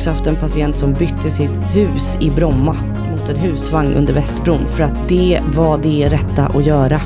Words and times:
också 0.00 0.10
haft 0.10 0.26
en 0.26 0.36
patient 0.36 0.78
som 0.78 0.92
bytte 0.92 1.30
sitt 1.30 1.56
hus 1.74 2.18
i 2.20 2.30
Bromma 2.30 2.76
mot 3.10 3.28
en 3.28 3.36
husvagn 3.36 3.94
under 3.94 4.14
Västbron 4.14 4.68
för 4.68 4.84
att 4.84 5.08
det 5.08 5.40
var 5.54 5.78
det 5.78 6.08
rätta 6.08 6.46
att 6.46 6.66
göra. 6.66 7.00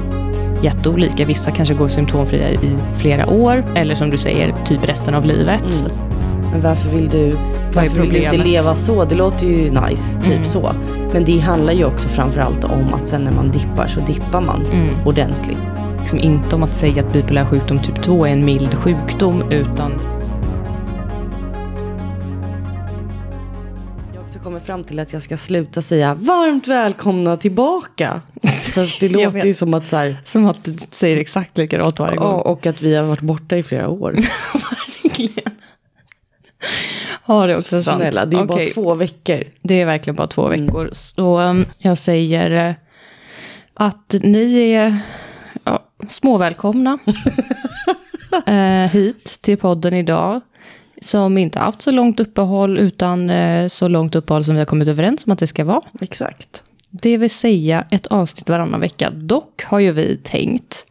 Jätteolika. 0.62 1.24
Vissa 1.24 1.50
kanske 1.50 1.74
går 1.74 1.88
symptomfria 1.88 2.50
i 2.50 2.77
flera 2.95 3.27
år 3.30 3.64
eller 3.74 3.95
som 3.95 4.10
du 4.10 4.16
säger, 4.16 4.54
typ 4.64 4.88
resten 4.88 5.14
av 5.14 5.24
livet. 5.24 5.62
Mm. 5.84 5.92
Men 6.52 6.60
varför 6.60 6.91
vill 6.91 7.09
du, 7.09 7.36
varför 7.74 8.00
vill 8.00 8.12
du 8.12 8.18
inte 8.24 8.36
leva 8.36 8.74
så? 8.74 9.04
Det 9.04 9.14
låter 9.14 9.46
ju 9.46 9.70
nice, 9.70 10.20
typ 10.20 10.32
Mm. 10.32 10.45
så. 10.45 10.70
Men 11.12 11.24
det 11.24 11.38
handlar 11.38 11.72
ju 11.72 11.84
också 11.84 12.08
framförallt 12.08 12.64
om 12.64 12.95
att 12.95 13.06
sen 13.06 13.24
när 13.24 13.32
man 13.32 13.50
dippar 13.50 13.86
så 13.86 14.00
dippar 14.00 14.40
man 14.40 14.66
Mm. 14.72 14.88
ordentligt. 15.06 15.58
Liksom 16.00 16.18
inte 16.18 16.56
om 16.56 16.62
att 16.62 16.74
säga 16.74 17.02
att 17.06 17.12
bipolär 17.12 17.45
sjukdom 17.45 17.78
typ 17.78 18.02
2 18.02 18.27
är 18.27 18.30
en 18.30 18.45
mild 18.45 18.74
sjukdom 18.74 19.42
utan 19.50 19.92
fram 24.64 24.84
till 24.84 24.98
att 25.00 25.12
jag 25.12 25.23
ska 25.23 25.36
sluta 25.36 25.82
säga 25.82 26.14
varmt 26.14 26.66
välkomna 26.68 27.36
tillbaka. 27.36 28.22
För 28.60 29.00
det 29.00 29.09
låter 29.24 29.46
ju 29.46 29.55
som 29.55 29.74
att 29.74 29.88
så 29.88 29.96
här, 29.96 30.16
som 30.24 30.46
att 30.46 30.64
du 30.64 30.77
säger 30.91 31.16
exakt 31.16 31.59
likadant 31.59 31.98
varje 31.98 32.16
gång. 32.16 32.41
och 32.41 32.66
att 32.66 32.82
vi 32.82 32.95
har 32.96 33.05
varit 33.05 33.20
borta 33.20 33.56
i 33.56 33.62
flera 33.62 33.88
år. 33.88 34.12
Verkligen. 35.05 35.50
Ja, 37.27 37.46
det 37.46 37.52
är 37.52 37.58
också 37.58 37.82
sant. 37.82 38.00
Snälla, 38.00 38.27
det 38.27 38.36
är 38.36 38.45
bara 38.45 38.55
Okej, 38.55 38.66
två 38.66 38.95
veckor. 38.95 39.45
Det 39.62 39.80
är 39.80 39.86
verkligen 39.86 40.14
bara 40.14 40.27
två 40.27 40.46
Mm. 40.46 40.66
veckor. 40.66 40.88
Så 40.92 41.41
um, 41.41 41.66
jag 41.78 41.98
säger 41.98 42.69
eh, 42.69 42.74
att 43.74 44.14
ni 44.22 44.70
är 44.70 44.96
ja, 45.64 45.84
småvälkomna 46.08 46.98
eh, 48.46 48.91
hit 48.92 49.39
till 49.41 49.56
podden 49.58 49.94
idag. 49.94 50.41
Som 51.05 51.38
inte 51.38 51.58
haft 51.58 51.83
så 51.83 51.91
långt 51.91 52.20
uppehåll 52.20 52.78
utan 52.78 53.30
eh, 53.30 53.69
så 53.69 53.88
långt 53.88 54.14
uppehåll 54.14 54.44
som 54.44 54.55
vi 54.55 54.60
har 54.60 54.66
kommit 54.66 54.88
överens 54.88 55.27
om 55.27 55.33
att 55.33 55.38
det 55.38 55.46
ska 55.46 55.64
vara. 55.64 55.80
Exakt. 56.00 56.62
Det 56.91 57.16
vill 57.16 57.30
säga 57.30 57.84
ett 57.91 58.06
avsnitt 58.06 58.48
varannan 58.48 58.80
vecka. 58.80 59.11
Dock 59.11 59.64
har 59.64 59.78
ju 59.78 59.92
vi 59.92 60.16
tänkt, 60.16 60.86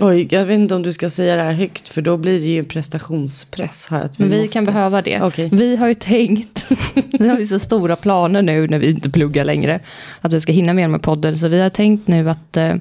Oj, 0.00 0.28
jag 0.30 0.46
vet 0.46 0.58
inte 0.58 0.74
om 0.74 0.82
du 0.82 0.92
ska 0.92 1.10
säga 1.10 1.36
det 1.36 1.42
här 1.42 1.52
högt 1.52 1.88
för 1.88 2.02
då 2.02 2.16
blir 2.16 2.40
det 2.40 2.46
ju 2.46 2.64
prestationspress 2.64 3.88
här. 3.90 4.04
Att 4.04 4.20
vi 4.20 4.24
men 4.24 4.30
vi 4.30 4.42
måste... 4.42 4.52
kan 4.54 4.64
behöva 4.64 5.02
det. 5.02 5.22
Okej. 5.22 5.48
Vi 5.52 5.76
har 5.76 5.88
ju 5.88 5.94
tänkt, 5.94 6.68
vi 7.18 7.28
har 7.28 7.38
ju 7.38 7.46
så 7.46 7.58
stora 7.58 7.96
planer 7.96 8.42
nu 8.42 8.68
när 8.68 8.78
vi 8.78 8.90
inte 8.90 9.10
pluggar 9.10 9.44
längre, 9.44 9.80
att 10.20 10.32
vi 10.32 10.40
ska 10.40 10.52
hinna 10.52 10.72
mer 10.72 10.88
med 10.88 11.02
podden. 11.02 11.36
Så 11.36 11.48
vi 11.48 11.60
har 11.60 11.70
tänkt 11.70 12.08
nu 12.08 12.30
att 12.30 12.56
eh, 12.56 12.74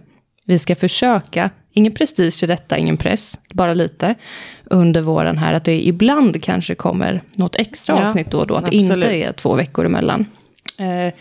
vi 0.45 0.59
ska 0.59 0.75
försöka, 0.75 1.49
ingen 1.77 1.93
prestige 1.93 2.43
i 2.43 2.45
detta, 2.45 2.77
ingen 2.77 2.97
press, 2.97 3.39
bara 3.53 3.73
lite, 3.73 4.15
under 4.65 5.01
våren 5.01 5.37
här, 5.37 5.53
att 5.53 5.63
det 5.63 5.87
ibland 5.87 6.43
kanske 6.43 6.75
kommer 6.75 7.21
något 7.35 7.55
extra 7.55 7.95
Ja, 7.95 8.03
avsnitt 8.03 8.31
då 8.31 8.39
och 8.39 8.47
då, 8.47 8.55
att 8.55 8.65
det 8.71 8.77
absolut. 8.77 9.05
inte 9.05 9.29
är 9.29 9.33
två 9.33 9.55
veckor 9.55 9.85
emellan. 9.85 10.25
Eh, 10.77 11.13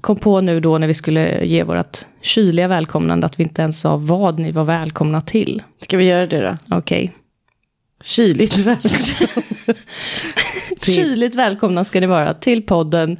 kom 0.00 0.16
på 0.16 0.40
nu 0.40 0.60
då 0.60 0.78
när 0.78 0.86
vi 0.86 0.94
skulle 0.94 1.44
ge 1.44 1.62
vårt 1.62 1.98
kyliga 2.20 2.68
välkomnande 2.68 3.26
att 3.26 3.40
vi 3.40 3.42
inte 3.42 3.62
ens 3.62 3.80
sa 3.80 3.96
vad 3.96 4.38
ni 4.38 4.50
var 4.50 4.64
välkomna 4.64 5.20
till. 5.20 5.62
Ska 5.80 5.96
vi 5.96 6.04
göra 6.04 6.26
det 6.26 6.40
då? 6.40 6.54
Okej. 6.76 7.12
Kyligt 8.02 8.58
välkomna. 8.58 9.74
Kyligt 10.82 11.34
välkomna 11.34 11.84
ska 11.84 12.00
ni 12.00 12.06
vara 12.06 12.34
till 12.34 12.62
podden 12.62 13.16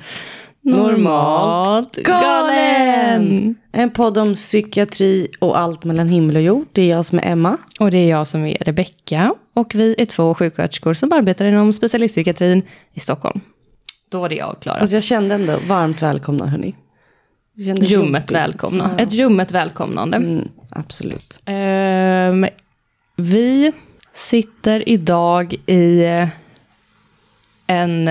Normalt 0.62 1.96
galen! 1.96 3.54
En 3.72 3.90
podd 3.90 4.18
om 4.18 4.34
psykiatri 4.34 5.28
och 5.38 5.58
allt 5.58 5.84
mellan 5.84 6.08
himmel 6.08 6.36
och 6.36 6.42
jord. 6.42 6.66
Det 6.72 6.82
är 6.82 6.90
jag 6.90 7.04
som 7.04 7.18
är 7.18 7.26
Emma. 7.26 7.56
Och 7.80 7.90
det 7.90 7.98
är 7.98 8.08
jag 8.10 8.26
som 8.26 8.46
är 8.46 8.56
Rebecka. 8.60 9.34
Och 9.54 9.74
vi 9.74 9.94
är 9.98 10.06
två 10.06 10.34
sjuksköterskor 10.34 10.94
som 10.94 11.12
arbetar 11.12 11.44
inom 11.44 11.72
specialistpsykiatrin 11.72 12.62
i 12.92 13.00
Stockholm. 13.00 13.40
Då 14.08 14.20
var 14.20 14.28
det 14.28 14.34
jag 14.34 14.56
klar. 14.60 14.74
Alltså 14.74 14.96
jag 14.96 15.02
kände 15.02 15.34
ändå 15.34 15.56
varmt 15.68 16.02
välkomna 16.02 16.46
hörni. 16.46 16.74
Ljummet 17.54 17.90
jobbigt. 17.90 18.30
välkomna. 18.30 18.90
Ja. 18.96 19.02
Ett 19.02 19.12
ljummet 19.12 19.50
välkomnande. 19.52 20.16
Mm, 20.16 20.48
absolut. 20.70 21.40
Ehm, 21.44 22.46
vi 23.16 23.72
sitter 24.12 24.88
idag 24.88 25.54
i 25.66 26.04
eh, 26.04 26.28
en... 27.66 28.08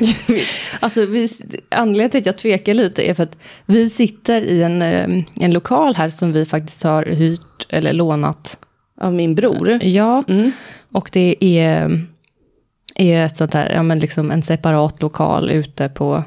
eh, 0.00 0.36
alltså 0.80 1.06
vi, 1.06 1.28
anledningen 1.68 2.10
till 2.10 2.20
att 2.20 2.26
jag 2.26 2.36
tvekar 2.36 2.74
lite 2.74 3.10
är 3.10 3.14
för 3.14 3.22
att 3.22 3.38
vi 3.66 3.90
sitter 3.90 4.42
i 4.42 4.62
en, 4.62 4.82
eh, 4.82 5.24
en 5.40 5.52
lokal 5.52 5.94
här 5.94 6.08
som 6.08 6.32
vi 6.32 6.44
faktiskt 6.44 6.82
har 6.82 7.02
hyrt 7.04 7.66
eller 7.68 7.92
lånat. 7.92 8.58
Av 9.00 9.14
min 9.14 9.34
bror. 9.34 9.84
Ja, 9.84 10.24
Mm. 10.28 10.52
och 10.92 11.10
det 11.12 11.36
är, 11.40 12.00
är 12.94 13.24
ett 13.24 13.36
sånt 13.36 13.54
här, 13.54 13.70
ja 13.70 13.82
men 13.82 13.98
liksom 13.98 14.30
en 14.30 14.42
separat 14.42 15.02
lokal 15.02 15.50
ute 15.50 15.88
på 15.88 16.24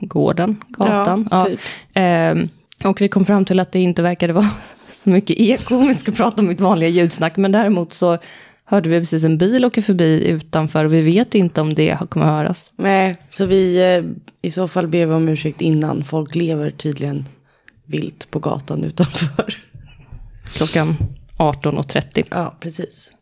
gården, 0.00 0.64
gatan. 0.68 1.28
Ja, 1.30 1.44
typ. 1.44 1.60
Ehm, 1.94 2.48
och 2.84 3.00
vi 3.00 3.08
kom 3.08 3.24
fram 3.24 3.44
till 3.44 3.60
att 3.60 3.72
det 3.72 3.80
inte 3.80 4.02
verkade 4.02 4.32
vara 4.32 4.50
så 4.92 5.08
mycket 5.10 5.40
eko 5.40 5.76
om 5.76 5.88
vi 5.88 5.94
skulle 5.94 6.16
prata 6.16 6.40
om 6.42 6.48
mitt 6.48 6.60
vanliga 6.60 6.88
ljudsnack. 6.88 7.36
Men 7.36 7.52
däremot 7.52 7.92
så 7.92 8.18
hörde 8.64 8.88
vi 8.88 9.00
precis 9.00 9.24
en 9.24 9.38
bil 9.38 9.64
åka 9.64 9.82
förbi 9.82 10.24
utanför 10.28 10.84
och 10.84 10.92
vi 10.92 11.00
vet 11.00 11.34
inte 11.34 11.60
om 11.60 11.74
det 11.74 11.98
kommer 12.10 12.26
höras. 12.26 12.72
Nej, 12.76 13.16
så 13.30 13.46
vi 13.46 13.94
eh, 13.96 14.04
i 14.42 14.50
så 14.50 14.68
fall 14.68 14.88
ber 14.88 15.06
vi 15.06 15.14
om 15.14 15.28
ursäkt 15.28 15.60
innan. 15.60 16.04
Folk 16.04 16.34
lever 16.34 16.70
tydligen 16.70 17.28
vilt 17.86 18.30
på 18.30 18.38
gatan 18.38 18.84
utanför. 18.84 19.56
Klockan 20.54 20.96
18.30. 21.38 22.26
Ja, 22.30 22.56
precis. 22.60 23.12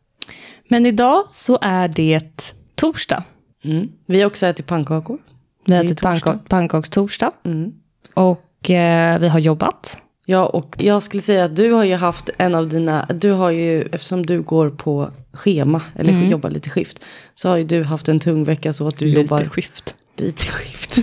Men 0.69 0.86
idag 0.86 1.25
så 1.30 1.59
är 1.62 1.88
det 1.88 2.54
torsdag. 2.74 3.24
Mm. 3.64 3.88
Vi 4.06 4.20
har 4.20 4.26
också 4.26 4.47
ätit 4.47 4.66
pannkakor. 4.66 5.19
Vi 5.66 5.74
har 5.74 5.82
Det 5.82 5.88
är 5.88 5.92
ätit 5.92 5.98
torsdag. 5.98 6.32
pannkak- 6.32 6.48
pannkakstorsdag. 6.48 7.32
Mm. 7.44 7.72
Och 8.14 8.70
eh, 8.70 9.19
vi 9.20 9.28
har 9.28 9.38
jobbat. 9.38 10.02
Ja, 10.27 10.47
och 10.47 10.77
jag 10.78 11.03
skulle 11.03 11.22
säga 11.22 11.44
att 11.44 11.56
du 11.56 11.72
har 11.72 11.84
ju 11.84 11.94
haft 11.94 12.31
en 12.38 12.55
av 12.55 12.69
dina, 12.69 13.06
du 13.15 13.31
har 13.33 13.50
ju, 13.50 13.83
eftersom 13.83 14.27
du 14.27 14.43
går 14.43 14.71
på 14.71 15.10
schema, 15.33 15.83
eller 15.97 16.12
Mm. 16.12 16.28
jobbar 16.28 16.50
lite 16.50 16.71
skift, 16.71 17.05
så 17.34 17.49
har 17.49 17.56
ju 17.56 17.65
du 17.65 17.83
haft 17.84 18.09
en 18.09 18.21
tung 18.21 18.44
vecka 18.44 18.72
så 18.72 18.88
att 18.88 18.99
du 18.99 19.09
jobbar 19.09 19.44
skift. 19.44 19.97
lite 20.16 20.47
skift. 20.47 20.99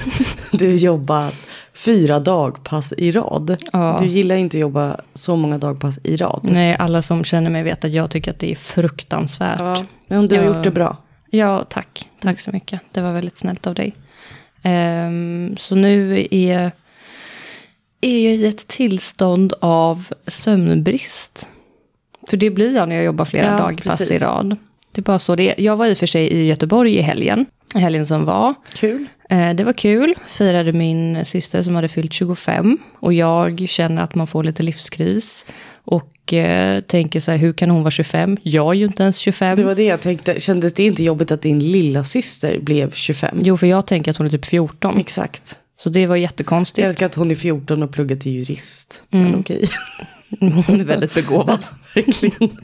du 0.52 0.76
jobbar 0.76 1.32
fyra 1.74 2.20
dagpass 2.20 2.94
i 2.98 3.12
rad. 3.12 3.58
Ja. 3.74 3.98
Du 4.02 4.08
gillar 4.08 4.36
inte 4.36 4.58
att 4.58 4.62
jobba 4.62 4.98
så 5.14 5.36
många 5.36 5.58
dagpass 5.58 6.00
i 6.04 6.16
rad. 6.16 6.40
Nej, 6.44 6.76
alla 6.80 7.02
som 7.02 7.24
känner 7.24 7.50
mig 7.50 7.64
vet 7.64 7.86
att 7.86 7.92
jag 7.92 8.12
tycker 8.12 8.32
att 8.32 8.40
det 8.40 8.52
är 8.52 8.56
fruktansvärt. 8.56 9.60
Ja, 9.60 9.84
men 10.08 10.28
du 10.28 10.36
har 10.38 10.44
Ja. 10.44 10.48
gjort 10.56 10.64
det 10.64 10.72
bra. 10.72 10.98
Ja, 11.30 11.66
tack. 11.70 12.10
Tack 12.22 12.40
så 12.40 12.52
mycket. 12.52 12.82
Det 12.92 13.02
var 13.02 13.14
väldigt 13.14 13.38
snällt 13.38 13.68
av 13.68 13.76
dig. 13.76 13.96
Ehm, 14.64 15.56
så 15.58 15.76
nu 15.76 16.28
är, 16.32 16.72
är 18.02 18.26
jag 18.30 18.34
i 18.36 18.46
ett 18.46 18.68
tillstånd 18.68 19.54
av 19.60 20.08
sömnbrist. 20.28 21.50
För 22.30 22.38
det 22.38 22.50
blir 22.50 22.76
jag 22.76 22.90
när 22.90 22.96
jag 22.96 23.06
jobbar 23.06 23.26
flera 23.26 23.46
Ja, 23.46 23.58
dagpass 23.58 23.98
precis. 23.98 24.22
i 24.22 24.26
rad. 24.26 24.56
Det 24.92 25.02
är 25.02 25.04
bara 25.04 25.20
så 25.20 25.36
det 25.36 25.50
är. 25.50 25.64
Jag 25.64 25.76
var 25.78 25.86
i 25.86 25.94
och 25.94 25.98
för 25.98 26.06
sig 26.06 26.28
i 26.28 26.46
Göteborg 26.46 26.96
i 26.96 27.02
helgen. 27.02 27.46
Helgen 27.76 28.06
som 28.06 28.26
var. 28.26 28.54
Kul. 28.74 29.06
Eh, 29.30 29.54
Det 29.54 29.64
var 29.64 29.74
kul. 29.74 30.16
Firade 30.28 30.74
min 30.74 31.26
syster 31.26 31.62
som 31.62 31.76
hade 31.76 31.88
fyllt 31.88 32.14
25. 32.14 32.78
Och 33.00 33.14
jag 33.14 33.66
känner 33.70 34.02
att 34.02 34.16
man 34.16 34.28
får 34.28 34.44
lite 34.44 34.64
livskris. 34.64 35.46
Och 35.84 36.34
eh, 36.34 36.82
tänker 36.82 37.20
så 37.20 37.32
här, 37.32 37.38
hur 37.38 37.54
kan 37.54 37.70
hon 37.70 37.82
vara 37.84 37.92
25? 37.92 38.38
Jag 38.44 38.70
är 38.70 38.74
ju 38.74 38.86
inte 38.86 39.04
ens 39.04 39.18
25. 39.18 39.56
Det 39.56 39.64
var 39.64 39.76
det 39.76 39.84
jag 39.84 40.02
tänkte. 40.02 40.40
Kändes 40.40 40.74
det 40.74 40.84
inte 40.84 41.04
jobbigt 41.04 41.32
att 41.32 41.42
din 41.42 41.60
lilla 41.72 42.04
syster 42.04 42.60
blev 42.60 42.92
25? 42.92 43.38
Jo, 43.42 43.58
för 43.58 43.68
jag 43.68 43.88
tänker 43.88 44.12
att 44.12 44.18
hon 44.18 44.28
är 44.28 44.32
typ 44.32 44.46
14. 44.46 44.98
Exakt. 44.98 45.58
Så 45.80 45.90
det 45.90 46.06
var 46.08 46.16
Jag 46.16 46.22
jättekonstigt. 46.22 46.86
älskar 46.88 47.06
att 47.06 47.16
hon 47.16 47.32
är 47.32 47.36
14 47.36 47.84
och 47.84 47.92
pluggar 47.92 48.16
till 48.16 48.32
jurist. 48.32 49.04
Mm. 49.12 49.32
Men 49.32 49.40
okej. 49.40 49.70
Hon 50.40 50.80
är 50.80 50.84
väldigt 50.84 51.14
begåvad. 51.14 51.60
Verkligen. 51.96 52.58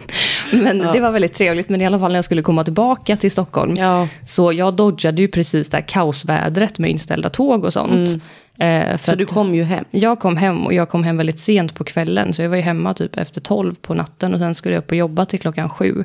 Men 0.51 0.77
det 0.77 0.99
var 0.99 1.11
väldigt 1.11 1.33
trevligt. 1.33 1.69
Men 1.69 1.81
i 1.81 1.85
alla 1.85 1.99
fall 1.99 2.11
när 2.11 2.17
jag 2.17 2.25
skulle 2.25 2.41
komma 2.41 2.63
tillbaka 2.63 3.15
till 3.15 3.31
Stockholm. 3.31 3.73
Ja, 3.77 4.07
Så 4.25 4.53
jag 4.53 4.73
dodgade 4.73 5.21
ju 5.21 5.27
precis 5.27 5.69
det 5.69 5.77
här 5.77 5.85
kaosvädret 5.87 6.79
med 6.79 6.91
inställda 6.91 7.29
tåg 7.29 7.63
och 7.65 7.73
sånt. 7.73 8.09
Eh, 8.57 8.97
för 8.97 8.97
så 8.97 9.15
du 9.15 9.25
kom 9.25 9.55
ju 9.55 9.63
hem. 9.63 9.85
Jag 9.91 10.19
kom 10.19 10.37
hem 10.37 10.65
och 10.65 10.73
jag 10.73 10.89
kom 10.89 11.03
hem 11.03 11.17
väldigt 11.17 11.39
sent 11.39 11.75
på 11.75 11.83
kvällen. 11.83 12.33
Så 12.33 12.41
jag 12.41 12.49
var 12.49 12.55
ju 12.55 12.61
hemma 12.61 12.93
typ 12.93 13.17
efter 13.17 13.41
12 13.41 13.75
på 13.81 13.93
natten. 13.93 14.33
Och 14.33 14.39
sen 14.39 14.55
skulle 14.55 14.75
jag 14.75 14.81
upp 14.81 14.91
och 14.91 14.97
jobba 14.97 15.25
till 15.25 15.39
klockan 15.39 15.69
sju. 15.69 16.03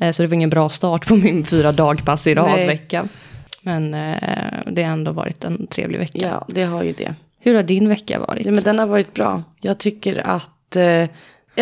Eh, 0.00 0.12
så 0.12 0.22
det 0.22 0.28
var 0.28 0.34
ingen 0.34 0.50
bra 0.50 0.68
start 0.68 1.06
på 1.06 1.16
min 1.16 1.44
fyra 1.44 1.72
dagpass 1.72 2.26
i 2.26 2.34
rad 2.34 2.66
vecka. 2.66 3.08
Men 3.66 3.94
eh, 3.94 4.58
det 4.66 4.82
har 4.82 4.92
ändå 4.92 5.12
varit 5.12 5.44
en 5.44 5.66
trevlig 5.66 5.98
vecka. 5.98 6.18
Ja, 6.26 6.46
det 6.48 6.62
har 6.62 6.82
ju 6.82 6.92
det. 6.92 7.14
Hur 7.38 7.54
har 7.54 7.62
din 7.62 7.88
vecka 7.88 8.18
varit? 8.18 8.46
Ja, 8.46 8.52
men 8.52 8.62
den 8.62 8.78
har 8.78 8.86
varit 8.86 9.14
bra. 9.14 9.42
Jag 9.60 9.78
tycker 9.78 10.26
att, 10.26 10.76
eh, 10.76 10.84
ja, 10.84 11.08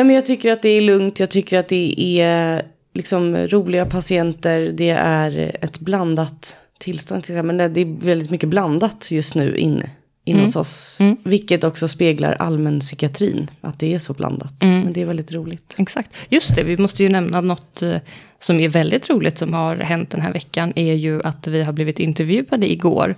men 0.05 0.11
jag 0.11 0.25
tycker 0.25 0.53
att 0.53 0.62
det 0.62 0.69
är 0.69 0.81
lugnt. 0.81 1.21
Jag 1.21 1.31
tycker 1.31 1.59
att 1.59 1.69
det 1.69 2.21
är 2.21 2.62
liksom 2.95 3.37
roliga 3.37 3.87
patienter. 3.87 4.73
Det 4.75 4.91
är 4.91 5.56
ett 5.61 5.81
blandat 5.81 6.59
tillstånd. 6.79 7.23
Till 7.23 7.35
exempel. 7.35 7.56
Men 7.56 7.73
det 7.75 7.81
är 7.81 8.07
väldigt 8.07 8.31
mycket 8.31 8.49
blandat 8.49 9.11
just 9.11 9.35
nu 9.35 9.57
inne 9.57 9.91
inne 10.25 10.41
hos 10.41 10.56
oss. 10.56 10.99
Vilket 11.23 11.65
också 11.65 11.88
speglar 11.88 12.32
allmänpsykiatrin, 12.32 13.50
att 13.61 13.79
det 13.79 13.94
är 13.94 13.99
så 13.99 14.12
blandat. 14.12 14.55
Men 14.61 14.93
det 14.93 15.03
är 15.03 15.06
väldigt 15.06 15.32
roligt. 15.32 15.75
Exakt. 15.79 16.11
Just 16.29 16.55
det, 16.55 16.62
vi 16.62 16.76
måste 16.76 17.03
ju 17.03 17.09
nämna 17.09 17.41
något 17.41 17.82
eh, 17.82 17.97
som 18.38 18.61
är 18.61 18.69
väldigt 18.69 19.11
roligt 19.11 19.38
som 19.38 19.55
har 19.55 19.76
hänt 19.76 20.11
den 20.11 20.21
här 20.21 20.32
veckan. 20.32 20.73
är 20.76 20.94
ju 20.94 21.23
att 21.23 21.47
vi 21.47 21.62
har 21.62 21.73
blivit 21.73 21.99
intervjuade 21.99 22.73
igår. 22.73 23.15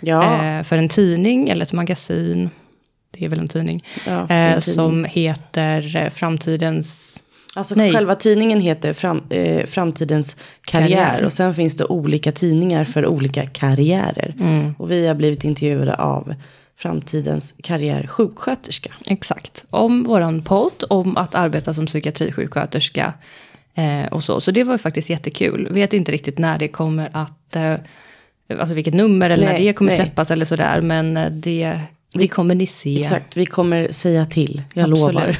Ja. 0.00 0.44
Eh, 0.44 0.62
för 0.62 0.78
en 0.78 0.88
tidning 0.88 1.48
eller 1.48 1.62
ett 1.62 1.72
magasin. 1.72 2.50
Det 3.10 3.24
är 3.24 3.28
väl 3.28 3.38
en 3.38 3.48
tidning. 3.48 3.84
Ja, 4.06 4.26
är 4.28 4.48
en 4.48 4.54
eh, 4.54 4.60
tidning. 4.60 4.74
Som 4.74 5.04
heter 5.04 6.10
Framtidens... 6.10 7.09
Alltså 7.56 7.74
Nej. 7.74 7.92
själva 7.92 8.14
tidningen 8.14 8.60
heter 8.60 8.92
fram, 8.92 9.22
eh, 9.30 9.66
Framtidens 9.66 10.36
karriär. 10.62 10.88
Karriär. 10.88 11.24
Och 11.24 11.32
sen 11.32 11.54
finns 11.54 11.76
det 11.76 11.84
olika 11.84 12.32
tidningar 12.32 12.84
för 12.84 13.06
olika 13.06 13.46
karriärer. 13.46 14.34
Och 14.78 14.90
vi 14.90 15.06
har 15.06 15.14
blivit 15.14 15.44
intervjuade 15.44 15.94
av 15.94 16.34
Framtidens 16.76 17.54
karriär 17.62 18.06
sjuksköterska. 18.06 18.90
Exakt. 19.06 19.66
Om 19.70 20.04
våran 20.04 20.42
podd, 20.42 20.84
om 20.88 21.16
att 21.16 21.34
arbeta 21.34 21.74
som 21.74 21.86
psykiatrisjuksköterska. 21.86 23.14
Eh, 23.74 24.06
och 24.10 24.24
så. 24.24 24.40
så 24.40 24.50
det 24.50 24.64
var 24.64 24.74
ju 24.74 24.78
faktiskt 24.78 25.10
jättekul. 25.10 25.68
Vet 25.70 25.92
inte 25.92 26.12
riktigt 26.12 26.38
när 26.38 26.58
det 26.58 26.68
kommer 26.68 27.10
att... 27.12 27.56
Eh, 27.56 27.74
alltså 28.58 28.74
vilket 28.74 28.94
nummer 28.94 29.30
eller 29.30 29.46
när 29.46 29.52
Nej, 29.52 29.64
det 29.64 29.72
kommer 29.72 29.90
nej. 29.90 30.00
släppas 30.00 30.30
eller 30.30 30.44
sådär. 30.44 30.80
Men 30.80 31.16
eh, 31.16 31.30
det, 31.30 31.80
det 32.12 32.28
kommer 32.28 32.54
ni 32.54 32.66
se. 32.66 33.00
Exakt, 33.00 33.36
vi 33.36 33.46
kommer 33.46 33.92
säga 33.92 34.26
till, 34.26 34.62
jag 34.74 34.90
Absolut. 34.90 35.14
lovar. 35.14 35.36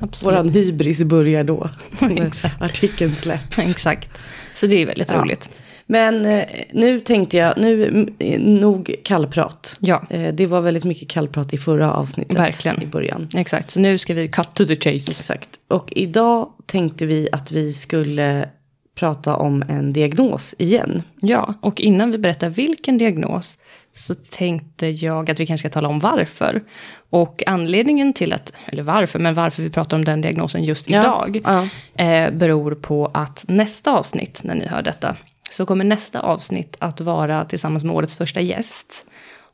Absolut. 0.00 0.34
Våran 0.34 0.48
hybris 0.48 1.02
börjar 1.02 1.44
då. 1.44 1.70
när 2.00 2.30
artikeln 2.60 3.16
släpps. 3.16 3.58
Exakt. 3.70 4.08
Så 4.54 4.66
det 4.66 4.82
är 4.82 4.86
väldigt 4.86 5.10
Ja. 5.10 5.22
roligt. 5.22 5.50
Men 5.86 6.26
eh, 6.26 6.44
nu 6.72 7.00
tänkte 7.00 7.36
jag, 7.36 7.58
nu 7.58 7.88
mm, 7.88 8.54
nog 8.54 8.94
kallprat. 9.04 9.76
Ja. 9.80 10.02
Eh, 10.10 10.34
det 10.34 10.46
var 10.46 10.60
väldigt 10.60 10.84
mycket 10.84 11.08
kallprat 11.08 11.54
i 11.54 11.58
förra 11.58 11.92
avsnittet. 11.92 12.38
Verkligen. 12.38 12.82
I 12.82 12.86
början. 12.86 13.28
Exakt, 13.34 13.70
så 13.70 13.80
nu 13.80 13.98
ska 13.98 14.14
vi 14.14 14.28
cut 14.28 14.54
to 14.54 14.66
the 14.66 14.76
chase. 14.76 15.10
Exakt. 15.10 15.48
Och 15.68 15.92
idag 15.96 16.48
tänkte 16.66 17.06
vi 17.06 17.28
att 17.32 17.52
vi 17.52 17.72
skulle 17.72 18.48
prata 18.94 19.36
om 19.36 19.62
en 19.68 19.92
diagnos 19.92 20.54
igen. 20.58 21.02
Ja, 21.20 21.54
och 21.60 21.80
innan 21.80 22.10
vi 22.10 22.18
berättar 22.18 22.48
vilken 22.48 22.98
diagnos 22.98 23.58
så 23.92 24.14
tänkte 24.14 24.86
jag 24.86 25.30
att 25.30 25.40
vi 25.40 25.46
kanske 25.46 25.68
ska 25.68 25.72
tala 25.74 25.88
om 25.88 25.98
varför. 25.98 26.62
Och 27.10 27.42
anledningen 27.46 28.12
till 28.12 28.32
att, 28.32 28.52
eller 28.66 28.82
varför, 28.82 29.18
men 29.18 29.34
varför 29.34 29.62
vi 29.62 29.70
pratar 29.70 29.96
om 29.96 30.04
den 30.04 30.20
diagnosen 30.20 30.64
just 30.64 30.90
Ja, 30.90 31.26
idag 31.28 31.68
ja. 31.96 32.04
Eh, 32.04 32.30
beror 32.30 32.74
på 32.74 33.10
att 33.14 33.44
nästa 33.48 33.92
avsnitt, 33.92 34.40
när 34.44 34.54
ni 34.54 34.66
hör 34.66 34.82
detta, 34.82 35.16
så 35.50 35.66
kommer 35.66 35.84
nästa 35.84 36.20
avsnitt 36.20 36.76
att 36.78 37.00
vara 37.00 37.44
tillsammans 37.44 37.84
med 37.84 37.94
årets 37.94 38.16
första 38.16 38.40
gäst. 38.40 39.06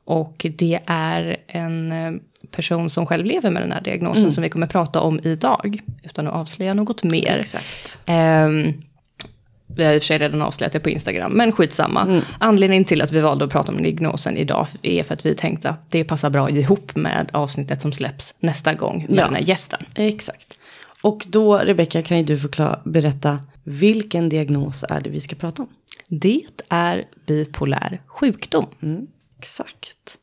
Och 0.04 0.46
det 0.58 0.80
är 0.86 1.36
en 1.46 1.92
eh, 1.92 2.12
person 2.50 2.90
som 2.90 3.06
själv 3.06 3.24
lever 3.24 3.50
med 3.50 3.62
den 3.62 3.72
här 3.72 3.80
diagnosen 3.80 4.22
Mm. 4.22 4.32
som 4.32 4.42
vi 4.42 4.48
kommer 4.48 4.66
prata 4.66 5.00
om 5.00 5.20
idag, 5.22 5.78
utan 6.02 6.26
att 6.26 6.32
avslöja 6.34 6.74
något 6.74 7.02
mer. 7.04 7.38
Exakt. 7.40 7.98
Ehm, 8.06 8.72
vi 9.66 9.84
har 9.84 9.92
i 9.92 9.98
och 9.98 10.02
för 10.02 10.06
sig 10.06 10.18
redan 10.18 10.42
avslöjat 10.42 10.72
det 10.72 10.80
på 10.80 10.90
Instagram, 10.90 11.32
men 11.32 11.52
skitsamma. 11.52 12.02
Mm. 12.02 12.20
Anledningen 12.38 12.84
till 12.84 13.02
att 13.02 13.12
vi 13.12 13.20
valde 13.20 13.44
att 13.44 13.50
prata 13.50 13.72
om 13.72 13.82
diagnosen 13.82 14.36
idag 14.36 14.66
är 14.82 15.02
för 15.02 15.14
att 15.14 15.26
vi 15.26 15.34
tänkte 15.34 15.68
att 15.68 15.90
det 15.90 16.04
passar 16.04 16.30
bra 16.30 16.50
ihop 16.50 16.96
med 16.96 17.30
avsnittet 17.32 17.82
som 17.82 17.92
släpps 17.92 18.34
nästa 18.40 18.74
gång 18.74 19.06
med 19.08 19.18
Ja. 19.18 19.24
den 19.24 19.34
här 19.34 19.42
gästen. 19.42 19.84
Exakt. 19.94 20.56
Och 21.02 21.24
då, 21.26 21.58
Rebecka, 21.58 22.02
kan 22.02 22.18
ju 22.18 22.22
du 22.24 22.38
förklara, 22.38 22.80
berätta 22.84 23.38
vilken 23.64 24.28
diagnos 24.28 24.84
är 24.88 25.00
det 25.00 25.10
vi 25.10 25.20
ska 25.20 25.36
prata 25.36 25.62
om? 25.62 25.68
Det 26.08 26.42
är 26.68 27.04
bipolär 27.26 28.00
sjukdom. 28.06 28.66
Exakt. 29.38 30.18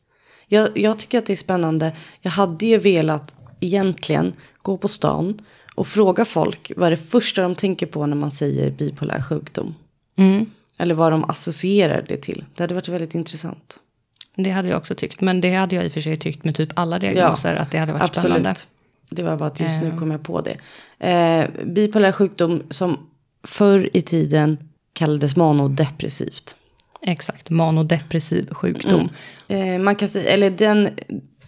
Jag, 0.46 0.78
jag 0.78 0.98
tycker 0.98 1.18
att 1.18 1.26
det 1.26 1.32
är 1.32 1.36
spännande. 1.36 1.92
Jag 2.20 2.30
hade 2.30 2.66
ju 2.66 2.78
velat 2.78 3.34
egentligen 3.60 4.32
gå 4.64 4.76
på 4.76 4.88
stan 4.88 5.38
och 5.74 5.86
fråga 5.86 6.24
folk 6.24 6.72
vad 6.76 6.86
är 6.86 6.90
det 6.90 6.96
första 6.96 7.42
de 7.42 7.54
tänker 7.54 7.86
på 7.86 8.06
när 8.06 8.16
man 8.16 8.30
säger 8.30 8.70
bipolär 8.70 9.22
sjukdom. 9.22 9.74
Eller 10.78 10.94
vad 10.94 11.12
de 11.12 11.24
associerar 11.24 12.04
det 12.08 12.16
till. 12.16 12.44
Det 12.54 12.62
hade 12.62 12.74
varit 12.74 12.88
väldigt 12.88 13.14
intressant. 13.14 13.78
Det 14.36 14.50
hade 14.50 14.68
jag 14.68 14.78
också 14.78 14.94
tyckt, 14.94 15.20
men 15.20 15.40
det 15.40 15.54
hade 15.54 15.76
jag 15.76 15.84
i 15.84 15.88
och 15.88 15.92
för 15.92 16.00
sig 16.00 16.16
tyckt 16.16 16.44
med 16.44 16.54
typ 16.54 16.68
alla 16.74 16.98
diagnoser, 16.98 17.54
att 17.54 17.70
det 17.70 17.78
hade 17.78 17.92
varit 17.92 18.02
absolut. 18.02 18.34
spännande. 18.34 18.60
Det 19.10 19.22
var 19.22 19.36
bara 19.36 19.48
att 19.48 19.60
just 19.60 19.82
nu 19.82 19.96
kom 19.98 20.10
jag 20.10 20.22
på 20.22 20.40
det. 20.40 20.56
Eh, 21.08 21.64
bipolär 21.64 22.12
sjukdom 22.12 22.62
som 22.70 22.98
förr 23.42 23.90
i 23.92 24.02
tiden 24.02 24.58
kallades 24.92 25.36
manodepressivt. 25.36 26.56
Exakt, 27.02 27.50
manodepressiv 27.50 28.54
sjukdom. 28.54 29.08
Eh, 29.48 29.78
man 29.78 29.96
kan 29.96 30.08
säga, 30.08 30.30
eller 30.30 30.50
den 30.50 30.88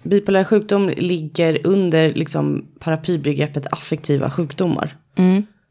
bipolär 0.09 0.45
sjukdom 0.45 0.91
ligger 0.97 1.67
under 1.67 2.15
liksom 2.15 2.65
paraplybegreppet 2.81 3.67
affektiva 3.73 4.31
sjukdomar. 4.31 4.97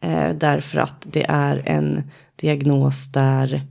Eh, 0.01 0.29
därför 0.35 0.79
att 0.79 1.07
det 1.11 1.25
är 1.29 1.63
en 1.65 2.03
diagnos 2.35 3.11
där 3.11 3.61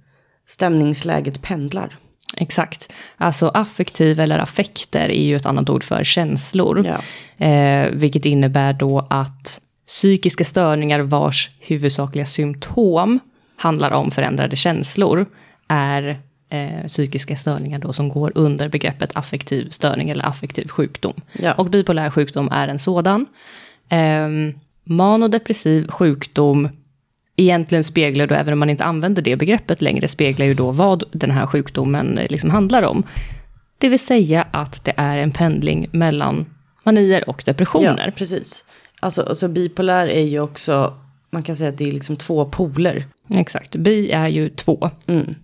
stämningsläget 0.49 1.43
pendlar. 1.43 1.99
Exakt. 2.37 2.93
Alltså 3.17 3.49
affektiv 3.49 4.21
eller 4.21 4.39
affekter 4.39 5.09
är 5.09 5.25
ju 5.25 5.37
ett 5.37 5.47
annat 5.47 5.71
ord 5.71 5.85
för 5.85 6.05
känslor. 6.05 6.87
Ja. 6.87 7.47
Eh, 7.47 7.91
vilket 7.91 8.27
innebär 8.27 8.73
då 8.73 9.07
att 9.11 9.61
psykiska 9.87 10.45
störningar 10.45 11.01
vars 11.01 11.51
huvudsakliga 11.61 12.27
symptom 12.27 13.19
handlar 13.57 13.91
om 13.91 14.11
förändrade 14.11 14.57
känslor 14.57 15.27
är 15.69 16.19
eh, 16.49 16.87
psykiska 16.89 17.37
störningar 17.37 17.79
då 17.79 17.93
som 17.93 18.09
går 18.09 18.33
under 18.35 18.69
begreppet 18.69 19.17
affektiv 19.17 19.71
störning 19.71 20.11
eller 20.11 20.27
affektiv 20.27 20.69
sjukdom. 20.69 21.15
Ja. 21.33 21.55
Och 21.55 21.67
bipolär 21.67 22.11
sjukdom 22.11 22.49
är 22.53 22.69
en 22.69 22.79
sådan. 22.79 23.27
Eh, 23.89 24.29
manodepressiv 24.85 25.89
sjukdom 25.89 26.69
egentligen 27.37 27.85
speglar 27.85 28.27
då, 28.27 28.35
även 28.35 28.53
om 28.53 28.59
man 28.59 28.71
inte 28.71 28.85
använder 28.85 29.23
det 29.23 29.37
begreppet 29.37 29.83
längre, 29.83 30.09
speglar 30.09 30.47
ju 30.47 30.55
då 30.55 30.71
vad 30.71 31.05
den 31.13 31.31
här 31.31 31.47
sjukdomen 31.47 32.19
eh, 32.19 32.31
liksom 32.31 32.51
handlar 32.51 32.83
om. 32.83 33.03
Det 33.79 33.89
vill 33.89 33.99
säga 33.99 34.47
att 34.51 34.85
det 34.85 34.95
är 34.97 35.19
en 35.19 35.31
pendling 35.31 35.87
mellan 35.93 36.47
manier 36.83 37.29
och 37.29 37.43
depressioner. 37.47 38.07
Ja, 38.07 38.13
precis. 38.17 38.65
Alltså, 39.01 39.23
alltså 39.23 39.49
bipolär 39.49 40.07
är 40.07 40.25
ju 40.25 40.41
också, 40.41 40.95
man 41.31 41.43
kan 41.43 41.57
säga 41.57 41.71
att 41.71 41.79
det 41.79 41.89
är 41.89 41.93
liksom 41.93 42.17
två 42.17 42.45
poler. 42.45 43.07
Exakt, 43.35 43.77
bi 43.77 44.11
är 44.11 44.29
ju 44.29 44.49
två. 44.49 44.91
Ehm, 45.07 45.35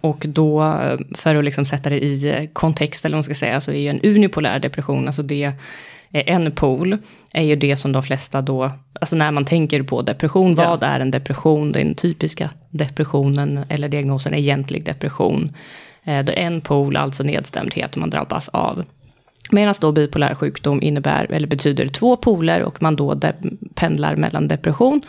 och 0.00 0.24
då, 0.28 0.62
eh, 0.62 0.98
för 1.14 1.34
att 1.34 1.44
liksom 1.44 1.64
sätta 1.64 1.90
det 1.90 2.04
i 2.04 2.50
kontext, 2.52 3.04
eller 3.04 3.14
vad 3.14 3.18
man 3.18 3.24
ska 3.24 3.34
säga, 3.34 3.60
så 3.60 3.70
är 3.72 3.78
ju 3.78 3.88
en 3.88 4.00
unipolär 4.00 4.58
depression, 4.58 5.06
alltså 5.06 5.22
det 5.22 5.44
är 6.12 6.28
en 6.30 6.52
pol, 6.52 6.98
är 7.32 7.42
ju 7.42 7.56
det 7.56 7.76
som 7.76 7.92
de 7.92 8.02
flesta 8.02 8.42
då, 8.42 8.70
alltså 9.00 9.16
när 9.16 9.30
man 9.30 9.44
tänker 9.44 9.82
på 9.82 10.02
depression, 10.02 10.54
Ja. 10.58 10.70
vad 10.70 10.82
är 10.82 11.00
en 11.00 11.10
depression? 11.10 11.72
Den 11.72 11.94
typiska 11.94 12.50
depressionen 12.70 13.60
eller 13.68 13.88
diagnosen 13.88 14.34
egentlig 14.34 14.84
depression. 14.84 15.52
Eh, 16.04 16.24
en 16.28 16.60
pol, 16.60 16.96
alltså 16.96 17.22
nedstämdhet, 17.22 17.96
man 17.96 18.10
drabbas 18.10 18.48
av. 18.48 18.84
Medan 19.50 19.74
då 19.80 19.92
bipolär 19.92 20.34
sjukdom 20.34 20.82
innebär, 20.82 21.32
eller 21.32 21.46
betyder 21.46 21.86
två 21.86 22.16
poler 22.16 22.62
och 22.62 22.82
man 22.82 22.96
då 22.96 23.20
pendlar 23.74 24.16
mellan 24.16 24.48
depression, 24.48 25.00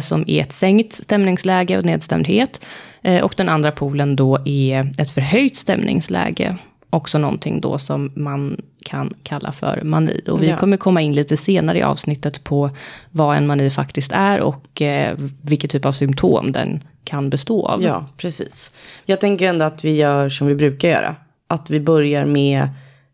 som 0.00 0.24
är 0.26 0.42
ett 0.42 0.52
sänkt 0.52 0.92
stämningsläge 0.94 1.78
och 1.78 1.84
nedstämdhet. 1.84 2.60
Eh, 3.02 3.22
och 3.24 3.34
den 3.36 3.48
andra 3.48 3.72
polen 3.72 4.16
då 4.16 4.38
är 4.44 4.92
ett 4.98 5.10
förhöjt 5.10 5.56
stämningsläge. 5.56 6.56
Också 6.90 7.18
någonting 7.18 7.60
då 7.60 7.78
som 7.78 8.12
man 8.16 8.60
kan 8.84 9.14
kalla 9.22 9.52
för 9.52 9.80
mani. 9.84 10.20
Och 10.28 10.42
vi 10.42 10.48
Ja. 10.50 10.56
kommer 10.56 10.76
komma 10.76 11.00
in 11.00 11.12
lite 11.12 11.36
senare 11.36 11.78
i 11.78 11.82
avsnittet 11.82 12.44
på 12.44 12.70
vad 13.10 13.36
en 13.36 13.46
mani 13.46 13.70
faktiskt 13.70 14.12
är 14.12 14.40
och 14.40 14.82
eh, 14.82 15.16
vilket 15.42 15.70
typ 15.70 15.84
av 15.84 15.92
symptom 15.92 16.52
den 16.52 16.82
kan 17.04 17.30
bestå 17.30 17.66
av. 17.66 17.82
Ja, 17.82 18.06
precis. 18.16 18.72
Jag 19.04 19.20
tänker 19.20 19.48
ändå 19.48 19.64
att 19.64 19.84
vi 19.84 19.96
gör 19.96 20.28
som 20.28 20.46
vi 20.46 20.54
brukar 20.54 20.88
göra. 20.88 21.16
Att 21.48 21.70
vi 21.70 21.80
börjar 21.80 22.24
med 22.24 22.68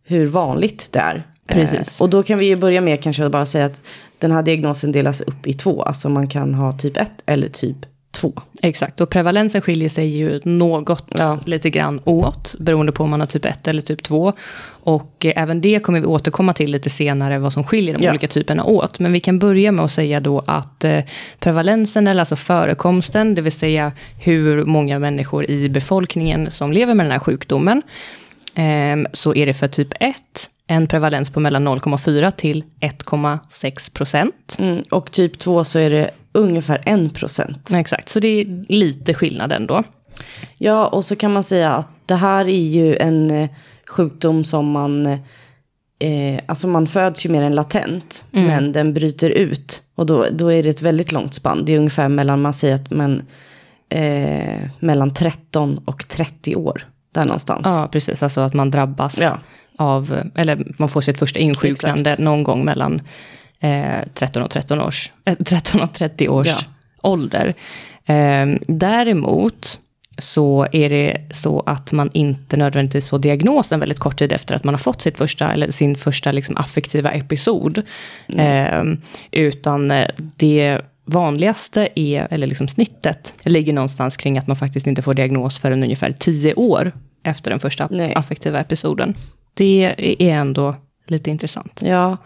hur 0.05 0.27
vanligt 0.27 0.89
det 0.93 0.99
är. 0.99 1.27
Precis. 1.53 2.01
Eh, 2.01 2.05
och 2.05 2.11
då 2.11 2.23
kan 2.23 2.39
vi 2.39 2.47
ju 2.49 2.57
börja 2.57 2.81
med 2.81 3.03
kanske 3.03 3.25
att 3.27 3.33
bara 3.33 3.47
säga 3.47 3.65
att 3.65 3.81
den 4.19 4.33
här 4.33 4.43
diagnosen 4.43 4.93
delas 4.93 5.21
upp 5.21 5.47
i 5.47 5.53
två. 5.53 5.83
Alltså 5.83 6.09
man 6.09 6.29
kan 6.29 6.55
ha 6.55 6.73
typ 6.73 6.97
1 6.97 7.11
eller 7.27 7.49
typ 7.49 7.77
2. 8.13 8.33
Exakt, 8.63 9.01
och 9.01 9.11
prevalensen 9.11 9.61
skiljer 9.61 9.89
sig 9.89 10.09
ju 10.09 10.41
något 10.45 11.05
Ja. 11.19 11.39
lite 11.45 11.71
grann 11.71 12.01
åt, 12.05 12.55
beroende 12.59 12.93
på 12.93 13.05
om 13.05 13.11
man 13.11 13.21
har 13.21 13.27
typ 13.27 13.45
1 13.45 13.69
eller 13.69 13.83
typ 13.83 14.03
2. 14.03 14.33
Och 14.69 15.27
eh, 15.27 15.33
även 15.43 15.61
det 15.61 15.81
kommer 15.81 16.01
vi 16.01 16.07
återkomma 16.07 16.53
till 16.55 16.71
lite 16.71 16.91
senare, 16.91 17.39
vad 17.39 17.53
som 17.53 17.65
skiljer 17.65 17.99
de 17.99 18.05
Ja. 18.05 18.11
olika 18.11 18.29
typerna 18.29 18.65
åt. 18.65 18.99
Men 18.99 19.13
vi 19.13 19.21
kan 19.21 19.39
börja 19.39 19.73
med 19.73 19.85
att 19.85 19.91
säga 19.93 20.21
då 20.21 20.43
att 20.47 20.85
eh, 20.85 21.01
prevalensen, 21.39 22.07
eller 22.07 22.21
alltså 22.21 22.37
förekomsten, 22.37 23.35
det 23.35 23.43
vill 23.43 23.53
säga 23.53 23.93
hur 24.21 24.65
många 24.65 24.99
människor 24.99 25.51
i 25.51 25.69
befolkningen 25.69 26.51
som 26.51 26.73
lever 26.73 26.95
med 26.95 27.07
den 27.07 27.13
här 27.13 27.19
sjukdomen, 27.19 27.83
ehm, 28.55 29.07
så 29.13 29.35
är 29.35 29.47
det 29.47 29.55
för 29.55 29.69
typ 29.69 29.89
1 30.01 30.15
en 30.71 30.87
prevalens 30.87 31.31
på 31.31 31.41
mellan 31.41 31.69
0,4 31.69 32.31
till 32.31 32.65
1,6 32.81 33.93
procent. 33.93 34.57
Mm, 34.59 34.83
och 34.91 35.13
typ 35.13 35.39
2 35.39 35.65
så 35.65 35.79
är 35.79 35.91
det 35.91 36.11
ungefär 36.33 36.83
1 36.87 37.15
procent. 37.15 37.71
Exakt, 37.75 38.09
så 38.09 38.21
det 38.21 38.29
är 38.29 38.65
lite 38.69 39.15
skillnad 39.15 39.53
ändå. 39.53 39.85
Ja, 40.59 40.87
och 40.87 41.05
så 41.05 41.17
kan 41.17 41.33
man 41.33 41.45
säga 41.45 41.73
att 41.73 41.89
det 42.07 42.15
här 42.15 42.45
är 42.49 42.69
ju 42.69 42.97
en 42.97 43.31
eh, 43.31 43.49
sjukdom 43.89 44.45
som 44.45 44.71
man, 44.71 45.07
eh, 45.07 46.41
alltså 46.47 46.69
man 46.69 46.87
föds 46.87 47.27
ju 47.27 47.31
med 47.31 47.43
den 47.43 47.55
latent, 47.55 48.25
men 48.31 48.73
den 48.73 48.95
bryter 48.95 49.31
ut. 49.31 49.83
Och 49.95 50.07
då, 50.07 50.27
då 50.33 50.53
är 50.53 50.63
det 50.63 50.69
ett 50.69 50.83
väldigt 50.83 51.13
långt 51.13 51.35
spann. 51.35 51.65
Det 51.65 51.73
är 51.73 51.79
ungefär 51.79 52.09
mellan, 52.09 52.43
man 52.43 52.55
säger 52.55 52.75
att 52.75 52.91
man, 52.91 53.23
eh, 53.89 54.61
mellan 54.79 55.15
13 55.15 55.81
och 55.85 56.09
30 56.09 56.57
år. 56.57 56.87
Där 57.15 57.25
någonstans. 57.25 57.67
Ja, 57.67 57.89
precis. 57.93 58.23
Alltså 58.23 58.41
att 58.41 58.55
man 58.55 58.71
drabbas 58.71 59.19
Ja. 59.19 59.39
Av, 59.81 60.23
eller 60.35 60.67
man 60.79 60.89
får 60.89 61.01
sitt 61.01 61.19
första 61.19 61.39
insjuknande 61.39 62.01
Exakt. 62.11 62.19
någon 62.23 62.43
gång 62.43 62.65
mellan 62.65 63.01
eh, 63.61 63.99
13 64.15 64.43
och 64.43 64.51
13 64.51 64.81
års, 64.81 65.13
eh, 65.25 65.35
13 65.45 65.81
och 65.81 65.93
30 65.93 66.29
års 66.29 66.47
Ja. 66.47 66.57
ålder. 67.03 67.55
Eh, 68.07 68.47
däremot 68.69 69.79
så 70.19 70.67
är 70.73 70.91
det 70.91 71.17
så 71.31 71.61
att 71.67 71.93
man 71.93 72.11
inte 72.13 72.57
nödvändigtvis 72.57 73.11
får 73.11 73.19
diagnosen 73.19 73.81
väldigt 73.81 73.99
kort 73.99 74.19
tid 74.19 74.33
efter 74.33 74.55
att 74.55 74.65
man 74.65 74.75
har 74.75 74.79
fått 74.79 75.03
sitt 75.03 75.19
första, 75.19 75.53
eller 75.53 75.71
sin 75.71 75.97
första 75.97 76.33
liksom 76.33 76.57
affektiva 76.57 77.11
episod. 77.11 77.83
Eh, 78.37 78.83
utan 79.31 79.93
det 80.37 80.81
vanligaste 81.05 81.89
är, 81.95 82.29
eller 82.31 82.47
liksom 82.47 82.69
snittet, 82.69 83.35
ligger 83.43 83.73
någonstans 83.73 84.17
kring 84.17 84.39
att 84.39 84.47
man 84.47 84.57
faktiskt 84.57 84.87
inte 84.87 85.03
får 85.03 85.15
diagnos 85.15 85.59
förrän 85.59 85.83
ungefär 85.83 86.13
10 86.13 86.55
år 86.55 86.93
efter 87.23 87.51
den 87.51 87.61
första 87.61 87.89
Nej. 87.91 88.13
affektiva 88.15 88.61
episoden. 88.61 89.15
Det 89.61 89.95
är 90.19 90.35
ändå 90.35 90.75
lite 91.07 91.31
intressant. 91.31 91.83
Ja, 91.85 92.17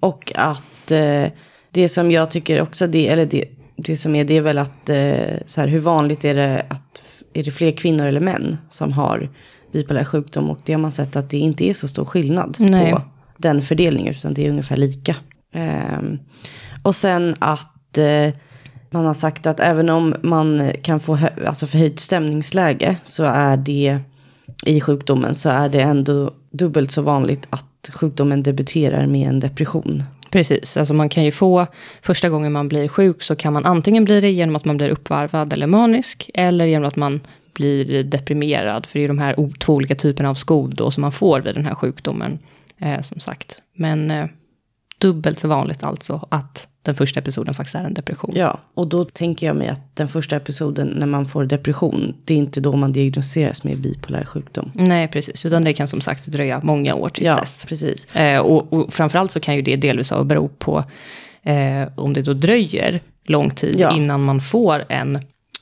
och 0.00 0.32
att 0.34 0.90
eh, 0.90 1.26
det 1.70 1.88
som 1.88 2.10
jag 2.10 2.30
tycker 2.30 2.60
också, 2.60 2.86
det, 2.86 3.08
eller 3.08 3.26
det, 3.26 3.44
det 3.76 3.96
som 3.96 4.14
är, 4.14 4.24
det 4.24 4.36
är 4.36 4.40
väl 4.40 4.58
att, 4.58 4.90
eh, 4.90 5.36
så 5.46 5.60
här, 5.60 5.68
hur 5.68 5.78
vanligt 5.78 6.24
är 6.24 6.34
det 6.34 6.66
att, 6.68 7.02
är 7.32 7.44
det 7.44 7.50
fler 7.50 7.70
kvinnor 7.70 8.06
eller 8.06 8.20
män 8.20 8.58
som 8.70 8.92
har 8.92 9.30
bipolär 9.72 10.04
sjukdom? 10.04 10.50
Och 10.50 10.58
det 10.64 10.72
har 10.72 10.80
man 10.80 10.92
sett 10.92 11.16
att 11.16 11.30
det 11.30 11.38
inte 11.38 11.64
är 11.64 11.74
så 11.74 11.88
stor 11.88 12.04
skillnad 12.04 12.56
Nej. 12.60 12.92
på 12.92 13.02
den 13.38 13.62
fördelningen, 13.62 14.14
utan 14.14 14.34
det 14.34 14.46
är 14.46 14.50
ungefär 14.50 14.76
lika. 14.76 15.16
Ehm, 15.52 16.18
och 16.82 16.94
sen 16.94 17.36
att 17.38 17.98
eh, 17.98 18.34
man 18.90 19.04
har 19.04 19.14
sagt 19.14 19.46
att 19.46 19.60
även 19.60 19.90
om 19.90 20.14
man 20.22 20.72
kan 20.82 21.00
få 21.00 21.18
alltså 21.46 21.66
förhöjt 21.66 22.00
stämningsläge 22.00 22.96
så 23.02 23.24
är 23.24 23.56
det 23.56 23.98
i 24.66 24.80
sjukdomen 24.80 25.34
så 25.34 25.48
är 25.48 25.68
det 25.68 25.80
ändå 25.80 26.30
dubbelt 26.54 26.90
så 26.90 27.02
vanligt 27.02 27.46
att 27.50 27.90
sjukdomen 27.92 28.42
debuterar 28.42 29.06
med 29.06 29.28
en 29.28 29.40
depression. 29.40 30.02
Precis, 30.30 30.76
alltså 30.76 30.94
man 30.94 31.08
kan 31.08 31.24
ju 31.24 31.30
få, 31.30 31.66
första 32.02 32.28
gången 32.28 32.52
man 32.52 32.68
blir 32.68 32.88
sjuk 32.88 33.22
så 33.22 33.36
kan 33.36 33.52
man 33.52 33.66
antingen 33.66 34.04
bli 34.04 34.20
det 34.20 34.30
genom 34.30 34.56
att 34.56 34.64
man 34.64 34.76
blir 34.76 34.88
uppvarvad 34.88 35.52
eller 35.52 35.66
manisk, 35.66 36.30
eller 36.34 36.64
genom 36.64 36.88
att 36.88 36.96
man 36.96 37.20
blir 37.52 38.02
deprimerad, 38.02 38.86
för 38.86 38.98
det 38.98 39.04
är 39.04 39.08
de 39.08 39.18
här 39.18 39.58
två 39.58 39.74
olika 39.74 39.94
typerna 39.94 40.30
av 40.30 40.34
skov 40.34 40.74
då 40.74 40.90
som 40.90 41.00
man 41.00 41.12
får 41.12 41.40
vid 41.40 41.54
den 41.54 41.66
här 41.66 41.74
sjukdomen, 41.74 42.38
eh, 42.78 43.00
som 43.00 43.20
sagt. 43.20 43.60
Men 43.74 44.10
eh, 44.10 44.26
dubbelt 45.04 45.38
så 45.38 45.48
vanligt 45.48 45.82
alltså 45.84 46.26
att 46.30 46.68
den 46.82 46.94
första 46.94 47.20
episoden 47.20 47.54
faktiskt 47.54 47.74
är 47.74 47.84
en 47.84 47.94
depression. 47.94 48.32
Ja, 48.36 48.58
och 48.74 48.86
då 48.86 49.04
tänker 49.04 49.46
jag 49.46 49.56
mig 49.56 49.68
att 49.68 49.96
den 49.96 50.08
första 50.08 50.36
episoden 50.36 50.88
när 50.88 51.06
man 51.06 51.26
får 51.26 51.44
depression, 51.44 52.14
det 52.24 52.34
är 52.34 52.38
inte 52.38 52.60
då 52.60 52.76
man 52.76 52.92
diagnostiseras 52.92 53.64
med 53.64 53.78
bipolär 53.78 54.24
sjukdom. 54.24 54.70
Nej, 54.74 55.08
precis, 55.08 55.46
utan 55.46 55.64
det 55.64 55.72
kan 55.72 55.88
som 55.88 56.00
sagt 56.00 56.26
dröja 56.26 56.60
många 56.62 56.94
år 56.94 57.08
tills 57.08 57.26
Ja, 57.28 57.36
dess. 57.40 57.64
precis. 57.68 58.14
Eh, 58.16 58.38
och, 58.40 58.72
och 58.72 58.92
framförallt 58.92 59.30
så 59.30 59.40
kan 59.40 59.56
ju 59.56 59.62
det 59.62 59.76
delvis 59.76 60.12
bero 60.24 60.48
på 60.48 60.84
eh, 61.42 61.88
om 61.96 62.12
det 62.12 62.22
då 62.22 62.32
dröjer 62.34 63.00
lång 63.24 63.50
tid 63.50 63.76
Ja. 63.80 63.96
innan 63.96 64.24
man 64.24 64.40
får 64.40 64.84
en... 64.88 65.18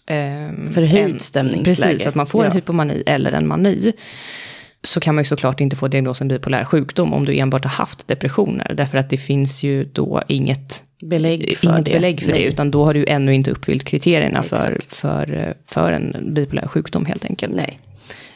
ehm, 0.06 0.72
Förhöjt 0.72 1.12
en, 1.14 1.20
stämningsläge. 1.20 1.92
Precis, 1.92 2.06
att 2.06 2.14
man 2.14 2.26
får 2.26 2.42
en 2.44 2.49
Ja. 2.50 2.54
hypomani 2.54 3.02
eller 3.06 3.32
en 3.32 3.46
mani. 3.49 3.92
Så 4.84 5.00
kan 5.00 5.14
man 5.14 5.22
ju 5.22 5.26
såklart 5.28 5.60
inte 5.60 5.76
få 5.76 5.88
diagnosen 5.88 6.28
bipolär 6.28 6.64
sjukdom 6.64 7.12
om 7.12 7.24
du 7.24 7.38
enbart 7.38 7.64
har 7.64 7.70
haft 7.70 8.08
depressioner. 8.08 8.74
Därför 8.76 8.98
att 8.98 9.10
det 9.10 9.16
finns 9.16 9.62
ju 9.62 9.84
då 9.84 10.22
inget 10.28 10.84
Belägg 11.04 11.56
för 11.58 11.66
inget 11.68 11.84
det. 11.86 11.92
belägg 11.92 12.22
för 12.22 12.32
det, 12.32 12.44
utan 12.44 12.70
då 12.70 12.84
har 12.84 12.94
du 12.94 13.04
ännu 13.06 13.34
inte 13.34 13.50
uppfyllt 13.50 13.84
kriterierna 13.84 14.42
för, 14.42 14.56
Exakt. 14.56 14.94
för, 14.96 15.54
för 15.66 15.92
en 15.92 16.34
bipolär 16.34 16.66
sjukdom 16.66 17.06
helt 17.06 17.24
enkelt. 17.24 17.54
Nej. 17.56 17.78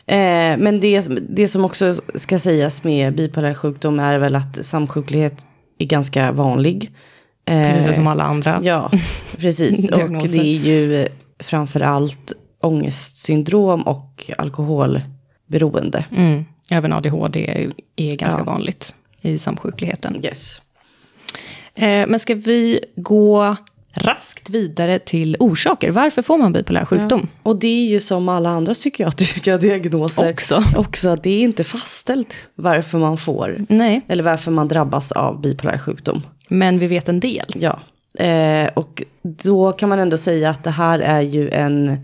Eh, 0.07 0.59
men 0.59 0.81
det, 0.81 1.09
det 1.29 1.49
som 1.49 1.65
också 1.65 1.95
ska 2.15 2.39
sägas 2.39 2.85
med 2.85 3.15
bipolär 3.15 3.55
sjukdom 3.55 4.01
är 4.01 4.19
väl 4.19 4.37
att 4.37 4.65
samsjuklighet 4.65 5.47
är 5.79 5.87
ganska 5.87 6.33
vanlig. 6.33 6.91
Eh, 7.49 7.73
Precis 7.75 7.95
som 7.95 8.07
alla 8.07 8.25
andra. 8.25 8.61
Ja, 8.65 8.91
precis. 9.39 9.91
och 9.93 10.29
det 10.29 10.39
är 10.39 10.61
ju 10.61 11.07
framför 11.41 11.81
allt 11.81 12.33
ångestsyndrom 12.63 13.83
och 13.83 14.31
alkoholberoende. 15.53 16.05
Mm. 16.13 16.45
Även 16.71 16.93
ADHD 16.93 17.47
är, 17.51 17.73
är 17.97 18.17
ganska 18.17 18.39
Ja. 18.41 18.45
vanligt 18.45 18.95
i 19.21 19.39
samsjukligheten. 19.39 20.25
Yes. 20.25 20.61
Eh, 21.75 22.07
men 22.07 22.19
ska 22.21 22.35
vi 22.35 22.81
gå 22.97 23.57
raskt 23.95 24.51
vidare 24.51 24.99
till 24.99 25.37
orsaker? 25.41 25.91
Varför 25.91 26.23
får 26.23 26.39
man 26.39 26.53
bipolär 26.53 26.85
sjukdom? 26.85 27.29
Och 27.43 27.57
det 27.59 27.67
är 27.67 27.89
ju 27.91 28.01
som 28.01 28.29
alla 28.29 28.49
andra 28.51 28.75
psykiatriska 28.75 29.57
diagnoser. 29.59 30.33
Också. 30.33 30.63
Också 30.77 31.17
det 31.17 31.31
är 31.31 31.41
inte 31.41 31.65
fastställt 31.65 32.35
varför 32.55 32.99
man 32.99 33.19
får. 33.19 33.65
Nej, 33.69 34.01
Eller 34.09 34.23
varför 34.25 34.51
man 34.51 34.69
drabbas 34.69 35.13
av 35.13 35.41
bipolär 35.41 35.79
sjukdom. 35.79 36.23
men 36.49 36.79
vi 36.79 36.87
vet 36.87 37.09
en 37.09 37.21
del. 37.21 37.47
Ja, 37.55 37.81
eh, 38.25 38.69
och 38.75 39.03
då 39.23 39.73
kan 39.73 39.89
man 39.89 39.99
ändå 39.99 40.17
säga 40.17 40.51
att 40.51 40.65
det 40.65 40.71
här 40.71 40.99
är 40.99 41.21
ju 41.21 41.51
en, 41.51 41.99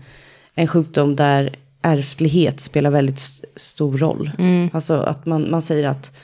en 0.55 0.67
sjukdom 0.67 1.15
där 1.15 1.55
ärftlighet 1.83 2.59
spelar 2.59 2.89
väldigt 2.89 3.19
stor 3.55 3.97
roll. 3.97 4.31
Alltså 4.73 4.93
att 4.95 5.25
man, 5.25 5.51
man 5.51 5.61
säger 5.61 5.87
att 5.87 6.17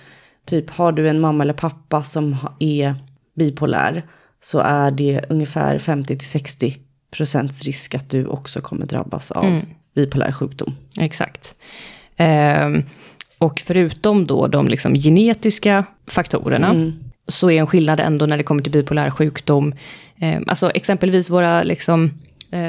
typ 0.46 0.70
har 0.70 0.92
du 0.92 1.10
en 1.10 1.20
mamma 1.20 1.44
eller 1.44 1.54
pappa 1.54 2.04
som 2.04 2.36
är 2.60 2.96
bipolär 3.36 4.04
så 4.42 4.60
är 4.60 4.92
det 4.92 5.26
ungefär 5.30 5.78
50-60 5.78 6.78
procents 7.12 7.64
risk 7.64 7.96
att 7.96 8.10
du 8.10 8.26
också 8.26 8.62
kommer 8.62 8.86
drabbas 8.86 9.32
av 9.32 9.44
bipolär 9.96 10.32
sjukdom. 10.32 10.76
Exakt. 10.98 11.56
Ehm, 12.18 12.84
och 13.38 13.62
förutom 13.66 14.26
då 14.28 14.48
de 14.48 14.68
liksom 14.68 14.94
genetiska 14.96 15.86
faktorerna, 16.08 16.92
så 17.28 17.52
är 17.52 17.60
en 17.60 17.68
skillnad 17.68 18.00
ändå 18.00 18.26
när 18.26 18.38
det 18.38 18.44
kommer 18.44 18.62
till 18.62 18.72
bipolär 18.72 19.10
sjukdom. 19.10 19.74
Ehm, 20.20 20.44
alltså 20.48 20.70
exempelvis 20.72 21.30
våra, 21.30 21.64
liksom, 21.64 22.12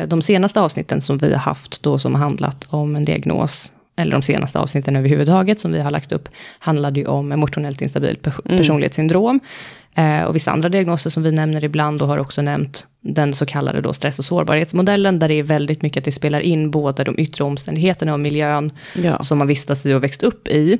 de 0.08 0.22
senaste 0.22 0.60
avsnitten 0.60 1.00
som 1.00 1.18
vi 1.18 1.32
har 1.32 1.38
haft 1.38 1.82
då 1.82 1.98
som 1.98 2.14
har 2.14 2.22
handlat 2.22 2.66
om 2.70 2.96
en 2.96 3.04
diagnos, 3.04 3.72
eller 3.96 4.12
de 4.12 4.22
senaste 4.22 4.58
avsnitten 4.58 4.96
överhuvudtaget 4.96 5.60
som 5.60 5.72
vi 5.72 5.80
har 5.80 5.90
lagt 5.90 6.12
upp, 6.12 6.28
handlade 6.58 7.00
ju 7.00 7.06
om 7.06 7.32
emotionellt 7.32 7.80
instabil 7.82 8.18
pers- 8.22 8.56
personlighetssyndrom. 8.58 9.40
Eh, 9.94 10.22
och 10.22 10.36
vissa 10.36 10.50
andra 10.50 10.68
diagnoser 10.68 11.10
som 11.10 11.22
vi 11.22 11.32
nämner 11.32 11.64
ibland 11.64 12.02
och 12.02 12.08
har 12.08 12.18
också 12.18 12.42
nämnt 12.42 12.86
den 13.00 13.32
så 13.34 13.46
kallade 13.46 13.80
då 13.80 13.92
stress 13.92 14.18
och 14.18 14.24
sårbarhetsmodellen, 14.24 15.18
där 15.18 15.28
det 15.28 15.34
är 15.34 15.42
väldigt 15.42 15.82
mycket 15.82 16.00
att 16.00 16.04
det 16.04 16.12
spelar 16.12 16.40
in 16.40 16.70
både 16.70 17.04
de 17.04 17.14
yttre 17.18 17.44
omständigheterna 17.44 18.12
och 18.12 18.20
miljön 18.20 18.72
Ja. 18.94 19.18
som 19.22 19.38
man 19.38 19.46
vistas 19.46 19.86
i 19.86 19.94
och 19.94 20.02
växt 20.02 20.22
upp 20.22 20.48
i. 20.48 20.78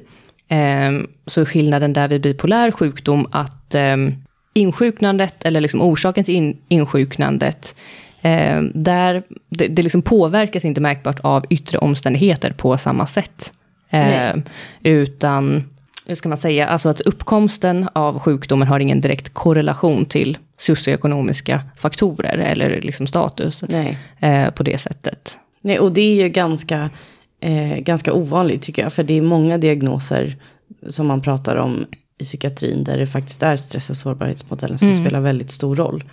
Ehm, 0.48 1.06
så 1.26 1.46
skillnaden 1.46 1.92
där 1.92 2.08
vid 2.08 2.20
bipolär 2.20 2.70
sjukdom 2.70 3.26
att 3.32 3.74
ehm, 3.74 4.14
insjuknandet, 4.54 5.44
eller 5.44 5.60
liksom 5.60 5.80
orsaken 5.82 6.24
till 6.24 6.34
in, 6.34 6.56
insjuknandet, 6.68 7.74
ehm, 8.22 8.72
där, 8.74 9.22
det, 9.48 9.68
det 9.68 9.82
liksom 9.82 10.02
påverkas 10.02 10.64
inte 10.64 10.80
märkbart 10.80 11.20
av 11.20 11.44
yttre 11.50 11.78
omständigheter 11.78 12.52
på 12.52 12.78
samma 12.78 13.06
sätt. 13.06 13.52
Ehm, 13.90 14.42
utan, 14.82 15.64
hur 16.06 16.14
ska 16.14 16.28
man 16.28 16.38
säga, 16.38 16.68
alltså 16.68 16.88
att 16.88 17.00
uppkomsten 17.00 17.88
av 17.92 18.18
sjukdomen 18.18 18.68
har 18.68 18.80
ingen 18.80 19.00
direkt 19.00 19.34
korrelation 19.34 20.04
till 20.04 20.38
socioekonomiska 20.56 21.62
faktorer 21.76 22.38
eller 22.38 22.80
liksom 22.80 23.06
status 23.06 23.62
eh, 24.20 24.50
på 24.50 24.62
det 24.62 24.78
sättet. 24.78 25.38
Nej, 25.60 25.78
och 25.78 25.92
det 25.92 26.00
är 26.00 26.22
ju 26.22 26.28
ganska, 26.28 26.90
eh, 27.40 27.78
ganska 27.78 28.12
ovanligt 28.12 28.62
tycker 28.62 28.82
jag. 28.82 28.92
För 28.92 29.02
det 29.02 29.18
är 29.18 29.22
många 29.22 29.58
diagnoser 29.58 30.36
som 30.88 31.06
man 31.06 31.22
pratar 31.22 31.56
om 31.56 31.86
i 32.20 32.24
psykiatrin 32.24 32.84
där 32.84 32.98
det 32.98 33.06
faktiskt 33.06 33.42
är 33.42 33.56
stress 33.56 33.90
och 33.90 33.96
sårbarhetsmodellen 33.96 34.78
som 34.78 34.94
spelar 34.94 35.20
väldigt 35.20 35.50
stor 35.50 35.76
roll. 35.76 36.04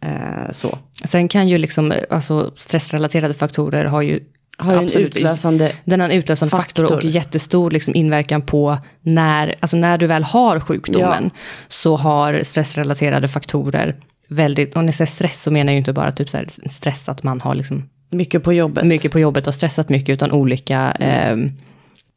Eh, 0.00 0.50
så. 0.50 0.78
Sen 1.04 1.28
kan 1.28 1.48
ju 1.48 1.58
liksom, 1.58 1.92
alltså 2.10 2.52
stressrelaterade 2.56 3.34
faktorer 3.34 3.84
har 3.84 4.02
ju 4.02 4.20
Har 4.58 4.72
ju 4.72 4.78
en 4.78 4.84
absolut- 4.84 5.16
utlösande... 5.16 5.72
Den 5.84 6.00
har 6.00 6.08
en 6.08 6.16
utlösande 6.18 6.50
faktor, 6.50 6.82
faktor. 6.82 6.96
och 6.96 7.04
jättestor 7.04 7.70
liksom 7.70 7.94
inverkan 7.94 8.42
på 8.42 8.78
när, 9.02 9.54
alltså 9.60 9.76
när 9.76 9.98
du 9.98 10.06
väl 10.06 10.22
har 10.24 10.60
sjukdomen, 10.60 11.30
så 11.68 11.96
har 11.96 12.40
stressrelaterade 12.42 13.28
faktorer 13.28 13.96
väldigt, 14.28 14.74
när 14.74 14.84
jag 14.84 14.94
säger 14.94 15.06
stress 15.06 15.42
så 15.42 15.50
menar 15.50 15.72
jag 15.72 15.74
ju 15.74 15.78
inte 15.78 15.92
bara 15.92 16.12
typ 16.12 16.30
så 16.30 16.38
stress 16.70 17.08
att 17.08 17.22
man 17.22 17.40
har 17.40 17.54
liksom 17.54 17.88
Mycket 18.10 18.42
på 18.42 18.52
jobbet. 18.52 18.84
mycket 18.84 19.12
på 19.12 19.18
jobbet 19.18 19.46
och 19.46 19.54
stressat 19.54 19.88
mycket, 19.88 20.08
utan 20.08 20.32
olika, 20.32 20.92
eh, 20.92 21.36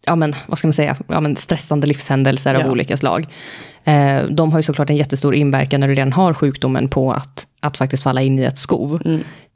ja 0.08 0.16
men 0.16 0.36
vad 0.48 0.58
ska 0.58 0.68
man 0.68 0.74
säga, 0.74 0.96
ja, 1.08 1.20
men 1.22 1.36
stressande 1.36 1.88
livshändelser 1.88 2.54
av 2.56 2.62
Ja. 2.62 2.72
olika 2.72 2.98
slag. 2.98 3.26
Eh, 3.84 4.24
de 4.30 4.52
har 4.52 4.60
ju 4.60 4.64
såklart 4.64 4.90
en 4.90 4.96
jättestor 4.98 5.36
inverkan 5.36 5.80
när 5.80 5.88
du 5.88 5.96
redan 5.96 6.14
har 6.14 6.34
sjukdomen 6.34 6.90
på 6.90 7.12
att, 7.12 7.48
att 7.60 7.78
faktiskt 7.78 8.04
falla 8.04 8.22
in 8.22 8.40
i 8.40 8.44
ett 8.44 8.58
skov. 8.58 9.02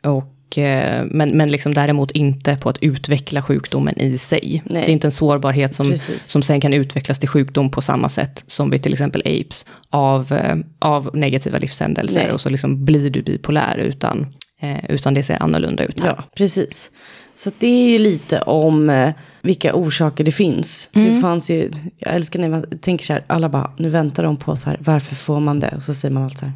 Och 0.03 0.23
Och, 0.51 0.57
eh, 0.57 1.05
men 1.11 1.29
men 1.37 1.49
liksom 1.51 1.73
däremot 1.73 2.11
inte 2.11 2.55
på 2.55 2.69
att 2.69 2.77
utveckla 2.81 3.41
sjukdomen 3.41 3.99
i 3.99 4.17
sig. 4.17 4.63
Nej. 4.65 4.83
Det 4.85 4.91
är 4.91 4.93
inte 4.93 5.07
en 5.07 5.11
sårbarhet 5.11 5.75
som, 5.75 5.89
Precis. 5.89 6.27
som 6.27 6.41
sen 6.41 6.61
kan 6.61 6.73
utvecklas 6.73 7.19
till 7.19 7.29
sjukdom 7.29 7.71
på 7.71 7.81
samma 7.81 8.09
sätt 8.09 8.43
som 8.47 8.69
vid 8.69 8.83
till 8.83 8.93
exempel 8.93 9.21
aids 9.25 9.65
av, 9.89 10.31
eh, 10.33 10.55
av 10.79 11.09
negativa 11.13 11.57
livshändelser. 11.57 12.23
Nej. 12.23 12.31
Och 12.31 12.41
så 12.41 12.49
liksom 12.49 12.85
blir 12.85 13.09
du 13.09 13.21
bipolär 13.21 13.77
utan, 13.77 14.27
eh, 14.61 14.85
utan 14.89 15.13
det 15.13 15.23
ser 15.23 15.43
annorlunda 15.43 15.83
ut 15.83 15.99
här. 15.99 16.07
Ja, 16.07 16.23
precis. 16.35 16.91
Så 17.43 17.51
det 17.59 17.67
är 17.67 17.89
ju 17.89 17.97
lite 17.97 18.41
om 18.41 18.89
eh, 18.89 19.13
vilka 19.41 19.73
orsaker 19.75 20.23
det 20.23 20.31
finns. 20.31 20.89
Mm. 20.93 21.13
Det 21.15 21.21
fanns 21.21 21.49
ju, 21.49 21.71
jag 21.97 22.15
älskar 22.15 22.39
när 22.39 22.49
man 22.49 22.65
tänker 22.81 23.05
så 23.05 23.13
här, 23.13 23.25
alla 23.27 23.49
bara, 23.49 23.71
nu 23.77 23.89
väntar 23.89 24.23
de 24.23 24.37
på 24.37 24.55
så 24.55 24.69
här, 24.69 24.79
varför 24.81 25.15
får 25.15 25.39
man 25.39 25.59
det? 25.59 25.73
Och 25.75 25.83
så 25.83 25.93
säger 25.93 26.13
man 26.13 26.23
alltid 26.23 26.39
så 26.39 26.45
här, 26.45 26.53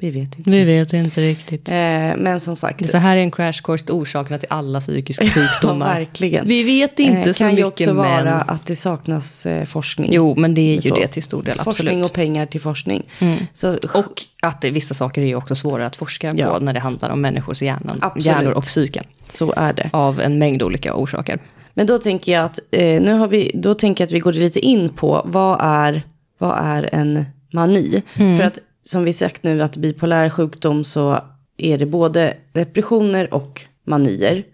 vi 0.00 0.10
vet 0.10 0.38
inte. 0.38 0.50
Vi 0.50 0.64
vet 0.64 0.92
inte 0.92 1.20
riktigt. 1.20 1.68
Eh, 1.70 1.76
men 2.16 2.40
som 2.40 2.56
sagt, 2.56 2.78
Det 2.78 2.88
så 2.88 2.96
här 2.98 3.16
är 3.16 3.20
en 3.20 3.30
crash 3.30 3.52
course 3.64 3.84
till 3.84 3.94
orsakerna 3.94 4.38
till 4.38 4.48
alla 4.50 4.80
psykiska 4.80 5.24
ja, 5.24 5.30
sjukdomar. 5.30 5.94
verkligen. 5.94 6.48
Vi 6.48 6.62
vet 6.62 6.98
inte 6.98 7.30
Eh, 7.30 7.32
så 7.32 7.44
kan 7.44 7.50
ju 7.50 7.56
mycket 7.56 7.66
också 7.66 7.94
men... 7.94 7.96
vara 7.96 8.32
att 8.34 8.66
det 8.66 8.76
saknas 8.76 9.46
eh, 9.46 9.64
forskning. 9.64 10.10
Jo, 10.12 10.34
men 10.36 10.54
det 10.54 10.60
är 10.60 10.74
ju 10.74 10.80
Så. 10.80 10.94
det 10.94 11.06
till 11.06 11.22
stor 11.22 11.42
del, 11.42 11.54
forskning 11.58 11.88
absolut. 11.88 12.04
och 12.10 12.12
pengar 12.12 12.46
till 12.46 12.60
forskning. 12.60 13.08
Så, 13.54 13.74
Och 13.94 14.22
att 14.42 14.60
det, 14.60 14.70
vissa 14.70 14.94
saker 14.94 15.22
är 15.22 15.26
ju 15.26 15.34
också 15.34 15.54
svårare 15.54 15.86
att 15.86 15.96
forska 15.96 16.32
Ja. 16.36 16.46
på 16.58 16.64
när 16.64 16.72
det 16.72 16.80
handlar 16.80 17.10
om 17.10 17.20
människors 17.20 17.62
hjärnan, 17.62 17.98
Absolut. 18.00 18.26
hjärnor 18.26 18.52
och 18.52 18.62
psyken. 18.62 19.04
så 19.28 19.52
är 19.56 19.72
det. 19.72 19.90
Av 19.92 20.20
en 20.20 20.38
mängd 20.38 20.62
olika 20.62 20.94
orsaker. 20.94 21.38
Men 21.74 21.86
då 21.86 21.98
tänker 21.98 22.32
jag 22.32 22.44
att, 22.44 22.58
eh, 22.70 23.02
nu 23.02 23.12
har 23.12 23.28
vi, 23.28 23.50
då 23.54 23.74
tänker 23.74 24.02
jag 24.04 24.06
att 24.06 24.12
vi 24.12 24.18
går 24.18 24.32
lite 24.32 24.60
in 24.60 24.88
på 24.88 25.22
vad 25.24 25.58
är, 25.60 26.02
vad 26.38 26.58
är 26.58 26.88
en 26.94 27.24
mani? 27.52 28.02
För 28.14 28.40
att 28.42 28.58
som 28.82 29.04
vi 29.04 29.12
sagt 29.12 29.42
nu 29.42 29.62
att 29.62 29.76
bipolär 29.76 30.30
sjukdom 30.30 30.84
så 30.84 31.20
är 31.56 31.78
det 31.78 31.86
både 31.86 32.34
depressioner 32.52 33.34
och 33.34 33.62
manier. 33.84 34.44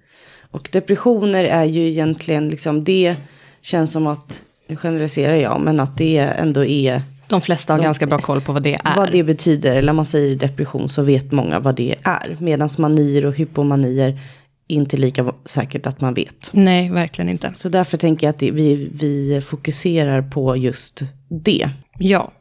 Och 0.50 0.68
depressioner 0.72 1.44
är 1.44 1.64
ju 1.64 1.86
egentligen 1.86 2.48
liksom 2.48 2.84
det 2.84 3.16
känns 3.62 3.92
som 3.92 4.06
att, 4.06 4.42
nu 4.68 4.76
generaliserar 4.76 5.34
jag, 5.34 5.60
men 5.60 5.80
att 5.80 5.98
det 5.98 6.18
ändå 6.18 6.64
är 6.64 7.02
De 7.28 7.40
flesta 7.40 7.74
har 7.74 7.82
ganska 7.82 8.06
bra 8.06 8.18
koll 8.18 8.40
på 8.40 8.52
vad 8.52 8.62
det 8.62 8.74
är. 8.74 8.96
vad 8.96 9.12
det 9.12 9.22
betyder. 9.22 9.76
Eller 9.76 9.90
om 9.90 9.96
man 9.96 10.06
säger 10.06 10.36
depression 10.36 10.88
så 10.88 11.02
vet 11.02 11.32
många 11.32 11.60
vad 11.60 11.76
det 11.76 11.94
är. 12.02 12.36
Medan 12.40 12.68
manier 12.78 13.26
och 13.26 13.34
hypomanier 13.34 14.20
inte 14.68 14.96
lika 14.96 15.32
säkert 15.44 15.86
att 15.86 16.00
man 16.00 16.14
vet. 16.14 16.50
Nej, 16.52 16.90
verkligen 16.90 17.28
inte. 17.28 17.52
Så 17.56 17.68
därför 17.68 17.96
tänker 17.96 18.26
jag 18.26 18.32
att 18.32 18.38
det, 18.38 18.50
vi, 18.50 18.90
vi 18.92 19.40
fokuserar 19.40 20.22
på 20.22 20.56
just 20.56 21.02
det. 21.28 21.70
Ja. 21.98 22.32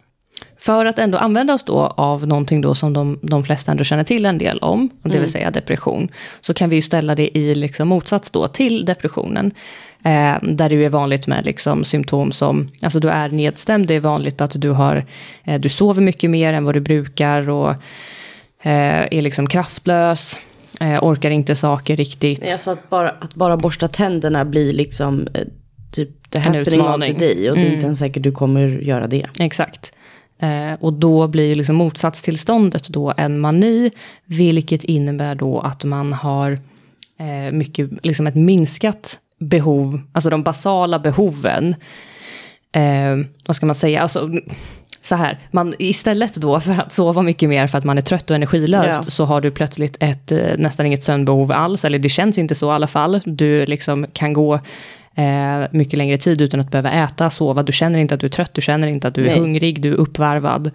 För 0.65 0.85
att 0.85 0.99
ändå 0.99 1.17
använda 1.17 1.53
oss 1.53 1.63
då 1.63 1.79
av 1.97 2.27
någonting 2.27 2.61
då 2.61 2.75
som 2.75 2.93
de, 2.93 3.19
de 3.21 3.43
flesta 3.43 3.71
ändå 3.71 3.83
känner 3.83 4.03
till 4.03 4.25
en 4.25 4.37
del 4.37 4.57
om, 4.59 4.89
det 5.03 5.19
vill 5.19 5.31
säga 5.31 5.51
depression, 5.51 6.09
så 6.41 6.53
kan 6.53 6.69
vi 6.69 6.75
ju 6.75 6.81
ställa 6.81 7.15
det 7.15 7.37
i 7.37 7.55
liksom 7.55 7.87
motsats 7.87 8.29
då 8.31 8.47
till 8.47 8.85
depressionen. 8.85 9.51
Eh, 10.03 10.35
där 10.41 10.69
det 10.69 10.85
är 10.85 10.89
vanligt 10.89 11.27
med 11.27 11.45
liksom 11.45 11.83
symptom 11.83 12.31
som, 12.31 12.71
alltså 12.81 12.99
du 12.99 13.09
är 13.09 13.29
nedstämd, 13.29 13.87
det 13.87 13.93
är 13.93 13.99
vanligt 13.99 14.41
att 14.41 14.61
du, 14.61 14.69
har, 14.69 15.05
eh, 15.43 15.59
du 15.59 15.69
sover 15.69 16.01
mycket 16.01 16.29
mer 16.29 16.53
än 16.53 16.65
vad 16.65 16.73
du 16.75 16.79
brukar 16.79 17.49
och 17.49 17.69
eh, 18.61 19.07
är 19.11 19.21
liksom 19.21 19.47
kraftlös, 19.47 20.39
eh, 20.79 20.99
orkar 21.01 21.29
inte 21.29 21.55
saker 21.55 21.95
riktigt. 21.95 22.43
Jag 22.49 22.59
sa 22.59 22.71
att 22.71 22.89
bara, 22.89 23.09
att 23.09 23.35
bara 23.35 23.57
borsta 23.57 23.87
tänderna 23.87 24.45
blir 24.45 24.73
liksom 24.73 25.27
eh, 25.33 25.41
typ 25.91 26.35
En 26.35 26.41
happening 26.41 27.01
the 27.01 27.25
day. 27.25 27.51
Och 27.51 27.57
det 27.57 27.67
är 27.67 27.73
inte 27.73 27.85
ens 27.85 27.99
säkert 27.99 28.23
du 28.23 28.31
kommer 28.31 28.67
göra 28.67 29.07
det. 29.07 29.27
Exakt. 29.39 29.93
Eh, 30.39 30.73
och 30.79 30.93
då 30.93 31.27
blir 31.27 31.55
liksom 31.55 31.75
motsatstillståndet 31.75 32.89
då 32.89 33.13
en 33.17 33.39
mani, 33.39 33.91
vilket 34.25 34.83
innebär 34.83 35.35
då 35.35 35.59
att 35.59 35.83
man 35.83 36.13
har 36.13 36.51
eh, 37.19 37.51
mycket, 37.51 38.05
liksom 38.05 38.27
ett 38.27 38.35
minskat 38.35 39.19
behov, 39.39 40.01
alltså 40.11 40.29
de 40.29 40.43
basala 40.43 40.99
behoven. 40.99 41.75
Eh, 42.71 43.17
vad 43.45 43.55
ska 43.55 43.65
man 43.65 43.75
säga, 43.75 44.01
alltså 44.01 44.29
så 45.01 45.15
här, 45.15 45.39
man, 45.51 45.73
istället 45.79 46.35
då 46.35 46.59
för 46.59 46.71
att 46.81 46.91
sova 46.93 47.21
mycket 47.21 47.49
mer 47.49 47.67
för 47.67 47.77
att 47.77 47.83
man 47.83 47.97
är 47.97 48.01
trött 48.01 48.29
och 48.29 48.35
energilös, 48.35 48.95
Ja. 48.97 49.03
så 49.03 49.25
har 49.25 49.41
du 49.41 49.51
plötsligt 49.51 49.97
ett, 49.99 50.31
eh, 50.31 50.57
nästan 50.57 50.85
inget 50.85 51.03
sömnbehov 51.03 51.51
alls, 51.51 51.85
eller 51.85 51.99
det 51.99 52.09
känns 52.09 52.37
inte 52.37 52.55
så 52.55 52.71
i 52.71 52.73
alla 52.75 52.87
fall. 52.87 53.21
Du 53.25 53.65
liksom 53.65 54.05
kan 54.13 54.33
gå 54.33 54.59
eh, 55.15 55.67
mycket 55.71 55.97
längre 55.97 56.17
tid 56.17 56.41
utan 56.41 56.59
att 56.59 56.71
behöva 56.71 56.91
äta, 56.91 57.29
sova. 57.29 57.63
Du 57.63 57.71
känner 57.71 57.99
inte 57.99 58.15
att 58.15 58.21
du 58.21 58.27
är 58.27 58.31
trött, 58.31 58.53
du 58.53 58.61
känner 58.61 58.87
inte 58.87 59.07
att 59.07 59.15
du 59.15 59.21
är 59.21 59.29
Nej. 59.29 59.39
hungrig, 59.39 59.81
du 59.81 59.91
är 59.93 59.95
uppvarvad. 59.95 60.71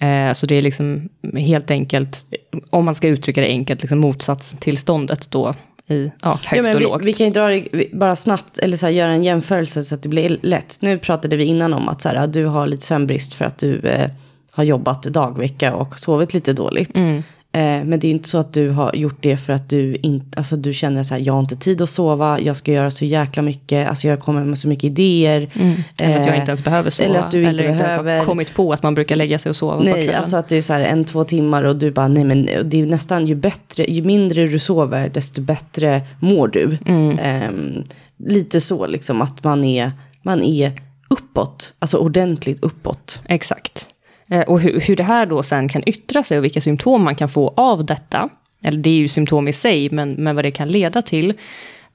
Eh, 0.00 0.32
så 0.32 0.46
det 0.46 0.54
är 0.54 0.60
liksom 0.60 1.08
helt 1.34 1.70
enkelt, 1.70 2.24
om 2.70 2.84
man 2.84 2.94
ska 2.94 3.08
uttrycka 3.08 3.40
det 3.40 3.46
enkelt, 3.46 3.82
liksom 3.82 3.98
motsatstillståndet 3.98 5.30
då 5.30 5.54
i 5.88 6.10
ja, 6.22 6.30
högt 6.30 6.56
Ja, 6.56 6.62
men 6.62 6.74
och 6.74 6.80
vi, 6.80 6.84
lågt. 6.84 7.02
vi 7.02 7.12
kan 7.12 7.26
ju 7.26 7.32
dra 7.32 7.48
det 7.48 7.68
bara 7.92 8.16
snabbt, 8.16 8.58
eller 8.58 8.76
så 8.76 8.86
här, 8.86 8.92
göra 8.92 9.12
en 9.12 9.24
jämförelse 9.24 9.82
så 9.84 9.94
att 9.94 10.02
det 10.02 10.08
blir 10.08 10.38
lätt. 10.42 10.78
Nu 10.80 10.98
pratade 10.98 11.36
vi 11.36 11.44
innan 11.44 11.74
om 11.74 11.88
att 11.88 12.02
så 12.02 12.08
här, 12.08 12.26
du 12.26 12.46
har 12.46 12.66
lite 12.66 12.86
sömnbrist 12.86 13.32
för 13.32 13.44
att 13.44 13.58
du 13.58 13.78
eh, 13.78 14.10
har 14.52 14.64
jobbat 14.64 15.02
dagvecka 15.02 15.74
och 15.74 15.98
sovit 15.98 16.34
lite 16.34 16.52
dåligt. 16.52 16.98
Mm. 16.98 17.22
Eh, 17.54 17.84
men 17.84 17.98
det 18.00 18.06
är 18.06 18.10
inte 18.10 18.28
så 18.28 18.38
att 18.38 18.52
du 18.52 18.68
har 18.70 18.94
gjort 18.94 19.16
det 19.20 19.36
för 19.36 19.52
att 19.52 19.68
du, 19.68 19.96
inte, 20.02 20.38
alltså, 20.38 20.56
du 20.56 20.72
känner 20.74 21.02
så 21.02 21.14
här, 21.14 21.22
jag 21.26 21.32
har 21.32 21.40
inte 21.40 21.56
tid 21.56 21.82
att 21.82 21.90
sova, 21.90 22.40
jag 22.40 22.56
ska 22.56 22.72
göra 22.72 22.90
så 22.90 23.04
jäkla 23.04 23.42
mycket, 23.42 23.88
alltså 23.88 24.08
jag 24.08 24.20
kommer 24.20 24.44
med 24.44 24.58
så 24.58 24.68
mycket 24.68 24.84
idéer. 24.84 25.50
Eller 25.98 26.16
att 26.20 26.26
jag 26.26 26.34
Eh, 26.34 26.38
inte 26.40 26.50
ens 26.50 26.64
behöver 26.64 26.90
sova. 26.90 27.08
eller 27.08 27.18
att 27.20 27.30
du 27.30 27.38
inte 27.38 27.48
eller 27.48 27.64
inte 27.64 27.84
ens 27.84 27.86
behöver- 27.96 28.18
har 28.18 28.24
kommit 28.24 28.54
på 28.54 28.72
att 28.72 28.82
man 28.82 28.94
brukar 28.94 29.16
lägga 29.16 29.38
sig 29.38 29.50
och 29.50 29.56
sova 29.56 29.76
på 29.76 29.82
Nej, 29.82 29.92
kvällen. 29.94 30.14
alltså 30.14 30.36
att 30.36 30.48
det 30.48 30.56
är 30.56 30.62
så 30.62 30.72
här 30.72 30.80
en, 30.80 31.04
två 31.04 31.24
timmar 31.24 31.62
och 31.62 31.76
du 31.76 31.90
bara, 31.90 32.08
nej 32.08 32.24
men 32.24 32.48
det 32.64 32.80
är 32.80 32.86
nästan 32.86 33.26
ju 33.26 33.34
bättre, 33.34 33.84
ju 33.84 34.02
mindre 34.02 34.46
du 34.46 34.58
sover, 34.58 35.08
desto 35.08 35.40
bättre 35.40 36.02
mår 36.20 36.48
du. 36.48 36.78
Mm. 36.86 37.18
Ehm, 37.18 37.82
lite 38.18 38.60
så 38.60 38.86
liksom 38.86 39.22
att 39.22 39.44
man 39.44 39.64
är, 39.64 39.92
man 40.22 40.42
är 40.42 40.72
uppåt, 41.10 41.74
alltså 41.78 41.96
ordentligt 41.98 42.64
uppåt. 42.64 43.20
Exakt. 43.26 43.88
Eh, 44.28 44.40
Och 44.40 44.60
hur, 44.60 44.80
hur 44.80 44.96
det 44.96 45.02
här 45.02 45.26
då 45.26 45.42
sen 45.42 45.68
kan 45.68 45.82
yttra 45.88 46.22
sig 46.22 46.38
och 46.38 46.44
vilka 46.44 46.60
symptom 46.60 47.02
man 47.04 47.14
kan 47.14 47.28
få 47.28 47.54
av 47.56 47.84
detta, 47.84 48.28
eller 48.64 48.78
det 48.78 48.90
är 48.90 48.94
ju 48.98 49.08
symptom 49.08 49.48
i 49.48 49.52
sig, 49.52 49.90
men, 49.90 50.12
men 50.12 50.34
vad 50.36 50.44
det 50.44 50.50
kan 50.50 50.68
leda 50.68 51.02
till, 51.02 51.32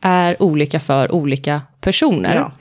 är 0.02 0.42
olika 0.44 0.80
för 0.80 1.12
olika 1.12 1.62
personer. 1.82 2.36
Ja. 2.36 2.52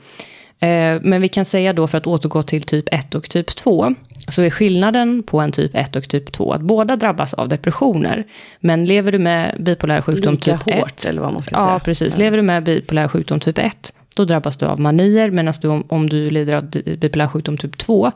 Eh, 0.67 1.01
Men 1.03 1.21
vi 1.23 1.29
kan 1.29 1.45
säga 1.45 1.73
då, 1.73 1.87
för 1.87 1.99
att 1.99 2.07
återgå 2.07 2.43
till 2.43 2.63
typ 2.63 2.89
1 2.95 3.15
och 3.15 3.31
typ 3.31 3.57
2, 3.57 3.95
så 4.29 4.43
är 4.43 4.51
skillnaden 4.51 5.23
på 5.23 5.41
en 5.41 5.53
typ 5.53 5.71
1 5.75 5.97
och 5.97 6.09
typ 6.09 6.33
2 6.33 6.53
att 6.53 6.61
båda 6.61 6.97
drabbas 6.97 7.35
av 7.35 7.49
depressioner. 7.49 8.25
Men 8.61 8.85
lever 8.87 9.13
du 9.13 9.19
med 9.19 9.57
bipolär 9.61 10.01
sjukdom 10.03 10.35
Lika 10.35 10.59
typ 10.59 10.75
hårt 10.75 10.91
1, 10.93 11.05
eller 11.05 11.21
vad 11.23 11.33
man 11.33 11.43
ska 11.43 11.55
Ja, 11.55 11.65
säga. 11.65 11.79
precis. 11.79 12.17
Lever 12.19 12.37
du 12.37 12.43
med 12.43 12.63
bipolär 12.63 13.09
sjukdom 13.09 13.41
typ 13.41 13.59
1, 13.59 13.93
då 14.17 14.25
drabbas 14.25 14.57
du 14.57 14.67
av 14.67 14.81
manier, 14.81 15.31
medan 15.31 15.55
du, 15.63 15.69
om, 15.89 16.09
du 16.09 16.31
lider 16.31 16.55
av 16.55 16.65
bipolär 16.99 17.27
sjukdom 17.29 17.59
typ 17.59 17.79
2, 17.79 18.13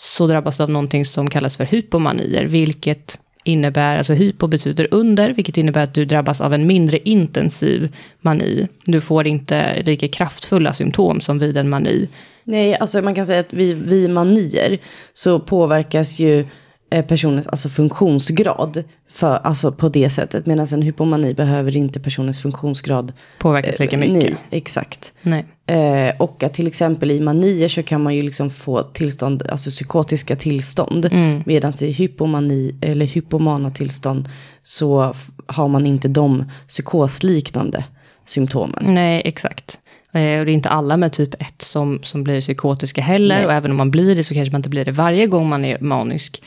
så 0.00 0.26
drabbas 0.26 0.56
du 0.56 0.62
av 0.62 0.70
någonting 0.70 1.04
som 1.04 1.30
kallas 1.30 1.56
för 1.56 1.64
hypomanier, 1.64 2.44
vilket 2.44 3.18
innebär, 3.44 3.96
alltså 3.96 4.14
hypo 4.14 4.46
betyder 4.46 4.88
under, 4.90 5.30
vilket 5.30 5.56
innebär 5.56 5.82
att 5.82 5.94
du 5.94 6.04
drabbas 6.04 6.40
av 6.40 6.54
en 6.54 6.66
mindre 6.66 6.98
intensiv 6.98 7.96
mani. 8.20 8.68
Du 8.84 9.00
får 9.00 9.26
inte 9.26 9.82
lika 9.82 10.08
kraftfulla 10.08 10.72
symptom 10.72 11.20
som 11.20 11.38
vid 11.38 11.56
en 11.56 11.68
mani. 11.68 12.08
Nej, 12.44 12.76
alltså 12.76 13.02
man 13.02 13.14
kan 13.14 13.26
säga 13.26 13.40
att 13.40 13.52
vid, 13.52 13.76
vid 13.76 14.10
manier 14.10 14.78
så 15.12 15.40
påverkas 15.40 16.18
ju 16.18 16.46
personens 16.90 17.46
alltså 17.46 17.68
funktionsgrad 17.68 18.84
för, 19.10 19.34
alltså 19.36 19.72
på 19.72 19.88
det 19.88 20.10
sättet. 20.10 20.46
Medan 20.46 20.66
en 20.72 20.82
hypomani 20.82 21.34
behöver 21.34 21.76
inte 21.76 22.00
personens 22.00 22.42
funktionsgrad. 22.42 23.12
Påverkas 23.38 23.78
lika 23.78 23.98
mycket. 23.98 24.22
Nej, 24.22 24.36
exakt. 24.50 25.12
Nej. 25.22 25.46
Eh, 25.66 26.14
och 26.18 26.42
att 26.42 26.54
till 26.54 26.66
exempel 26.66 27.10
i 27.10 27.20
manier 27.20 27.68
så 27.68 27.82
kan 27.82 28.02
man 28.02 28.14
ju 28.14 28.22
liksom 28.22 28.50
få 28.50 28.82
tillstånd, 28.82 29.42
alltså 29.50 29.70
psykotiska 29.70 30.36
tillstånd. 30.36 31.04
Mm. 31.12 31.42
Medan 31.46 31.72
i 31.82 31.90
hypomani 31.90 32.74
eller 32.80 33.06
hypomana 33.06 33.70
tillstånd 33.70 34.28
så 34.62 35.14
har 35.46 35.68
man 35.68 35.86
inte 35.86 36.08
de 36.08 36.44
psykosliknande 36.68 37.84
symptomen. 38.26 38.84
Nej, 38.94 39.22
exakt. 39.24 39.80
Eh, 40.12 40.38
Och 40.38 40.44
det 40.44 40.50
är 40.50 40.54
inte 40.54 40.68
alla 40.68 40.96
med 40.96 41.12
typ 41.12 41.34
1 41.42 41.62
som, 41.62 42.00
som 42.02 42.24
blir 42.24 42.40
psykotiska 42.40 43.00
heller. 43.00 43.36
Nej. 43.36 43.46
Och 43.46 43.52
även 43.52 43.70
om 43.70 43.76
man 43.76 43.90
blir 43.90 44.16
det 44.16 44.24
så 44.24 44.34
kanske 44.34 44.52
man 44.52 44.58
inte 44.58 44.68
blir 44.68 44.84
det 44.84 44.92
varje 44.92 45.26
gång 45.26 45.48
man 45.48 45.64
är 45.64 45.78
manisk. 45.80 46.42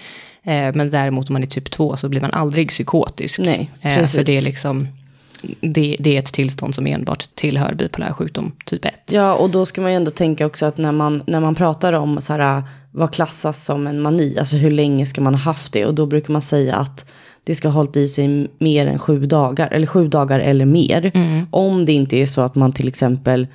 Eh, 0.45 0.75
Men 0.75 0.89
däremot 0.89 1.29
om 1.29 1.33
man 1.33 1.43
är 1.43 1.47
typ 1.47 1.71
2 1.71 1.97
så 1.97 2.09
blir 2.09 2.21
man 2.21 2.31
aldrig 2.31 2.69
psykotisk. 2.69 3.39
Nej, 3.39 3.71
Eh, 3.81 3.95
precis. 3.97 4.15
För 4.15 4.23
det 4.23 4.37
är 4.37 4.41
liksom, 4.41 4.87
det, 5.61 5.95
det 5.99 6.15
är 6.15 6.19
ett 6.19 6.33
tillstånd 6.33 6.75
som 6.75 6.87
enbart 6.87 7.35
tillhör 7.35 7.73
bipolär 7.73 8.13
sjukdom 8.13 8.51
typ 8.65 8.85
1. 8.85 8.93
Ja, 9.11 9.33
och 9.33 9.49
då 9.49 9.65
ska 9.65 9.81
man 9.81 9.91
ju 9.91 9.95
ändå 9.97 10.11
tänka 10.11 10.45
också 10.45 10.65
att 10.65 10.77
när 10.77 10.91
man, 10.91 11.23
när 11.27 11.39
man 11.39 11.55
pratar 11.55 11.93
om 11.93 12.21
så 12.21 12.33
här, 12.33 12.63
vad 12.91 13.13
klassas 13.13 13.65
som 13.65 13.87
en 13.87 14.01
mani, 14.01 14.35
alltså 14.39 14.55
hur 14.55 14.71
länge 14.71 15.05
ska 15.05 15.21
man 15.21 15.33
ha 15.35 15.41
haft 15.41 15.73
det? 15.73 15.85
Och 15.85 15.93
då 15.95 16.05
brukar 16.05 16.33
man 16.33 16.41
säga 16.41 16.75
att 16.75 17.05
det 17.43 17.55
ska 17.55 17.67
ha 17.67 17.73
hållit 17.73 17.97
i 17.97 18.07
sig 18.07 18.47
mer 18.59 18.87
än 18.87 18.99
sju 18.99 19.25
dagar, 19.25 19.67
eller 19.71 19.87
sju 19.87 20.07
dagar 20.07 20.39
eller 20.39 20.65
mer. 20.65 21.11
Om 21.51 21.85
det 21.85 21.91
inte 21.91 22.17
är 22.17 22.25
så 22.25 22.41
att 22.41 22.55
man 22.55 22.73
till 22.73 22.87
exempel 22.87 23.47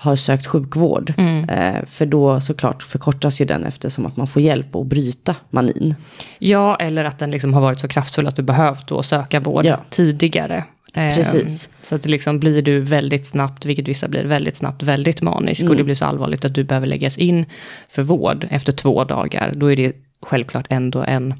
har 0.00 0.16
sökt 0.16 0.46
sjukvård. 0.46 1.12
Eh, 1.48 1.84
för 1.86 2.06
då 2.06 2.40
såklart 2.40 2.82
förkortas 2.82 3.40
ju 3.40 3.44
den 3.44 3.64
eftersom 3.64 4.06
att 4.06 4.16
man 4.16 4.26
får 4.26 4.42
hjälp 4.42 4.76
att 4.76 4.86
bryta 4.86 5.36
manin. 5.50 5.94
Ja, 6.38 6.76
eller 6.76 7.04
att 7.04 7.18
den 7.18 7.30
liksom 7.30 7.54
har 7.54 7.60
varit 7.60 7.80
så 7.80 7.88
kraftfull 7.88 8.26
att 8.26 8.36
du 8.36 8.42
behövt 8.42 8.88
då 8.88 9.02
söka 9.02 9.40
vård 9.40 9.64
Ja. 9.64 9.80
tidigare. 9.90 10.64
Eh, 10.94 11.14
Precis. 11.14 11.68
Så 11.82 11.94
att 11.94 12.02
det 12.02 12.08
liksom 12.08 12.40
blir 12.40 12.62
du 12.62 12.80
väldigt 12.80 13.26
snabbt, 13.26 13.64
vilket 13.64 13.88
vissa 13.88 14.08
blir 14.08 14.24
väldigt 14.24 14.56
snabbt, 14.56 14.82
väldigt 14.82 15.22
manisk. 15.22 15.62
Och 15.62 15.76
det 15.76 15.84
blir 15.84 15.94
så 15.94 16.04
allvarligt 16.04 16.44
att 16.44 16.54
du 16.54 16.64
behöver 16.64 16.86
läggas 16.86 17.18
in 17.18 17.46
för 17.88 18.02
vård 18.02 18.46
efter 18.50 18.72
två 18.72 19.04
dagar. 19.04 19.52
Då 19.56 19.72
är 19.72 19.76
det 19.76 19.92
självklart 20.22 20.66
ändå 20.70 21.02
en, 21.02 21.34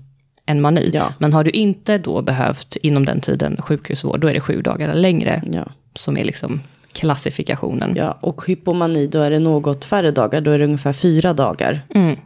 en 0.47 0.61
mani. 0.61 0.91
Ja. 0.95 1.13
Men 1.19 1.33
har 1.33 1.45
du 1.45 1.51
inte 1.51 1.99
då 1.99 2.23
behövt 2.23 2.77
inom 2.77 3.05
den 3.05 3.21
tiden 3.21 3.57
sjukhusvård, 3.63 4.21
då 4.21 4.29
är 4.29 4.35
det 4.35 4.41
sju 4.41 4.63
dagar 4.63 4.89
eller 4.89 5.01
längre. 5.03 5.43
Ja. 5.53 5.67
Som 5.95 6.17
är 6.17 6.25
liksom 6.25 6.61
klassifikationen. 7.01 7.97
Ja, 7.97 8.19
och 8.21 8.47
hypomani 8.47 9.07
då 9.07 9.21
är 9.21 9.31
det 9.31 9.39
något 9.39 9.85
färre 9.85 10.11
dagar. 10.11 10.41
Då 10.41 10.51
är 10.51 10.59
det 10.59 10.65
ungefär 10.65 10.93
fyra 10.93 11.33
dagar 11.33 11.81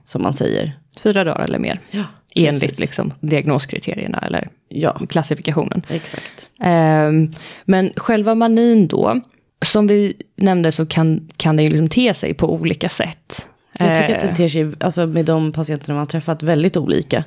som 0.04 0.22
man 0.22 0.34
säger. 0.34 0.72
Fyra 1.02 1.24
dagar 1.24 1.44
eller 1.44 1.58
mer. 1.58 1.80
Ja, 1.90 2.04
enligt 2.34 2.60
precis. 2.62 2.80
liksom, 2.80 3.12
diagnoskriterierna 3.20 4.18
eller 4.18 4.48
Ja, 4.68 5.00
klassifikationen. 5.08 5.82
exakt. 5.88 6.50
Ehm, 6.60 7.32
men 7.64 7.92
själva 7.96 8.34
manin 8.34 8.88
då, 8.88 9.20
som 9.64 9.86
vi 9.86 10.14
nämnde 10.36 10.72
så 10.72 10.86
kan, 10.86 11.28
kan 11.36 11.56
det 11.56 11.62
ju 11.62 11.68
liksom 11.70 11.88
te 11.88 12.14
sig 12.14 12.34
på 12.34 12.52
olika 12.54 12.88
sätt. 12.88 13.48
Jag 13.78 13.96
tycker 13.96 14.16
att 14.16 14.22
Eh, 14.22 14.28
det 14.28 14.34
ter 14.36 14.48
sig, 14.48 14.72
alltså 14.80 15.06
med 15.06 15.24
de 15.24 15.52
patienterna 15.52 15.94
man 15.94 15.98
har 16.00 16.06
träffat, 16.06 16.42
väldigt 16.42 16.76
olika. 16.76 17.24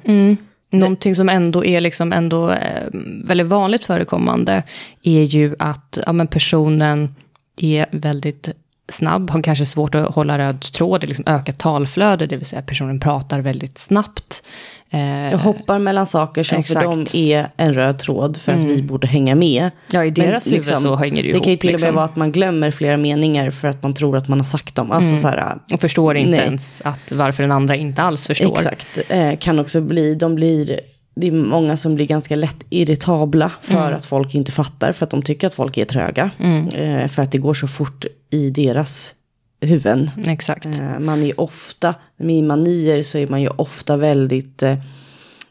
Någonting 0.72 1.16
som 1.16 1.30
ändå 1.30 1.66
är 1.66 1.82
liksom 1.82 2.14
ändå, 2.14 2.50
eh, 2.52 2.88
väldigt 3.24 3.48
vanligt 3.48 3.84
förekommande 3.84 4.64
är 5.04 5.22
ju 5.24 5.56
att 5.60 5.98
ja, 6.06 6.14
men 6.14 6.28
personen 6.28 7.16
är 7.58 7.86
väldigt 7.92 8.50
snabb, 8.90 9.30
har 9.30 9.42
kanske 9.42 9.66
svårt 9.66 9.96
att 9.96 10.16
hålla 10.16 10.38
röd 10.38 10.62
tråd, 10.62 11.02
det 11.02 11.06
är 11.06 11.08
liksom 11.08 11.28
ökat 11.28 11.60
talflöde, 11.60 12.28
det 12.28 12.38
vill 12.38 12.46
säga 12.46 12.62
personen 12.62 13.00
pratar 13.00 13.40
väldigt 13.40 13.78
snabbt. 13.78 14.44
Eh, 14.90 15.40
hoppar 15.40 15.80
mellan 15.80 16.08
saker 16.08 16.44
som 16.44 16.58
Exakt. 16.58 16.80
för 16.80 16.92
dem 16.92 17.06
är 17.14 17.48
en 17.58 17.74
röd 17.74 18.00
tråd 18.00 18.38
för 18.38 18.52
att 18.52 18.64
vi 18.64 18.82
borde 18.82 19.08
hänga 19.08 19.36
med. 19.36 19.72
Ja, 19.92 20.06
i 20.06 20.10
deras 20.10 20.48
huvud 20.48 20.66
så 20.66 20.96
hänger 20.96 21.24
det 21.24 21.28
ju 21.28 21.34
Det 21.34 21.40
kan 21.40 21.48
ju 21.48 21.52
ihop, 21.52 21.62
till 21.62 21.70
och 21.70 21.72
med 21.72 21.80
liksom. 21.80 21.96
vara 21.96 22.06
att 22.06 22.16
man 22.16 22.32
glömmer 22.32 22.72
flera 22.72 22.98
meningar 22.98 23.52
för 23.52 23.68
att 23.68 23.84
man 23.84 23.94
tror 23.94 24.18
att 24.18 24.28
man 24.28 24.40
har 24.40 24.46
sagt 24.46 24.76
dem. 24.76 24.92
Alltså 24.92 25.16
så 25.16 25.28
här, 25.28 25.58
och 25.74 25.82
förstår 25.82 26.18
inte 26.18 26.32
Nej. 26.32 26.40
ens 26.40 26.82
att 26.82 27.12
varför 27.12 27.44
den 27.44 27.52
andra 27.52 27.76
inte 27.76 28.02
alls 28.02 28.28
förstår. 28.28 28.58
Exakt. 28.58 29.00
Eh, 29.10 29.38
kan 29.40 29.60
också 29.60 29.82
bli, 29.82 30.16
de 30.16 30.36
blir, 30.36 30.80
det 31.16 31.28
är 31.28 31.32
många 31.32 31.78
som 31.78 31.96
blir 31.96 32.06
ganska 32.06 32.36
lätt 32.36 32.66
irritabla 32.70 33.52
för 33.62 33.92
att 33.92 34.06
folk 34.06 34.36
inte 34.36 34.52
fattar. 34.52 34.92
För 34.92 35.04
att 35.06 35.10
de 35.10 35.22
tycker 35.22 35.48
att 35.48 35.54
folk 35.54 35.78
är 35.78 35.86
tröga. 35.86 36.32
Eh, 36.76 37.08
för 37.08 37.22
att 37.22 37.32
det 37.32 37.38
går 37.38 37.54
så 37.54 37.68
fort 37.68 38.06
i 38.30 38.50
deras 38.50 39.16
huvuden. 39.62 40.12
Exakt. 40.26 40.66
Eh, 40.66 41.00
man 41.00 41.24
är 41.24 41.40
ofta, 41.42 41.96
med 42.18 42.44
manier 42.44 43.04
så 43.04 43.18
är 43.18 43.28
man 43.28 43.42
ju 43.42 43.48
ofta 43.48 43.98
väldigt, 43.98 44.64
eh, 44.64 44.76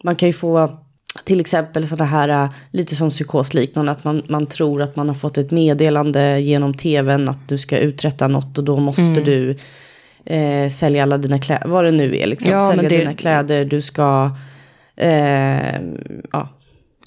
man 0.03 0.17
kan 0.17 0.29
ju 0.29 0.33
få 0.33 0.79
till 1.25 1.41
exempel 1.41 1.87
sådana 1.87 2.11
här, 2.11 2.29
eh, 2.29 2.51
lite 2.71 2.95
som 2.97 3.11
psykosliknande, 3.11 3.93
att 3.93 4.05
man, 4.05 4.23
man 4.29 4.47
tror 4.47 4.83
att 4.83 4.97
man 4.97 5.09
har 5.09 5.15
fått 5.15 5.39
ett 5.39 5.51
meddelande 5.51 6.41
genom 6.41 6.75
tvn 6.75 7.29
att 7.29 7.49
du 7.49 7.59
ska 7.59 7.79
uträtta 7.79 8.29
något 8.29 8.59
och 8.59 8.65
då 8.65 8.77
måste 8.79 9.03
Mm. 9.03 9.25
du 9.25 9.57
eh, 10.27 10.69
sälja 10.71 11.03
alla 11.03 11.19
dina 11.19 11.39
kläder, 11.39 11.69
vad 11.69 11.85
det 11.85 11.91
nu 11.91 12.17
är 12.17 12.27
liksom, 12.27 12.53
Ja, 12.53 12.71
sälja 12.71 12.89
det- 12.89 12.99
dina 12.99 13.15
kläder, 13.15 13.65
du 13.65 13.83
ska, 13.83 14.31
eh, 14.97 15.81
ja, 16.33 16.49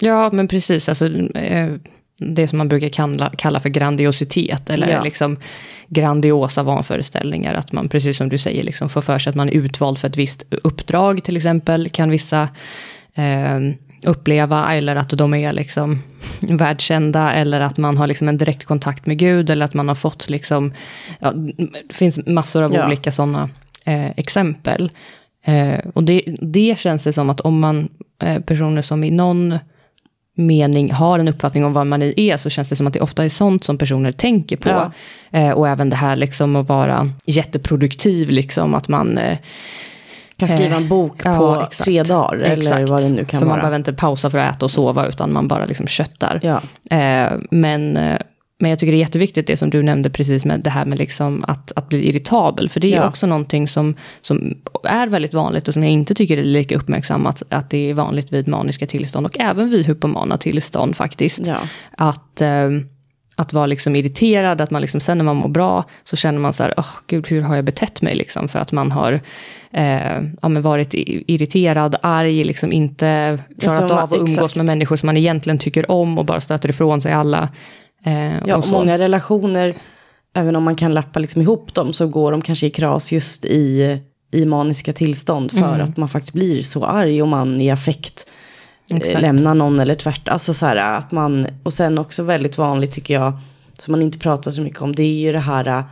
Ja, 0.00 0.30
men 0.32 0.48
precis. 0.48 0.88
Alltså, 0.88 1.06
eh, 1.34 1.74
det 2.20 2.48
som 2.48 2.58
man 2.58 2.68
brukar 2.68 2.88
kalla, 2.88 3.32
kalla 3.38 3.60
för 3.60 3.68
grandiositet, 3.68 4.70
eller 4.70 4.88
Ja. 4.88 5.02
liksom 5.02 5.36
grandiosa 5.88 6.62
vanföreställningar. 6.62 7.54
Att 7.54 7.72
man, 7.72 7.88
precis 7.88 8.16
som 8.16 8.28
du 8.28 8.38
säger, 8.38 8.64
liksom 8.64 8.88
får 8.88 9.00
för 9.00 9.18
sig 9.18 9.30
att 9.30 9.36
man 9.36 9.48
är 9.48 9.52
utvald 9.52 9.98
för 9.98 10.08
ett 10.08 10.16
visst 10.16 10.44
uppdrag, 10.50 11.24
till 11.24 11.36
exempel, 11.36 11.88
kan 11.88 12.10
vissa 12.10 12.48
eh, 13.14 13.58
uppleva, 14.02 14.74
eller 14.74 14.96
att 14.96 15.10
de 15.10 15.34
är 15.34 15.52
liksom 15.52 16.02
världskända, 16.40 17.32
eller 17.32 17.60
att 17.60 17.76
man 17.78 17.96
har 17.98 18.06
liksom 18.06 18.28
en 18.28 18.36
direkt 18.36 18.64
kontakt 18.64 19.06
med 19.06 19.18
Gud, 19.18 19.50
eller 19.50 19.64
att 19.64 19.74
man 19.74 19.88
har 19.88 19.94
fått 19.94 20.28
liksom, 20.30 20.72
ja, 21.20 21.30
det 21.30 21.94
finns 21.94 22.18
massor 22.26 22.62
av 22.62 22.74
Ja. 22.74 22.86
olika 22.86 23.12
sådana 23.12 23.48
eh, 23.84 24.10
exempel. 24.10 24.90
Eh, 25.44 25.78
och 25.94 26.04
det, 26.04 26.22
det 26.40 26.78
känns 26.78 27.04
det 27.04 27.12
som 27.12 27.30
att 27.30 27.40
om 27.40 27.60
man, 27.60 27.88
eh, 28.22 28.40
personer 28.42 28.82
som 28.82 29.04
i 29.04 29.10
någon 29.10 29.58
mening 30.34 30.92
har 30.92 31.18
en 31.18 31.28
uppfattning 31.28 31.64
om 31.64 31.72
vad 31.72 31.86
mani 31.86 32.14
är, 32.16 32.36
så 32.36 32.50
känns 32.50 32.68
det 32.68 32.76
som 32.76 32.86
att 32.86 32.92
det 32.92 33.00
ofta 33.00 33.24
är 33.24 33.28
sånt 33.28 33.64
som 33.64 33.78
personer 33.78 34.12
tänker 34.12 34.56
på. 34.56 34.68
Ja. 34.68 34.92
Eh, 35.30 35.50
och 35.50 35.68
även 35.68 35.90
det 35.90 35.96
här 35.96 36.16
liksom 36.16 36.56
att 36.56 36.68
vara 36.68 37.10
jätteproduktiv, 37.24 38.30
liksom 38.30 38.74
att 38.74 38.88
man... 38.88 39.18
Eh, 39.18 39.38
kan 40.36 40.48
skriva 40.48 40.76
en 40.76 40.88
bok 40.88 41.20
ja, 41.24 41.36
på 41.36 41.54
exakt. 41.56 41.84
tre 41.84 42.02
dagar 42.02 42.38
eller 42.38 42.56
Exakt. 42.56 42.88
vad 42.88 43.02
det 43.02 43.08
nu 43.08 43.24
kan 43.24 43.38
för 43.38 43.46
man 43.46 43.48
vara. 43.48 43.60
behöver 43.60 43.76
inte 43.76 43.92
pausa 43.92 44.30
för 44.30 44.38
att 44.38 44.56
äta 44.56 44.66
och 44.66 44.70
sova, 44.70 45.06
utan 45.06 45.32
man 45.32 45.48
bara 45.48 45.64
liksom 45.66 45.86
köttar. 45.86 46.40
Ja, 46.42 46.60
Eh, 46.96 47.32
men, 47.50 47.96
eh, 47.96 48.18
men 48.60 48.70
jag 48.70 48.78
tycker 48.78 48.92
det 48.92 48.96
är 48.98 49.00
jätteviktigt 49.00 49.46
det 49.46 49.56
som 49.56 49.70
du 49.70 49.82
nämnde 49.82 50.10
precis 50.10 50.44
med 50.44 50.60
det 50.60 50.70
här 50.70 50.84
med 50.84 50.98
liksom 50.98 51.44
att, 51.48 51.72
att 51.76 51.88
bli 51.88 52.08
irritabel. 52.08 52.68
För 52.68 52.80
det 52.80 52.92
är 52.92 52.96
Ja. 52.96 53.08
också 53.08 53.26
någonting 53.26 53.68
som, 53.68 53.94
som 54.22 54.54
är 54.84 55.06
väldigt 55.06 55.34
vanligt 55.34 55.68
och 55.68 55.74
som 55.74 55.82
jag 55.82 55.92
inte 55.92 56.14
tycker 56.14 56.38
är 56.38 56.42
lika 56.42 56.76
uppmärksammat. 56.76 57.42
Att 57.48 57.70
det 57.70 57.90
är 57.90 57.94
vanligt 57.94 58.32
vid 58.32 58.48
maniska 58.48 58.86
tillstånd 58.86 59.26
och 59.26 59.36
även 59.40 59.70
vid 59.70 59.86
hypomana 59.86 60.38
tillstånd 60.38 60.96
faktiskt. 60.96 61.46
ja. 61.46 61.58
Att, 61.96 62.40
eh, 62.40 62.68
att 63.36 63.52
vara 63.52 63.66
liksom 63.66 63.96
irriterad, 63.96 64.60
att 64.60 64.70
man 64.70 64.80
liksom, 64.82 65.00
sen 65.00 65.18
när 65.18 65.24
man 65.24 65.36
mår 65.36 65.48
bra 65.48 65.84
så 66.04 66.16
känner 66.16 66.38
man 66.40 66.52
så 66.52 66.62
här, 66.62 66.74
åh 66.76 66.86
gud 67.06 67.28
hur 67.28 67.40
har 67.42 67.56
jag 67.56 67.64
betett 67.64 68.02
mig 68.02 68.14
liksom? 68.14 68.48
För 68.48 68.58
att 68.58 68.72
man 68.72 68.92
har 68.92 69.20
eh, 69.72 70.22
ja, 70.42 70.48
varit 70.48 70.94
irriterad, 70.94 71.96
arg, 72.02 72.44
liksom 72.44 72.72
inte 72.72 73.38
klarat 73.60 73.76
som- 73.88 73.90
av 73.98 74.12
att 74.12 74.12
umgås 74.12 74.30
exakt. 74.38 74.56
med 74.56 74.66
människor 74.66 74.96
som 74.96 75.06
man 75.06 75.16
egentligen 75.16 75.58
tycker 75.58 75.90
om 75.90 76.18
och 76.18 76.24
bara 76.24 76.40
stöter 76.40 76.68
ifrån 76.68 77.00
sig 77.00 77.12
alla. 77.12 77.48
Eh, 78.08 78.42
Ja, 78.46 78.56
och 78.56 78.64
så. 78.64 78.70
många 78.70 78.98
relationer, 78.98 79.74
även 80.34 80.56
om 80.56 80.62
man 80.62 80.76
kan 80.76 80.92
lappa 80.92 81.18
liksom 81.18 81.42
ihop 81.42 81.74
dem, 81.74 81.92
så 81.92 82.06
går 82.06 82.32
de 82.32 82.42
kanske 82.42 82.66
i 82.66 82.70
kras 82.70 83.12
just 83.12 83.44
i, 83.44 83.98
i 84.30 84.44
maniska 84.44 84.92
tillstånd. 84.92 85.50
För 85.52 85.74
Mm. 85.74 85.80
att 85.80 85.96
man 85.96 86.08
faktiskt 86.08 86.32
blir 86.32 86.62
så 86.62 86.84
arg 86.84 87.22
och 87.22 87.28
man 87.28 87.60
i 87.60 87.70
affekt 87.70 88.26
eh, 88.90 88.96
Exakt. 88.96 89.20
lämnar 89.22 89.54
någon 89.54 89.80
eller 89.80 89.94
tvärt. 89.94 90.28
Alltså 90.28 90.54
så 90.54 90.66
här 90.66 90.76
att 90.76 91.12
man, 91.12 91.46
och 91.62 91.72
sen 91.72 91.98
också 91.98 92.22
väldigt 92.22 92.58
vanligt 92.58 92.92
tycker 92.92 93.14
jag, 93.14 93.32
som 93.78 93.92
man 93.92 94.02
inte 94.02 94.18
pratar 94.18 94.50
så 94.50 94.62
mycket 94.62 94.82
om, 94.82 94.94
det 94.94 95.02
är 95.02 95.18
ju 95.20 95.32
det 95.32 95.38
här, 95.40 95.84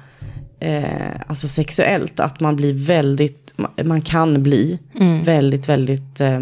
eh, 0.60 0.84
alltså 1.26 1.48
sexuellt, 1.48 2.20
att 2.20 2.40
man 2.40 2.56
blir 2.56 2.72
väldigt, 2.86 3.54
man, 3.84 4.00
kan 4.00 4.42
bli 4.42 4.78
Mm. 5.00 5.22
väldigt, 5.24 5.68
väldigt, 5.68 6.20
eh, 6.20 6.40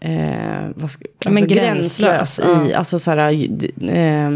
eh, 0.00 0.68
vad 0.74 0.90
ska, 0.90 1.04
Ja, 1.24 1.30
alltså 1.30 1.46
gränslös, 1.46 2.00
gränslös 2.38 2.70
i, 2.70 2.74
alltså 2.74 2.98
så 2.98 3.10
här, 3.10 3.18
eh, 3.90 4.30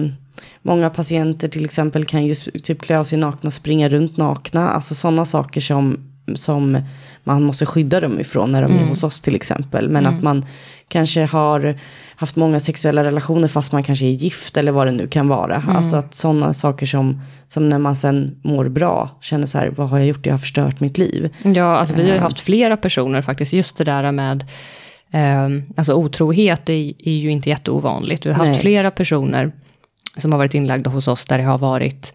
många 0.63 0.91
patienter 0.91 1.49
till 1.49 1.65
exempel 1.65 2.05
kan 2.05 2.27
ju 2.27 2.35
typ 2.35 2.83
klä 2.83 2.99
av 2.99 3.05
sig 3.05 3.19
nakna 3.19 3.47
och 3.47 3.53
springa 3.53 3.89
runt 3.89 4.17
nakna, 4.17 4.69
alltså 4.71 4.95
sådana 4.95 5.25
saker 5.25 5.61
som, 5.61 5.99
som 6.35 6.79
man 7.25 7.43
måste 7.43 7.67
skydda 7.67 8.01
dem 8.01 8.21
ifrån 8.21 8.53
när 8.53 8.63
de 8.63 8.71
Mm. 8.73 8.85
är 8.85 8.89
hos 8.89 9.05
oss 9.05 9.21
till 9.21 9.35
exempel, 9.35 9.89
men 9.89 10.07
att 10.07 10.23
man 10.23 10.47
kanske 10.89 11.25
har 11.25 11.79
haft 12.17 12.37
många 12.37 12.61
sexuella 12.61 13.05
relationer 13.05 13.49
fast 13.49 13.73
man 13.73 13.83
kanske 13.83 14.07
är 14.07 14.11
gift 14.11 14.57
eller 14.57 14.73
vad 14.73 14.87
det 14.87 14.93
nu 14.93 15.07
kan 15.09 15.29
vara. 15.29 15.57
Mm. 15.57 15.77
Alltså 15.77 15.97
att 15.97 16.15
sådana 16.15 16.55
saker 16.55 16.87
som, 16.87 17.21
som 17.49 17.69
när 17.69 17.79
man 17.79 17.97
sen 17.97 18.37
mår 18.45 18.69
bra, 18.69 19.11
känner 19.21 19.47
så 19.47 19.59
här, 19.59 19.69
vad 19.77 19.89
har 19.89 19.99
jag 19.99 20.07
gjort? 20.07 20.27
Jag 20.27 20.33
har 20.33 20.39
förstört 20.39 20.81
mitt 20.81 20.99
liv. 20.99 21.35
Ja, 21.43 21.77
alltså 21.77 21.95
vi 21.95 22.03
har 22.09 22.15
ju 22.15 22.21
haft 22.21 22.41
flera 22.41 22.77
personer 22.77 23.23
faktiskt, 23.23 23.53
just 23.53 23.77
det 23.77 23.85
där 23.85 24.13
med 24.13 24.45
eh, 25.13 25.49
alltså 25.77 25.95
otrohet 25.95 26.69
är, 26.69 27.09
är 27.09 27.17
ju 27.17 27.31
inte 27.31 27.49
jätteovanligt. 27.49 28.27
Vi 28.27 28.31
har 28.31 28.37
haft 28.37 28.51
Nej. 28.51 28.61
flera 28.61 28.91
personer 28.91 29.53
som 30.17 30.33
har 30.33 30.39
varit 30.39 30.55
inlagda 30.55 30.91
hos 30.91 31.09
oss 31.09 31.25
där 31.25 31.39
det 31.39 31.45
har 31.45 31.59
varit 31.59 32.15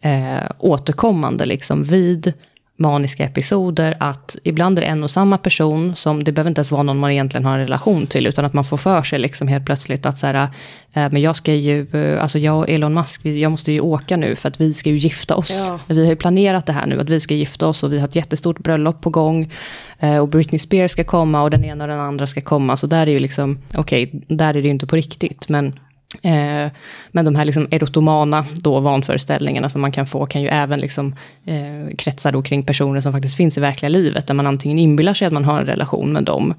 eh, 0.00 0.50
återkommande 0.58 1.44
liksom 1.44 1.82
vid 1.82 2.32
maniska 2.78 3.24
episoder 3.24 3.96
att 4.00 4.36
ibland 4.42 4.78
är 4.78 4.82
det 4.82 4.88
en 4.88 5.02
och 5.02 5.10
samma 5.10 5.38
person 5.38 5.96
som, 5.96 6.24
det 6.24 6.32
behöver 6.32 6.50
inte 6.50 6.58
ens 6.58 6.72
vara 6.72 6.82
någon 6.82 6.98
man 6.98 7.10
egentligen 7.10 7.44
har 7.44 7.52
en 7.52 7.58
relation 7.58 8.06
till, 8.06 8.26
utan 8.26 8.44
att 8.44 8.52
man 8.52 8.64
får 8.64 8.76
för 8.76 9.02
sig 9.02 9.18
liksom 9.18 9.48
helt 9.48 9.66
plötsligt 9.66 10.06
att 10.06 10.18
så 10.18 10.26
här, 10.26 10.48
eh, 10.92 11.12
men 11.12 11.22
jag 11.22 11.36
ska 11.36 11.54
ju, 11.54 11.86
eh, 11.92 12.22
alltså 12.22 12.38
jag 12.38 12.58
och 12.58 12.68
Elon 12.68 12.94
Musk, 12.94 13.24
jag 13.24 13.50
måste 13.50 13.72
ju 13.72 13.80
åka 13.80 14.16
nu 14.16 14.36
för 14.36 14.48
att 14.48 14.60
vi 14.60 14.74
ska 14.74 14.90
ju 14.90 14.96
gifta 14.96 15.36
oss. 15.36 15.50
Ja. 15.50 15.78
Vi 15.86 16.04
har 16.04 16.10
ju 16.10 16.16
planerat 16.16 16.66
det 16.66 16.72
här 16.72 16.86
nu, 16.86 17.00
att 17.00 17.08
vi 17.08 17.20
ska 17.20 17.34
gifta 17.34 17.66
oss 17.66 17.82
och 17.82 17.92
vi 17.92 17.98
har 17.98 18.08
ett 18.08 18.16
jättestort 18.16 18.58
bröllop 18.58 19.00
på 19.00 19.10
gång. 19.10 19.52
Eh, 19.98 20.18
och 20.18 20.28
Britney 20.28 20.58
Spears 20.58 20.90
ska 20.90 21.04
komma 21.04 21.42
och 21.42 21.50
den 21.50 21.64
ena 21.64 21.84
och 21.84 21.88
den 21.88 22.00
andra 22.00 22.26
ska 22.26 22.40
komma. 22.40 22.76
Så 22.76 22.86
där 22.86 23.06
är 23.06 23.10
ju 23.10 23.18
liksom, 23.18 23.58
okej, 23.74 24.10
där 24.28 24.48
är 24.48 24.52
det 24.52 24.60
ju 24.60 24.70
inte 24.70 24.86
på 24.86 24.96
riktigt. 24.96 25.48
Men, 25.48 25.78
eh, 26.22 26.70
men 27.08 27.24
de 27.24 27.36
här 27.36 27.44
liksom 27.44 27.68
erotomana 27.70 28.46
då, 28.54 28.80
vanföreställningarna 28.80 29.68
som 29.68 29.80
man 29.80 29.92
kan 29.92 30.06
få 30.06 30.26
kan 30.26 30.42
ju 30.42 30.48
även 30.48 30.80
liksom, 30.80 31.14
eh, 31.44 31.96
kretsa 31.98 32.32
då 32.32 32.42
kring 32.42 32.62
personer 32.62 33.00
som 33.00 33.12
faktiskt 33.12 33.36
finns 33.36 33.58
i 33.58 33.60
verkliga 33.60 33.88
livet. 33.88 34.26
Där 34.26 34.34
man 34.34 34.46
antingen 34.46 34.78
inbillar 34.78 35.14
sig 35.14 35.26
att 35.26 35.32
man 35.32 35.44
har 35.44 35.60
en 35.60 35.66
relation 35.66 36.12
med 36.12 36.24
dem. 36.24 36.54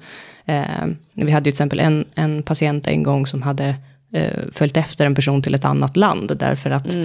Eh, 0.46 0.86
vi 1.12 1.32
hade 1.32 1.50
ju 1.50 1.52
till 1.52 1.56
exempel 1.56 1.80
en, 1.80 2.04
en 2.14 2.42
patient 2.42 2.86
en 2.86 3.02
gång 3.02 3.26
som 3.26 3.42
hade 3.42 3.74
eh, 4.12 4.32
följt 4.52 4.76
efter 4.76 5.06
en 5.06 5.14
person 5.14 5.42
till 5.42 5.54
ett 5.54 5.64
annat 5.64 5.96
land. 5.96 6.32
Därför 6.36 6.70
att 6.70 6.96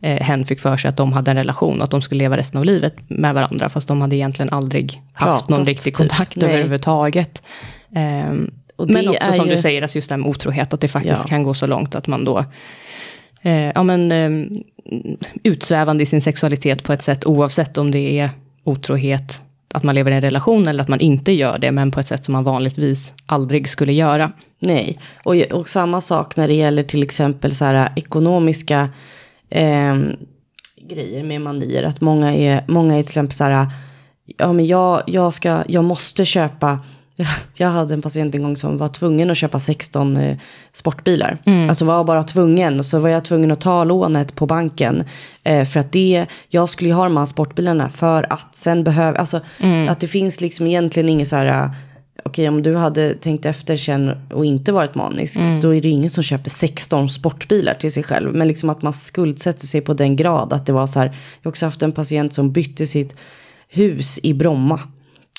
eh, 0.00 0.22
hen 0.22 0.44
fick 0.44 0.60
för 0.60 0.76
sig 0.76 0.88
att 0.88 0.96
de 0.96 1.12
hade 1.12 1.30
en 1.30 1.36
relation 1.36 1.78
och 1.78 1.84
att 1.84 1.90
de 1.90 2.02
skulle 2.02 2.18
leva 2.18 2.36
resten 2.36 2.58
av 2.58 2.64
livet 2.64 2.94
med 3.08 3.34
varandra. 3.34 3.68
Fast 3.68 3.88
de 3.88 4.00
hade 4.00 4.16
egentligen 4.16 4.52
aldrig 4.52 5.02
haft 5.12 5.32
Pratat, 5.32 5.48
någon 5.48 5.64
riktig 5.66 5.84
typ. 5.84 5.96
kontakt 5.96 6.36
Nej. 6.36 6.50
överhuvudtaget. 6.50 7.42
Men 8.78 9.08
också 9.08 9.32
som 9.32 9.46
ju- 9.46 9.50
du 9.56 9.58
säger, 9.62 9.82
alltså 9.82 9.98
just 9.98 10.08
det 10.08 10.12
här 10.12 10.18
med 10.20 10.28
otrohet, 10.30 10.74
att 10.74 10.80
det 10.80 10.88
faktiskt 10.88 11.20
Ja. 11.24 11.28
kan 11.28 11.42
gå 11.42 11.54
så 11.54 11.66
långt 11.66 11.94
att 11.94 12.06
man 12.06 12.24
då 12.24 12.44
eh, 13.42 13.52
ja, 13.74 13.82
men, 13.82 14.12
eh, 14.12 14.58
utsvävande 15.42 16.02
i 16.02 16.06
sin 16.06 16.20
sexualitet 16.22 16.82
på 16.82 16.92
ett 16.92 17.02
sätt 17.02 17.26
oavsett 17.26 17.78
om 17.78 17.90
det 17.90 18.18
är 18.18 18.30
otrohet, 18.64 19.42
att 19.74 19.82
man 19.82 19.94
lever 19.94 20.10
i 20.10 20.14
en 20.14 20.20
relation 20.20 20.68
eller 20.68 20.82
att 20.82 20.88
man 20.88 21.00
inte 21.00 21.32
gör 21.32 21.58
det, 21.58 21.72
men 21.72 21.90
på 21.90 22.00
ett 22.00 22.06
sätt 22.06 22.24
som 22.24 22.32
man 22.32 22.44
vanligtvis 22.44 23.14
aldrig 23.26 23.68
skulle 23.68 23.92
göra. 23.92 24.32
Nej, 24.58 24.98
och, 25.24 25.36
och 25.36 25.68
samma 25.68 26.00
sak 26.00 26.36
när 26.36 26.48
det 26.48 26.54
gäller 26.54 26.82
till 26.82 27.02
exempel 27.02 27.54
så 27.54 27.64
här 27.64 27.92
ekonomiska 27.96 28.88
eh, 29.50 29.96
grejer 30.88 31.22
med 31.22 31.40
manier. 31.40 31.82
Att 31.82 32.00
många 32.00 32.34
är, 32.34 32.64
många 32.68 32.94
är 32.98 33.02
till 33.02 33.10
exempel 33.10 33.34
så 33.36 33.44
här, 33.44 33.66
ja 34.36 34.52
men 34.52 34.66
jag, 34.66 35.02
jag, 35.06 35.34
ska, 35.34 35.62
jag 35.68 35.84
måste 35.84 36.24
köpa, 36.24 36.78
jag 37.54 37.68
hade 37.68 37.94
en 37.94 38.02
patient 38.02 38.34
en 38.34 38.42
gång 38.42 38.56
som 38.56 38.76
var 38.76 38.88
tvungen 38.88 39.30
att 39.30 39.36
köpa 39.36 39.58
16 39.58 40.16
eh, 40.16 40.36
sportbilar. 40.72 41.38
Alltså 41.68 41.84
var 41.84 42.04
bara 42.04 42.22
tvungen, 42.22 42.84
så 42.84 42.98
var 42.98 43.08
jag 43.08 43.24
tvungen 43.24 43.50
att 43.50 43.60
ta 43.60 43.84
lånet 43.84 44.34
på 44.34 44.46
banken. 44.46 45.04
Eh, 45.42 45.64
för 45.64 45.80
att 45.80 45.92
det, 45.92 46.26
jag 46.48 46.68
skulle 46.68 46.90
ju 46.90 46.94
ha 46.94 47.04
de 47.04 47.16
här 47.16 47.26
sportbilarna 47.26 47.90
för 47.90 48.32
att 48.32 48.56
sen 48.56 48.84
behöver, 48.84 49.18
alltså 49.18 49.40
att 49.88 50.00
det 50.00 50.08
finns 50.08 50.40
liksom 50.40 50.66
egentligen 50.66 51.08
inget 51.08 51.28
så 51.28 51.36
här, 51.36 51.70
okej 52.24 52.48
om 52.48 52.62
du 52.62 52.76
hade 52.76 53.14
tänkt 53.14 53.44
efter 53.44 53.76
sen 53.76 54.16
och 54.32 54.44
inte 54.44 54.72
varit 54.72 54.94
manisk, 54.94 55.38
då 55.62 55.74
är 55.74 55.80
det 55.80 55.88
ingen 55.88 56.10
som 56.10 56.24
köper 56.24 56.50
16 56.50 57.08
sportbilar 57.08 57.74
till 57.74 57.92
sig 57.92 58.02
själv. 58.02 58.34
Men 58.34 58.48
liksom 58.48 58.70
att 58.70 58.82
man 58.82 58.92
skuldsätter 58.92 59.66
sig 59.66 59.80
på 59.80 59.94
den 59.94 60.16
grad 60.16 60.52
att 60.52 60.66
det 60.66 60.72
var 60.72 60.86
så 60.86 60.98
här, 60.98 61.06
jag 61.06 61.14
har 61.44 61.50
också 61.50 61.66
haft 61.66 61.82
en 61.82 61.92
patient 61.92 62.34
som 62.34 62.52
bytte 62.52 62.86
sitt 62.86 63.16
hus 63.68 64.20
i 64.22 64.34
Bromma 64.34 64.80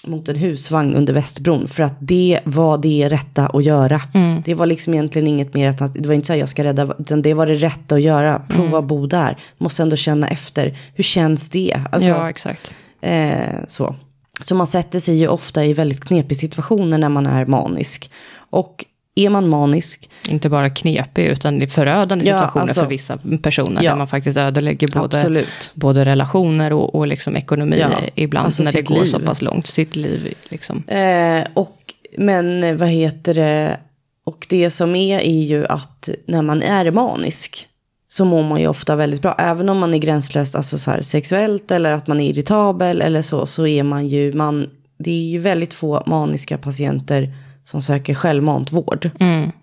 mot 0.04 0.28
en 0.28 0.36
husvagn 0.36 0.96
under 0.96 1.14
Västerbron 1.14 1.68
för 1.68 1.84
att 1.84 1.96
det 2.00 2.40
var 2.44 2.78
det 2.78 3.10
rätta 3.10 3.48
att 3.48 3.64
göra. 3.64 4.02
Det 4.46 4.54
var 4.54 4.66
liksom 4.66 4.94
egentligen 4.94 5.28
inget 5.28 5.54
mer 5.54 5.70
att 5.70 5.94
det 5.94 6.08
var 6.08 6.16
inte 6.16 6.28
så 6.28 6.34
här 6.34 6.40
jag 6.40 6.50
ska 6.50 6.64
rädda, 6.64 6.96
utan 7.00 7.22
det 7.22 7.34
var 7.34 7.48
det 7.48 7.56
rätta 7.56 7.96
att 7.96 8.02
göra. 8.02 8.42
Prova 8.50 8.80
att 8.80 8.86
bo 8.86 9.08
där, 9.08 9.38
måste 9.58 9.84
ändå 9.84 9.96
känna 9.96 10.28
efter. 10.28 10.78
Hur 10.94 11.04
känns 11.04 11.50
det? 11.50 11.82
Alltså, 11.92 12.10
ja, 12.10 12.30
exakt. 12.30 12.74
Eh, 13.02 13.56
så. 13.68 13.96
så 14.42 14.56
man 14.56 14.68
sätter 14.68 15.00
sig 15.00 15.16
ju 15.16 15.28
ofta 15.28 15.66
i 15.66 15.74
väldigt 15.74 16.02
knepiga 16.02 16.38
situationer 16.38 16.98
när 16.98 17.10
man 17.10 17.28
är 17.28 17.46
manisk. 17.46 18.12
Och 18.50 18.86
är 19.20 19.30
man 19.30 19.50
manisk, 19.50 20.10
Inte 20.30 20.50
bara 20.50 20.70
knepig, 20.70 21.26
utan 21.26 21.60
det 21.60 21.66
är 21.66 21.68
förödande 21.68 22.26
Ja, 22.26 22.34
situationer 22.38 22.62
alltså- 22.62 22.82
för 22.82 22.88
vissa 22.90 23.18
personer, 23.42 23.84
Ja. 23.84 23.90
där 23.92 23.98
man 23.98 24.08
faktiskt 24.08 24.38
ödelägger 24.38 24.88
både, 24.88 25.18
absolut. 25.18 25.72
både 25.74 26.06
relationer 26.06 26.74
och, 26.74 26.96
och 26.96 27.08
liksom 27.08 27.36
ekonomi 27.38 27.78
Ja, 27.80 27.90
ibland, 28.16 28.46
alltså 28.46 28.64
när 28.64 28.72
det 28.74 28.82
går 28.82 29.06
så 29.06 29.18
liv. 29.20 29.26
pass 29.26 29.42
långt, 29.42 29.68
sitt 29.68 29.96
liv. 29.96 30.34
Liksom. 30.50 30.84
Eh, 30.88 31.48
och, 31.54 31.78
men 32.18 32.64
eh, 32.64 32.76
vad 32.76 32.88
heter 32.90 33.34
det, 33.34 33.78
och 34.26 34.46
det 34.50 34.70
som 34.70 34.96
är 34.96 35.20
är 35.20 35.44
ju 35.44 35.66
att 35.66 36.10
när 36.28 36.42
man 36.42 36.62
är 36.64 36.92
manisk 36.92 37.66
så 38.08 38.26
mår 38.26 38.44
man 38.44 38.62
ju 38.62 38.68
ofta 38.68 38.96
väldigt 38.96 39.22
bra. 39.22 39.36
Även 39.38 39.70
om 39.70 39.78
man 39.80 39.94
är 39.94 39.98
gränslöst 39.98 40.56
alltså 40.56 40.78
så 40.78 40.92
här, 40.92 41.02
sexuellt 41.02 41.72
eller 41.72 41.92
att 41.92 42.08
man 42.08 42.20
är 42.20 42.30
irritabel 42.30 43.02
eller 43.02 43.22
så, 43.22 43.46
så 43.46 43.68
är 43.68 43.84
man 43.84 44.08
ju, 44.08 44.34
man, 44.34 44.70
det 45.00 45.12
är 45.12 45.30
ju 45.32 45.40
väldigt 45.40 45.74
få 45.74 46.04
maniska 46.08 46.58
patienter 46.58 47.34
som 47.63 47.82
söker 47.82 48.13
självmant 48.13 48.72
vård. 48.72 49.10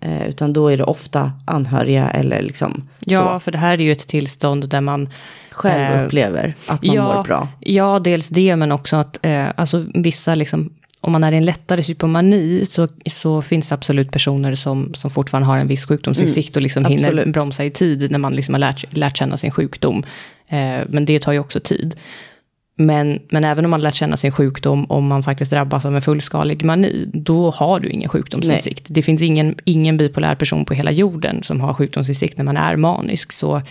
Eh, 0.00 0.28
utan 0.28 0.52
då 0.52 0.68
är 0.68 0.76
det 0.76 0.84
ofta 0.84 1.32
anhöriga 1.44 2.10
eller 2.10 2.42
liksom 2.42 2.88
Ja, 3.04 3.32
så. 3.34 3.40
för 3.40 3.52
det 3.52 3.58
här 3.58 3.72
är 3.72 3.82
ju 3.84 3.92
ett 3.92 4.08
tillstånd 4.08 4.68
där 4.68 4.80
man 4.80 5.08
själv 5.50 5.96
Eh, 6.00 6.04
upplever 6.04 6.54
att 6.66 6.82
man 6.84 6.94
ja, 6.96 7.14
mår 7.16 7.24
bra. 7.24 7.48
Ja, 7.60 7.98
dels 7.98 8.28
det, 8.28 8.56
men 8.56 8.72
också 8.72 8.96
att 8.96 9.18
eh, 9.22 9.46
alltså, 9.56 9.84
vissa, 9.94 10.34
liksom, 10.34 10.70
om 11.00 11.12
man 11.12 11.24
är 11.24 11.32
i 11.32 11.36
en 11.36 11.44
lättare 11.44 11.82
hypomani, 11.82 12.66
så, 12.66 12.88
så 13.06 13.42
finns 13.42 13.68
det 13.68 13.74
absolut 13.74 14.10
personer 14.10 14.54
som, 14.54 14.94
som 14.94 15.10
fortfarande 15.10 15.46
har 15.46 15.58
en 15.58 15.68
viss 15.68 15.86
sjukdomsinsikt 15.86 16.56
och 16.56 16.62
liksom 16.62 16.84
hinner 16.84 17.08
Mm, 17.08 17.18
absolut. 17.18 17.34
bromsa 17.34 17.64
i 17.64 17.70
tid 17.70 18.10
när 18.10 18.18
man 18.18 18.34
liksom 18.34 18.54
har 18.54 18.58
lärt, 18.58 18.84
lärt 18.96 19.16
känna 19.16 19.36
sin 19.36 19.50
sjukdom. 19.50 20.04
Eh, 20.48 20.80
men 20.88 21.04
det 21.04 21.18
tar 21.18 21.32
ju 21.32 21.38
också 21.38 21.60
tid. 21.60 21.96
Men, 22.78 23.18
men 23.30 23.44
även 23.44 23.64
om 23.64 23.70
man 23.70 23.80
lärt 23.80 23.94
känna 23.94 24.16
sin 24.16 24.32
sjukdom, 24.32 24.84
om 24.88 25.06
man 25.06 25.22
faktiskt 25.22 25.50
drabbas 25.50 25.86
av 25.86 25.96
en 25.96 26.02
fullskalig 26.02 26.64
mani, 26.64 27.04
då 27.12 27.50
har 27.50 27.80
du 27.80 27.88
ingen 27.88 28.08
sjukdomsinsikt. 28.08 28.86
Det 28.88 29.02
finns 29.02 29.22
ingen, 29.22 29.54
ingen 29.64 29.96
bipolär 29.96 30.34
person 30.34 30.64
på 30.64 30.74
hela 30.74 30.90
jorden 30.90 31.42
som 31.42 31.60
har 31.60 31.74
sjukdomsinsikt 31.74 32.36
när 32.38 32.44
man 32.44 32.56
är 32.56 32.76
manisk. 32.76 33.32
Så 33.32 33.62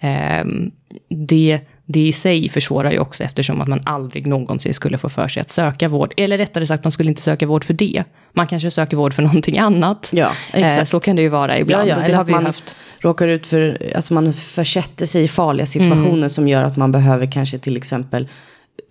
ehm, 0.00 0.70
det, 1.10 1.60
det 1.86 2.06
i 2.06 2.12
sig 2.12 2.48
försvårar 2.48 2.90
ju 2.92 2.98
också 2.98 3.24
eftersom 3.24 3.60
att 3.60 3.68
man 3.68 3.80
aldrig 3.84 4.26
någonsin 4.26 4.74
skulle 4.74 4.98
få 4.98 5.08
för 5.08 5.28
sig 5.28 5.40
att 5.40 5.50
söka 5.50 5.88
vård. 5.88 6.14
Eller 6.16 6.38
rättare 6.38 6.66
sagt, 6.66 6.84
man 6.84 6.90
skulle 6.92 7.08
inte 7.10 7.22
söka 7.22 7.46
vård 7.46 7.64
för 7.64 7.74
det. 7.74 8.04
Man 8.32 8.46
kanske 8.46 8.70
söker 8.70 8.96
vård 8.96 9.12
för 9.14 9.22
någonting 9.22 9.58
annat. 9.58 10.10
Ja, 10.12 10.32
Eh, 10.52 10.64
exakt. 10.64 10.88
så 10.88 11.00
kan 11.00 11.16
det 11.16 11.22
ju 11.22 11.28
vara 11.28 11.58
ibland. 11.58 11.88
Ja, 11.88 11.94
ja, 11.96 12.02
eller 12.04 12.14
har 12.14 12.22
att 12.22 12.28
man 12.30 12.46
haft. 12.46 12.76
råkar 13.00 13.28
ut 13.28 13.46
för, 13.46 13.92
alltså 13.96 14.14
man 14.14 14.32
försätter 14.32 15.06
sig 15.06 15.24
i 15.24 15.28
farliga 15.28 15.66
situationer 15.66 16.14
Mm. 16.14 16.28
som 16.30 16.48
gör 16.48 16.62
att 16.64 16.76
man 16.76 16.92
behöver 16.92 17.32
kanske 17.32 17.58
till 17.58 17.76
exempel 17.76 18.28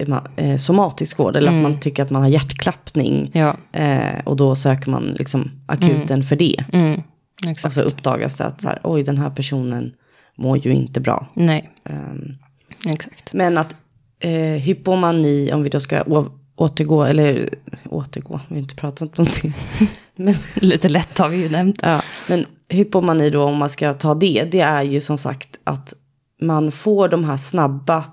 eh, 0.03 0.07
ma- 0.09 0.57
somatisk 0.57 1.19
vård. 1.19 1.35
Eller 1.35 1.51
att 1.51 1.61
man 1.63 1.79
tycker 1.79 2.03
att 2.03 2.09
man 2.09 2.21
har 2.21 2.29
hjärtklappning. 2.29 3.15
Mm. 3.15 3.29
Ja, 3.33 3.79
Eh, 3.79 4.19
och 4.25 4.35
då 4.35 4.55
söker 4.55 4.91
man 4.91 5.03
liksom 5.03 5.51
akuten 5.65 6.23
för 6.23 6.35
det. 6.35 6.55
mm, 6.73 7.01
Och 7.65 7.71
så 7.73 7.81
uppdagas 7.81 8.37
det 8.37 8.45
att 8.45 8.61
så 8.61 8.67
här, 8.67 8.79
oj 8.83 9.03
den 9.03 9.17
här 9.17 9.29
personen 9.29 9.91
mår 10.37 10.57
ju 10.57 10.71
inte 10.73 10.99
bra. 11.01 11.27
Nej, 11.33 11.69
Ehm, 11.89 12.33
exakt. 12.85 13.33
men 13.33 13.57
att 13.57 13.75
eh, 14.19 14.31
hypomani, 14.61 15.53
om 15.53 15.63
vi 15.63 15.69
då 15.69 15.79
ska 15.79 16.03
återgå, 16.55 17.03
eller 17.03 17.49
återgå, 17.89 18.39
vi 18.47 18.55
har 18.55 18.61
inte 18.61 18.75
pratat 18.75 19.19
om 19.19 19.25
det. 19.25 19.53
Men 20.15 20.33
Lite 20.55 20.89
lätt 20.89 21.17
har 21.17 21.29
vi 21.29 21.37
ju 21.37 21.49
nämnt. 21.49 21.79
Ja, 21.83 22.01
men 22.29 22.45
hypomani 22.69 23.29
då 23.29 23.43
om 23.43 23.57
man 23.57 23.69
ska 23.69 23.93
ta 23.93 24.13
det, 24.13 24.43
det 24.51 24.59
är 24.59 24.83
ju 24.83 25.01
som 25.01 25.17
sagt 25.17 25.59
att 25.63 25.93
man 26.41 26.71
får 26.71 27.07
de 27.09 27.23
här 27.23 27.37
snabba, 27.37 28.03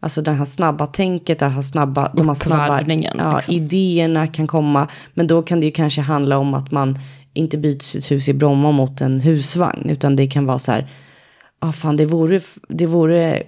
alltså 0.00 0.22
det 0.22 0.32
här 0.32 0.44
snabba 0.44 0.86
tänket, 0.86 1.38
det 1.38 1.46
här 1.46 1.62
snabba, 1.62 2.10
de 2.14 2.28
här 2.28 2.34
snabba 2.34 2.82
ja, 2.82 3.36
liksom. 3.36 3.54
idéerna 3.54 4.26
kan 4.26 4.46
komma. 4.46 4.88
Men 5.14 5.26
då 5.26 5.42
kan 5.42 5.60
det 5.60 5.66
ju 5.66 5.72
kanske 5.72 6.00
handla 6.00 6.38
om 6.38 6.54
att 6.54 6.70
man 6.70 6.98
inte 7.34 7.58
byter 7.58 7.82
sitt 7.82 8.10
hus 8.10 8.28
i 8.28 8.34
Bromma 8.34 8.70
mot 8.70 9.00
en 9.00 9.20
husvagn, 9.20 9.90
utan 9.90 10.16
det 10.16 10.26
kan 10.26 10.46
vara 10.46 10.58
så 10.58 10.72
här, 10.72 10.90
ah, 11.58 11.72
fan 11.72 11.96
det 11.96 12.06
vore, 12.06 12.40
det 12.68 12.86
vore 12.86 13.42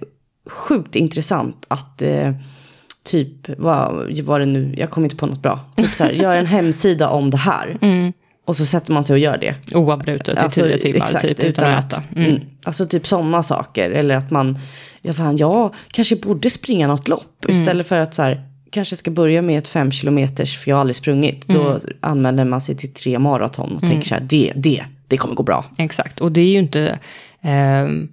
sjukt 0.49 0.95
intressant 0.95 1.65
att 1.67 2.01
eh, 2.01 2.33
typ, 3.03 3.59
vad 3.59 4.17
var 4.23 4.39
det 4.39 4.45
nu, 4.45 4.73
jag 4.77 4.89
kommer 4.89 5.05
inte 5.05 5.15
på 5.15 5.25
något 5.25 5.41
bra, 5.41 5.59
typ 5.75 5.95
så 5.95 6.03
här, 6.03 6.11
gör 6.11 6.35
en 6.35 6.45
hemsida 6.45 7.09
om 7.09 7.29
det 7.29 7.37
här. 7.37 7.77
Och 8.45 8.55
så 8.57 8.65
sätter 8.65 8.93
man 8.93 9.03
sig 9.03 9.13
och 9.13 9.19
gör 9.19 9.37
det. 9.37 9.55
Oavbrutet 9.75 10.37
i 10.37 10.39
Alltså, 10.39 10.63
tio 10.63 10.77
timmar 10.77 10.97
exakt, 11.05 11.27
typ, 11.27 11.39
utan, 11.39 11.71
att 11.71 11.85
äta. 11.85 12.03
Mm. 12.15 12.29
Mm. 12.29 12.41
Alltså 12.63 12.85
typ 12.87 13.07
sådana 13.07 13.43
saker. 13.43 13.91
Eller 13.91 14.15
att 14.15 14.31
man, 14.31 14.59
ja 15.01 15.13
fan 15.13 15.37
jag 15.37 15.73
kanske 15.91 16.15
borde 16.15 16.49
springa 16.49 16.87
något 16.87 17.07
lopp. 17.07 17.45
Mm. 17.45 17.57
Istället 17.61 17.87
för 17.87 17.97
att 17.99 18.13
så 18.13 18.21
här, 18.21 18.41
kanske 18.71 18.95
ska 18.95 19.11
börja 19.11 19.41
med 19.41 19.57
ett 19.57 19.67
fem 19.67 19.91
kilometers, 19.91 20.57
för 20.57 20.69
jag 20.69 20.75
har 20.75 20.81
aldrig 20.81 20.95
sprungit. 20.95 21.47
Då 21.47 21.61
Mm. 21.67 21.81
anmäler 21.99 22.45
man 22.45 22.61
sig 22.61 22.75
till 22.77 22.93
tre 22.93 23.19
maraton 23.19 23.75
och 23.75 23.81
tänker 23.81 24.07
så 24.07 24.15
här, 24.15 24.21
det, 24.21 24.53
det, 24.55 24.85
det 25.07 25.17
kommer 25.17 25.35
gå 25.35 25.43
bra. 25.43 25.65
Exakt, 25.77 26.21
och 26.21 26.31
det 26.31 26.41
är 26.41 26.49
ju 26.51 26.59
inte... 26.59 26.99
ehm, 27.41 28.09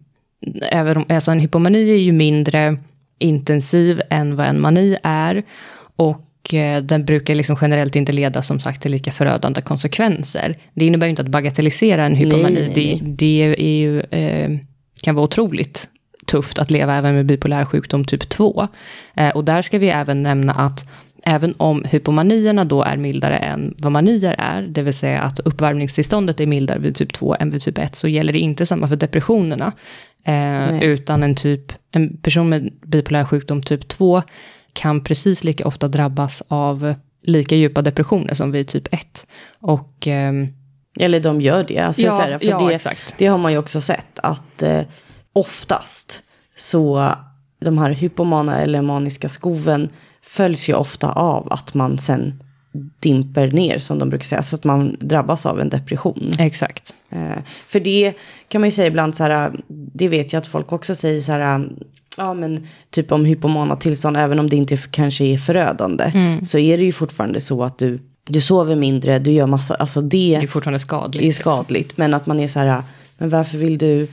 även 0.70 0.96
om, 0.96 1.04
alltså 1.08 1.30
en 1.30 1.40
hypomani 1.40 1.90
är 1.90 1.96
ju 2.02 2.12
mindre 2.12 2.76
intensiv 3.18 4.02
än 4.10 4.36
vad 4.36 4.46
en 4.46 4.60
mani 4.60 4.96
är. 5.02 5.42
Och 5.96 6.20
eh, 6.54 6.82
den 6.82 7.04
brukar 7.04 7.34
liksom 7.34 7.56
generellt 7.61 7.96
inte 7.96 8.12
leda 8.12 8.42
som 8.42 8.61
sagt 8.61 8.82
till 8.82 8.92
lika 8.92 9.11
förödande 9.11 9.61
konsekvenser. 9.61 10.56
Det 10.74 10.87
innebär 10.87 11.06
ju 11.06 11.11
inte 11.11 11.22
att 11.22 11.28
bagatellisera 11.28 12.04
en 12.04 12.14
hypomani. 12.14 12.54
Nej, 12.54 12.72
nej, 12.74 12.74
Det, 12.74 13.00
det 13.02 13.54
är 13.58 13.78
ju, 13.78 14.00
eh, 14.00 14.50
kan 15.02 15.14
vara 15.14 15.24
otroligt 15.24 15.88
tufft 16.26 16.58
att 16.58 16.70
leva 16.70 16.96
även 16.96 17.14
med 17.14 17.26
bipolär 17.26 17.64
sjukdom 17.64 18.04
typ 18.04 18.28
2. 18.28 18.68
Eh, 19.16 19.28
och 19.28 19.44
där 19.44 19.62
ska 19.62 19.78
vi 19.78 19.88
även 19.88 20.22
nämna 20.22 20.52
att 20.52 20.88
även 21.22 21.54
om 21.56 21.84
hypomanierna 21.84 22.64
då 22.64 22.82
är 22.82 22.96
mildare 22.96 23.37
än 23.37 23.74
vad 23.78 23.92
manier 23.92 24.34
är, 24.38 24.62
det 24.62 24.82
vill 24.82 24.94
säga 24.94 25.22
att 25.22 25.40
uppvärmningstillståndet 25.40 26.40
är 26.40 26.46
mildare 26.46 26.78
vid 26.78 26.96
typ 26.96 27.12
2 27.12 27.37
än 27.40 27.50
vid 27.50 27.62
typ 27.62 27.78
1, 27.78 27.94
så 27.94 28.08
gäller 28.08 28.32
det 28.32 28.38
inte 28.38 28.66
samma 28.66 28.88
för 28.88 28.96
depressionerna. 28.96 29.72
Eh, 30.24 30.82
utan 30.82 31.22
en, 31.22 31.34
typ, 31.34 31.72
en 31.90 32.16
person 32.16 32.48
med 32.48 32.72
bipolär 32.82 33.24
sjukdom 33.24 33.62
typ 33.62 33.88
2 33.88 34.22
kan 34.72 35.04
precis 35.04 35.44
lika 35.44 35.66
ofta 35.66 35.88
drabbas 35.88 36.42
av 36.48 36.94
lika 37.22 37.54
djupa 37.54 37.83
depressioner 37.83 38.35
som 38.35 38.52
vid 38.52 38.68
typ 38.68 38.94
1. 38.94 39.26
Och 39.61 40.07
ehm, 40.07 40.48
Eller 41.00 41.20
de 41.20 41.40
gör 41.40 41.64
det. 41.64 41.78
Alltså, 41.78 42.02
Ja, 42.02 42.12
här, 42.12 42.38
för 42.38 42.46
ja, 42.46 42.68
det, 42.68 42.74
exakt. 42.74 43.14
det 43.18 43.26
har 43.26 43.38
man 43.38 43.52
ju 43.52 43.59
också 43.59 43.81
sett 43.81 44.18
att 44.18 44.62
eh, 44.62 44.83
oftast 45.33 46.22
så 46.57 47.12
de 47.61 47.78
här 47.78 47.90
hypomana 47.90 48.61
eller 48.61 48.83
maniska 48.83 49.28
skoven 49.28 49.88
följs 50.22 50.68
ju 50.68 50.74
ofta 50.74 51.12
av 51.12 51.52
att 51.52 51.74
man 51.74 51.98
sen 51.98 52.42
dimper 53.00 53.46
ner 53.46 53.78
som 53.78 53.98
de 53.98 54.09
brukar 54.09 54.24
säga. 54.24 54.42
Så 54.42 54.57
att 54.57 54.64
man 54.64 54.96
drabbas 55.00 55.46
av 55.46 55.61
en 55.61 55.68
depression. 55.68 56.33
exakt. 56.38 56.94
Eh, 57.11 57.42
för 57.66 57.81
det 57.81 58.12
kan 58.48 58.61
man 58.61 58.68
ju 58.68 58.72
säga 58.72 58.88
ibland 58.88 59.16
så 59.16 59.24
här, 59.24 59.52
det 59.68 60.09
vet 60.09 60.33
jag 60.33 60.40
att 60.40 60.46
folk 60.46 60.72
också 60.72 60.94
säger 60.94 61.20
så 61.20 61.33
här, 61.33 61.68
ja 62.18 62.35
men 62.35 62.66
typ 62.90 63.12
om 63.12 63.24
hypomana 63.24 63.76
tillstånd, 63.76 64.16
även 64.16 64.38
om 64.38 64.48
det 64.50 64.57
inte 64.57 64.76
kanske 64.76 65.24
är 65.24 65.38
förödande, 65.38 66.12
så 66.44 66.59
är 66.59 66.78
det 66.78 66.85
ju 66.85 66.92
fortfarande 66.92 67.40
så 67.40 67.64
att 67.64 67.78
du 67.78 67.98
du 68.28 68.40
sover 68.40 68.76
mindre, 68.76 69.18
du 69.18 69.31
gör 69.33 69.46
massa, 69.46 69.74
alltså 69.74 70.00
det, 70.00 70.09
Det 70.09 70.35
är 70.35 70.46
fortfarande 70.46 70.78
skadligt. 70.78 71.24
är 71.24 71.33
skadligt. 71.33 71.96
Men 71.96 72.14
att 72.14 72.26
man 72.26 72.40
är 72.40 72.48
så 72.48 72.59
här, 72.59 72.83
men 73.18 73.28
varför 73.28 73.59
vill 73.59 73.78
du, 73.78 74.09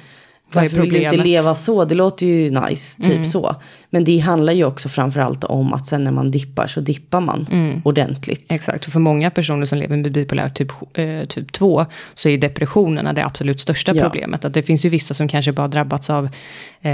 Vad 0.56 0.66
är 0.66 0.70
varför 0.70 0.82
vill 0.82 0.90
du 0.90 0.98
inte 0.98 1.10
problemet? 1.10 1.28
leva 1.28 1.56
så? 1.56 1.86
Det 1.86 1.96
låter 1.96 2.26
ju 2.26 2.50
nice, 2.50 3.04
typ 3.04 3.26
så. 3.26 3.56
Men 3.90 4.04
det 4.04 4.18
handlar 4.18 4.54
ju 4.54 4.66
också 4.66 4.90
framförallt 4.90 5.44
om 5.44 5.74
att 5.74 5.86
sen 5.86 6.04
när 6.04 6.12
man 6.12 6.32
dippar 6.32 6.68
så 6.68 6.80
dippar 6.82 7.20
man 7.20 7.48
ordentligt. 7.86 8.52
Exakt, 8.54 8.86
och 8.86 8.92
för 8.94 9.00
många 9.00 9.32
personer 9.32 9.66
som 9.66 9.78
lever 9.78 9.98
med 9.98 10.12
bipolär 10.12 10.50
typ, 10.50 10.72
eh, 10.94 11.26
typ 11.28 11.52
2 11.52 11.86
så 12.14 12.30
är 12.30 12.38
depressionerna 12.38 13.14
det 13.14 13.26
absolut 13.26 13.62
största 13.62 13.92
Ja. 13.96 14.04
problemet. 14.04 14.46
Att 14.46 14.54
det 14.54 14.62
finns 14.62 14.86
ju 14.86 14.90
vissa 14.90 15.14
som 15.14 15.28
kanske 15.28 15.52
bara 15.52 15.68
drabbats 15.68 16.10
av, 16.10 16.30
eh, 16.82 16.92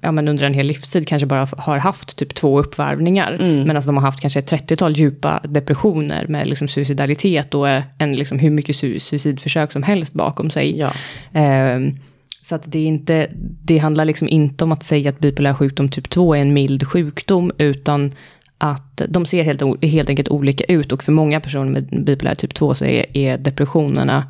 ja 0.00 0.12
men 0.12 0.28
under 0.28 0.44
en 0.44 0.54
hel 0.54 0.66
livstid 0.66 1.08
kanske 1.08 1.26
bara 1.26 1.46
har 1.58 1.78
haft 1.78 2.16
typ 2.16 2.34
två 2.34 2.60
uppvarvningar. 2.60 3.38
Medan 3.66 3.82
de 3.86 3.96
har 3.96 4.02
haft 4.04 4.20
kanske 4.20 4.38
ett 4.38 4.50
30-tal 4.50 4.92
djupa 4.96 5.40
depressioner 5.48 6.26
med 6.26 6.46
liksom 6.46 6.68
suicidalitet 6.68 7.54
och 7.54 7.68
eh, 7.68 7.82
en, 7.98 8.12
liksom 8.16 8.38
hur 8.38 8.50
mycket 8.50 8.76
su- 8.76 8.98
suicidförsök 8.98 9.72
som 9.72 9.82
helst 9.82 10.12
bakom 10.14 10.50
sig. 10.50 10.78
Ja. 10.78 10.92
Ehm, 11.32 11.98
så 12.44 12.54
att 12.54 12.72
det, 12.72 12.78
är 12.78 12.86
inte, 12.86 13.28
det 13.62 13.78
handlar 13.78 14.04
liksom 14.04 14.28
inte 14.28 14.64
om 14.64 14.72
att 14.72 14.82
säga 14.82 15.10
att 15.10 15.18
bipolär 15.18 15.54
sjukdom 15.54 15.88
typ 15.88 16.10
2 16.10 16.34
är 16.34 16.40
en 16.40 16.54
mild 16.54 16.88
sjukdom, 16.88 17.52
utan 17.58 18.14
att 18.58 19.02
de 19.08 19.26
ser 19.26 19.42
helt, 19.42 19.84
helt 19.84 20.08
enkelt 20.08 20.28
olika 20.28 20.64
ut. 20.64 20.92
Och 20.92 21.02
för 21.02 21.12
många 21.12 21.40
personer 21.40 21.70
med 21.70 22.04
bipolär 22.04 22.34
typ 22.34 22.54
2 22.54 22.74
så 22.74 22.84
är, 22.84 23.16
är 23.16 23.38
depressionerna 23.38 24.26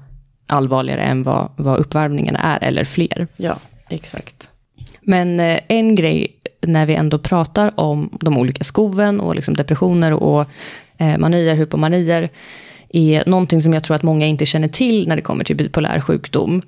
allvarligare 0.47 1.01
än 1.03 1.23
vad, 1.23 1.51
vad 1.57 1.79
uppvärmningarna 1.79 2.39
är, 2.39 2.69
eller 2.69 2.85
fler. 2.85 3.27
Ja, 3.37 3.59
exakt. 3.89 4.51
Men 5.01 5.41
eh, 5.41 5.61
en 5.69 5.95
grej 5.95 6.37
när 6.61 6.87
vi 6.87 6.95
ändå 6.95 7.19
pratar 7.19 7.81
om 7.81 8.19
de 8.21 8.39
olika 8.39 8.65
skoven 8.65 9.21
och 9.21 9.35
liksom 9.35 9.55
depressioner 9.55 10.13
och 10.13 10.47
eh, 10.99 11.19
manier, 11.19 11.55
hypomanier, 11.55 12.29
är 12.89 13.25
någonting 13.27 13.61
som 13.61 13.75
jag 13.75 13.85
tror 13.85 13.97
att 13.97 14.03
många 14.03 14.27
inte 14.27 14.47
känner 14.47 14.69
till 14.69 15.09
när 15.09 15.17
det 15.17 15.23
kommer 15.23 15.45
till 15.45 15.57
bipolär 15.57 16.01
sjukdom. 16.01 16.63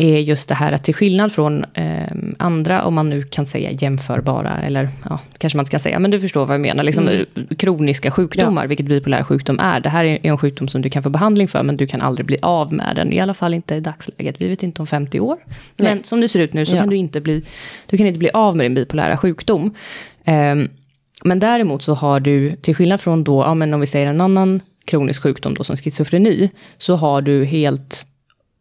Är 0.00 0.18
just 0.18 0.48
det 0.48 0.54
här 0.54 0.72
att 0.72 0.84
till 0.84 0.94
skillnad 0.94 1.32
från 1.32 1.64
eh, 1.74 2.02
andra, 2.38 2.84
om 2.84 2.94
man 2.94 3.10
nu 3.10 3.22
kan 3.22 3.46
säga 3.46 3.70
jämförbara, 3.70 4.58
eller 4.58 4.88
ja, 5.04 5.20
kanske 5.38 5.56
man 5.56 5.62
inte 5.62 5.70
kan 5.70 5.80
säga, 5.80 5.98
men 5.98 6.10
du 6.10 6.20
förstår 6.20 6.46
vad 6.46 6.54
jag 6.54 6.60
menar, 6.60 6.84
liksom 6.84 7.08
eh, 7.08 7.20
kroniska 7.58 8.10
sjukdomar, 8.10 8.66
vilket 8.66 8.86
bipolär 8.86 9.22
sjukdom 9.22 9.58
är. 9.58 9.80
Det 9.80 9.88
här 9.88 10.04
är 10.04 10.18
en 10.22 10.38
sjukdom 10.38 10.68
som 10.68 10.82
du 10.82 10.90
kan 10.90 11.02
få 11.02 11.10
behandling 11.10 11.48
för, 11.48 11.62
men 11.62 11.76
du 11.76 11.86
kan 11.86 12.00
aldrig 12.00 12.26
bli 12.26 12.38
av 12.42 12.72
med 12.72 12.96
den, 12.96 13.12
i 13.12 13.20
alla 13.20 13.34
fall 13.34 13.54
inte 13.54 13.74
i 13.74 13.80
dagsläget. 13.80 14.36
Vi 14.38 14.48
vet 14.48 14.62
inte 14.62 14.82
om 14.82 14.86
50 14.86 15.20
år. 15.20 15.36
Men 15.76 15.94
Nej. 15.96 16.04
som 16.04 16.20
det 16.20 16.28
ser 16.28 16.40
ut 16.40 16.52
nu 16.52 16.66
så 16.66 16.74
Ja. 16.74 16.80
kan 16.80 16.90
du 16.90 16.96
inte 16.96 17.20
bli, 17.20 17.42
du 17.86 17.96
kan 17.96 18.06
inte 18.06 18.18
bli 18.18 18.30
av 18.34 18.56
med 18.56 18.64
din 18.64 18.74
bipolära 18.74 19.16
sjukdom. 19.16 19.74
Ehm, 20.24 20.68
men 21.24 21.38
däremot 21.38 21.82
så 21.82 21.94
har 21.94 22.20
du, 22.20 22.56
till 22.56 22.74
skillnad 22.74 23.00
från 23.00 23.24
då, 23.24 23.42
ja, 23.42 23.54
men 23.54 23.74
om 23.74 23.80
vi 23.80 23.86
säger 23.86 24.06
en 24.06 24.20
annan 24.20 24.60
kronisk 24.84 25.22
sjukdom 25.22 25.54
då 25.54 25.64
som 25.64 25.76
schizofreni, 25.76 26.50
så 26.78 26.96
har 26.96 27.22
du 27.22 27.44
helt, 27.44 28.04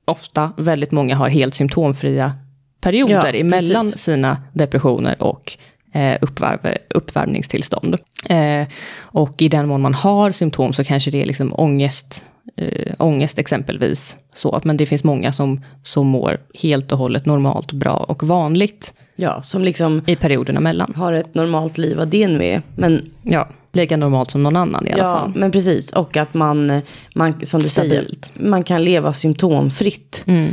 ofta, 0.08 0.52
väldigt 0.58 0.92
många 0.92 1.16
har 1.16 1.30
helt 1.30 1.54
symptomfria 1.54 2.34
perioder 2.82 3.34
Ja, 3.34 3.40
emellan 3.40 3.82
precis. 3.82 4.02
sina 4.02 4.38
depressioner 4.54 5.22
och 5.24 5.58
eh, 5.94 6.18
uppvärv, 6.22 6.78
uppvärmningstillstånd. 6.90 7.98
Eh, 8.30 8.68
och 9.00 9.42
i 9.42 9.50
den 9.50 9.68
mån 9.68 9.82
man 9.82 9.94
har 9.94 10.32
symptom 10.32 10.74
så 10.74 10.84
kanske 10.84 11.12
det 11.12 11.22
är 11.22 11.26
liksom 11.26 11.54
ångest, 11.54 12.26
eh, 12.58 12.94
ångest 13.00 13.40
exempelvis. 13.40 14.18
Så, 14.34 14.62
men 14.64 14.78
det 14.78 14.86
finns 14.86 15.04
många 15.04 15.32
som, 15.32 15.62
som 15.84 16.08
mår 16.08 16.38
helt 16.62 16.92
och 16.92 16.98
hållet 16.98 17.26
normalt, 17.26 17.72
bra 17.72 17.94
och 17.96 18.24
vanligt 18.24 18.94
Ja, 19.16 19.42
som 19.42 19.64
liksom 19.64 20.02
i 20.06 20.16
perioderna 20.16 20.60
mellan. 20.60 20.94
har 20.96 21.14
ett 21.14 21.36
normalt 21.36 21.78
liv, 21.78 21.98
vad 21.98 22.08
det 22.08 22.28
nu 22.28 22.46
är. 22.46 22.62
Men 22.76 23.12
Ja, 23.24 23.48
lika 23.78 23.98
normalt 23.98 24.32
som 24.32 24.44
någon 24.44 24.56
annan 24.56 24.88
i 24.88 24.92
alla 24.92 25.04
ja, 25.04 25.20
fall. 25.20 25.32
men 25.36 25.52
precis. 25.52 25.94
Och 25.94 26.18
att 26.18 26.34
man, 26.34 26.82
man 27.16 27.46
som 27.46 27.62
du 27.62 27.68
Stabilt. 27.70 28.26
säger, 28.36 28.50
man 28.50 28.64
kan 28.64 28.84
leva 28.84 29.14
symptomfritt 29.14 30.24
Mm. 30.28 30.52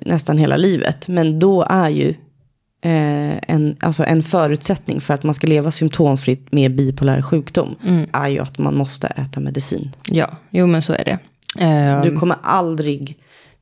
nästan 0.00 0.38
hela 0.38 0.56
livet. 0.56 1.08
Men 1.08 1.38
då 1.38 1.62
är 1.70 1.88
ju 1.88 2.08
eh, 2.84 3.38
en, 3.48 3.76
alltså 3.80 4.04
en 4.04 4.22
förutsättning 4.22 5.00
för 5.00 5.14
att 5.14 5.22
man 5.22 5.34
ska 5.34 5.46
leva 5.46 5.70
symptomfritt 5.70 6.52
med 6.52 6.74
bipolär 6.76 7.22
sjukdom 7.22 7.74
Mm. 7.86 8.08
är 8.12 8.28
ju 8.28 8.38
att 8.38 8.58
man 8.58 8.74
måste 8.76 9.06
äta 9.06 9.40
medicin. 9.40 9.96
Ja, 10.10 10.30
jo 10.50 10.66
men 10.66 10.82
så 10.82 10.92
är 10.92 11.04
det. 11.04 11.18
Ehm, 11.58 12.02
Du 12.02 12.16
kommer 12.18 12.36
aldrig 12.42 13.16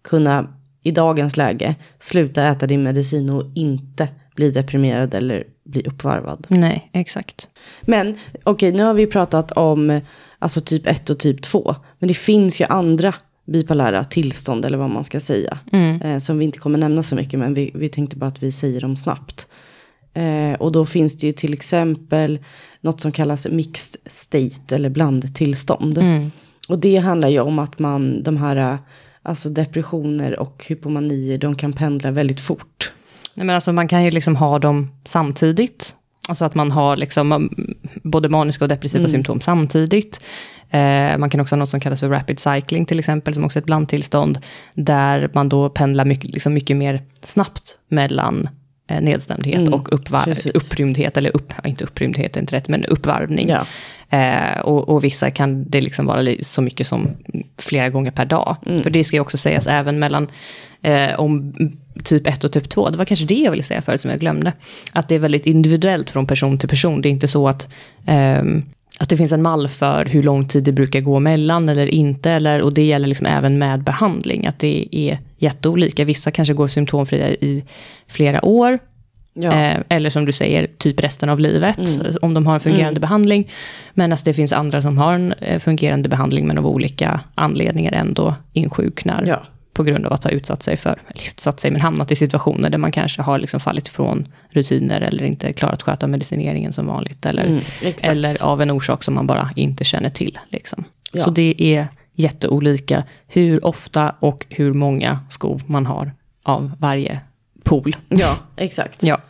kunna 0.05 0.47
i 0.85 0.91
dagens 0.91 1.37
läge 1.37 1.75
sluta 1.99 2.45
äta 2.49 2.67
din 2.67 2.83
medicin 2.83 3.31
och 3.31 3.45
inte 3.55 4.09
bli 4.35 4.51
deprimerad 4.51 5.15
eller 5.15 5.45
bli 5.65 5.83
uppvarvad. 5.83 6.47
Nej, 6.49 6.91
exakt. 6.93 7.49
Men 7.83 8.17
okej, 8.45 8.73
nu 8.73 8.83
har 8.83 8.95
vi 8.95 9.07
pratat 9.07 9.53
om 9.53 10.01
alltså 10.39 10.61
typ 10.61 10.87
1 10.87 11.11
och 11.11 11.19
typ 11.19 11.43
2. 11.43 11.75
Men 11.99 12.09
det 12.09 12.15
finns 12.15 12.61
ju 12.61 12.65
andra 12.65 13.15
bipolära 13.47 14.05
tillstånd 14.05 14.65
eller 14.65 14.79
vad 14.79 14.91
man 14.91 15.05
ska 15.05 15.21
säga. 15.21 15.59
Eh, 16.05 16.19
som 16.19 16.39
vi 16.39 16.45
inte 16.45 16.59
kommer 16.59 16.79
nämna 16.79 17.03
så 17.03 17.15
mycket 17.15 17.39
men 17.39 17.55
vi, 17.55 17.71
vi 17.75 17.89
tänkte 17.89 18.17
bara 18.17 18.27
att 18.27 18.43
vi 18.43 18.53
säger 18.53 18.81
dem 18.81 18.97
snabbt. 18.97 19.49
Eh, 20.15 20.53
och 20.53 20.73
då 20.73 20.87
finns 20.87 21.17
det 21.17 21.27
ju 21.27 21.33
till 21.33 21.53
exempel 21.53 22.39
något 22.81 23.01
som 23.01 23.13
kallas 23.13 23.47
mixed 23.49 24.01
state 24.07 24.75
eller 24.75 24.91
blandtillstånd. 24.91 25.99
Och 26.69 26.79
det 26.79 26.97
handlar 26.97 27.29
ju 27.29 27.41
om 27.41 27.59
att 27.59 27.79
man, 27.79 28.23
de 28.23 28.37
här, 28.37 28.57
eh, 28.57 28.79
alltså 29.23 29.49
depressioner 29.49 30.39
och 30.39 30.65
hypomanier, 30.69 31.39
de 31.39 31.55
kan 31.55 31.73
pendla 31.73 32.11
väldigt 32.11 32.41
fort. 32.41 32.93
Nej, 33.35 33.47
men 33.47 33.55
alltså 33.55 33.73
man 33.73 33.89
kan 33.89 34.05
ju 34.05 34.11
liksom 34.11 34.37
ha 34.37 34.59
dem 34.59 34.91
samtidigt. 35.05 35.97
Alltså 36.29 36.45
att 36.45 36.55
man 36.55 36.71
har 36.71 36.97
liksom 36.97 37.33
mm, 37.33 37.75
både 38.03 38.29
maniska 38.29 38.65
och 38.65 38.69
depressiva 38.69 39.09
symptom 39.09 39.41
samtidigt. 39.41 40.25
Eh, 40.71 41.19
man 41.19 41.31
kan 41.31 41.41
också 41.41 41.55
ha 41.55 41.59
något 41.59 41.69
som 41.69 41.81
kallas 41.81 42.01
för 42.01 42.09
rapid 42.09 42.41
cycling 42.41 42.87
till 42.87 42.99
exempel, 42.99 43.35
som 43.35 43.45
också 43.45 43.59
är 43.59 43.61
ett 43.61 43.67
blandtillstånd. 43.67 44.39
Där 44.75 45.31
man 45.35 45.49
då 45.49 45.69
pendlar 45.69 46.05
mycket, 46.05 46.31
liksom 46.31 46.55
mycket 46.55 46.77
mer 46.77 47.03
snabbt 47.23 47.79
mellan 47.89 48.49
eh, 48.93 49.01
nedstämdhet 49.01 49.69
och 49.69 49.93
uppvar- 49.93 50.51
upprymdhet, 50.55 51.17
eller 51.17 51.37
upp, 51.37 51.53
inte 51.65 51.85
upprymdhet 51.85 52.37
inte 52.37 52.57
rätt, 52.57 52.69
men 52.69 52.85
uppvarvning. 52.85 53.49
Ja. 53.49 53.67
Eh, 54.19 54.61
och, 54.61 54.89
och 54.89 55.05
vissa 55.05 55.31
kan 55.31 55.65
det 55.71 55.81
liksom 55.81 56.07
vara 56.07 56.35
så 56.41 56.63
mycket 56.63 56.87
som 56.87 57.11
flera 57.59 57.89
gånger 57.89 58.11
per 58.11 58.25
dag. 58.25 58.57
För 58.83 58.91
det 58.91 59.05
ska 59.05 59.17
ju 59.17 59.21
också 59.21 59.39
sägas 59.39 59.67
även 59.67 59.99
mellan 59.99 60.29
eh, 60.83 61.21
om 61.21 61.55
typ 62.05 62.27
1 62.27 62.45
och 62.45 62.53
typ 62.53 62.69
2. 62.69 62.91
Det 62.91 62.99
var 62.99 63.05
kanske 63.05 63.27
det 63.27 63.35
jag 63.35 63.51
ville 63.51 63.63
säga 63.63 63.83
förut 63.83 64.01
som 64.01 64.11
jag 64.11 64.21
glömde. 64.21 64.53
Att 64.93 65.09
det 65.09 65.15
är 65.15 65.19
väldigt 65.19 65.47
individuellt 65.47 66.11
från 66.11 66.27
person 66.27 66.59
till 66.59 66.69
person. 66.69 67.03
Det 67.03 67.09
är 67.09 67.11
inte 67.11 67.29
så 67.29 67.49
att, 67.49 67.69
ehm, 68.07 68.63
att 69.03 69.09
det 69.09 69.17
finns 69.17 69.33
en 69.33 69.43
mall 69.43 69.69
för 69.69 70.05
hur 70.05 70.23
lång 70.23 70.49
tid 70.49 70.65
det 70.65 70.73
brukar 70.73 71.01
gå 71.01 71.21
mellan 71.21 71.69
eller 71.69 71.87
inte. 71.87 72.31
Eller, 72.31 72.63
och 72.63 72.73
det 72.73 72.85
gäller 72.85 73.09
liksom 73.09 73.27
även 73.27 73.59
med 73.59 73.83
behandling. 73.83 74.47
Att 74.47 74.59
det 74.59 74.89
är 74.91 75.19
jätteolika. 75.37 76.05
Vissa 76.05 76.31
kanske 76.31 76.55
går 76.55 76.69
symptomfria 76.69 77.29
i 77.29 77.65
flera 78.09 78.45
år. 78.45 78.79
Ja. 79.35 79.53
Eh, 79.53 79.81
eller 79.89 80.11
som 80.11 80.25
du 80.25 80.33
säger, 80.33 80.69
typ 80.79 81.01
resten 81.01 81.29
av 81.29 81.41
livet, 81.41 81.79
om 82.23 82.35
de 82.35 82.47
har 82.47 82.55
en 82.55 82.61
fungerande 82.61 83.01
behandling. 83.01 83.51
Medan 83.95 84.19
det 84.25 84.33
finns 84.33 84.53
andra 84.53 84.83
som 84.83 84.99
har 84.99 85.15
en 85.15 85.33
eh, 85.33 85.59
fungerande 85.59 86.09
behandling, 86.09 86.47
men 86.47 86.59
av 86.59 86.67
olika 86.67 87.21
anledningar 87.35 87.93
ändå 87.93 88.35
insjuknar. 88.53 89.25
Ja. 89.27 89.43
På 89.73 89.83
grund 89.83 90.07
av 90.07 90.13
att 90.13 90.25
ha 90.25 90.31
utsatt 90.31 90.63
sig 90.63 90.77
för, 90.77 90.99
eller 91.09 91.29
utsatt 91.29 91.61
sig, 91.61 91.71
men 91.71 91.81
hamnat 91.81 92.11
i 92.11 92.15
situationer 92.15 92.71
där 92.71 92.79
man 92.79 92.93
kanske 92.93 93.23
har 93.23 93.39
liksom 93.39 93.61
fallit 93.61 93.89
ifrån 93.89 94.29
rutiner 94.51 95.01
eller 95.01 95.25
inte 95.25 95.53
klarat 95.53 95.83
sköta 95.83 96.07
medicineringen 96.07 96.73
som 96.73 96.87
vanligt. 96.87 97.27
Eller, 97.27 97.47
Mm, 97.47 97.63
eller 98.09 98.45
av 98.45 98.63
en 98.63 98.71
orsak 98.71 99.03
som 99.03 99.15
man 99.15 99.27
bara 99.27 99.51
inte 99.57 99.85
känner 99.85 100.11
till. 100.11 100.39
Liksom. 100.49 100.85
Ja. 101.13 101.21
Så 101.21 101.31
det 101.31 101.55
är 101.59 101.89
jätteolika 102.15 103.05
hur 103.27 103.67
ofta 103.67 104.15
och 104.19 104.47
hur 104.49 104.73
många 104.73 105.21
skov 105.31 105.63
man 105.67 105.87
har 105.87 106.13
av 106.43 106.73
varje 106.79 107.21
pool. 107.65 107.97
ja, 108.09 108.37
exakt. 108.57 109.03
Ja. 109.03 109.21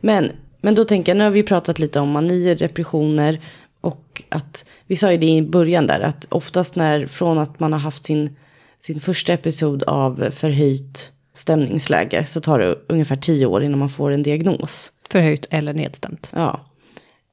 Men, 0.00 0.32
men 0.60 0.74
då 0.74 0.84
tänker 0.84 1.12
jag, 1.12 1.18
nu 1.18 1.24
har 1.24 1.30
vi 1.30 1.42
pratat 1.42 1.78
lite 1.78 2.00
om 2.00 2.10
manier, 2.10 2.54
depressioner 2.54 3.40
och 3.80 4.22
att, 4.28 4.66
vi 4.86 4.96
sa 4.96 5.12
ju 5.12 5.18
det 5.18 5.26
i 5.26 5.42
början 5.42 5.86
där, 5.86 6.00
att 6.00 6.26
oftast 6.30 6.76
när, 6.76 7.06
från 7.06 7.38
att 7.38 7.60
man 7.60 7.72
har 7.72 7.80
haft 7.80 8.04
sin, 8.04 8.36
sin 8.80 9.00
första 9.00 9.32
episod 9.32 9.82
av 9.82 10.30
förhöjt 10.30 11.12
stämningsläge 11.34 12.24
så 12.24 12.40
tar 12.40 12.58
det 12.58 12.78
ungefär 12.88 13.16
tio 13.16 13.46
år 13.46 13.62
innan 13.62 13.78
man 13.78 13.88
får 13.88 14.10
en 14.10 14.22
diagnos. 14.22 14.92
Förhöjt 15.10 15.46
eller 15.50 15.72
nedstämt. 15.72 16.30
Ja. 16.34 16.60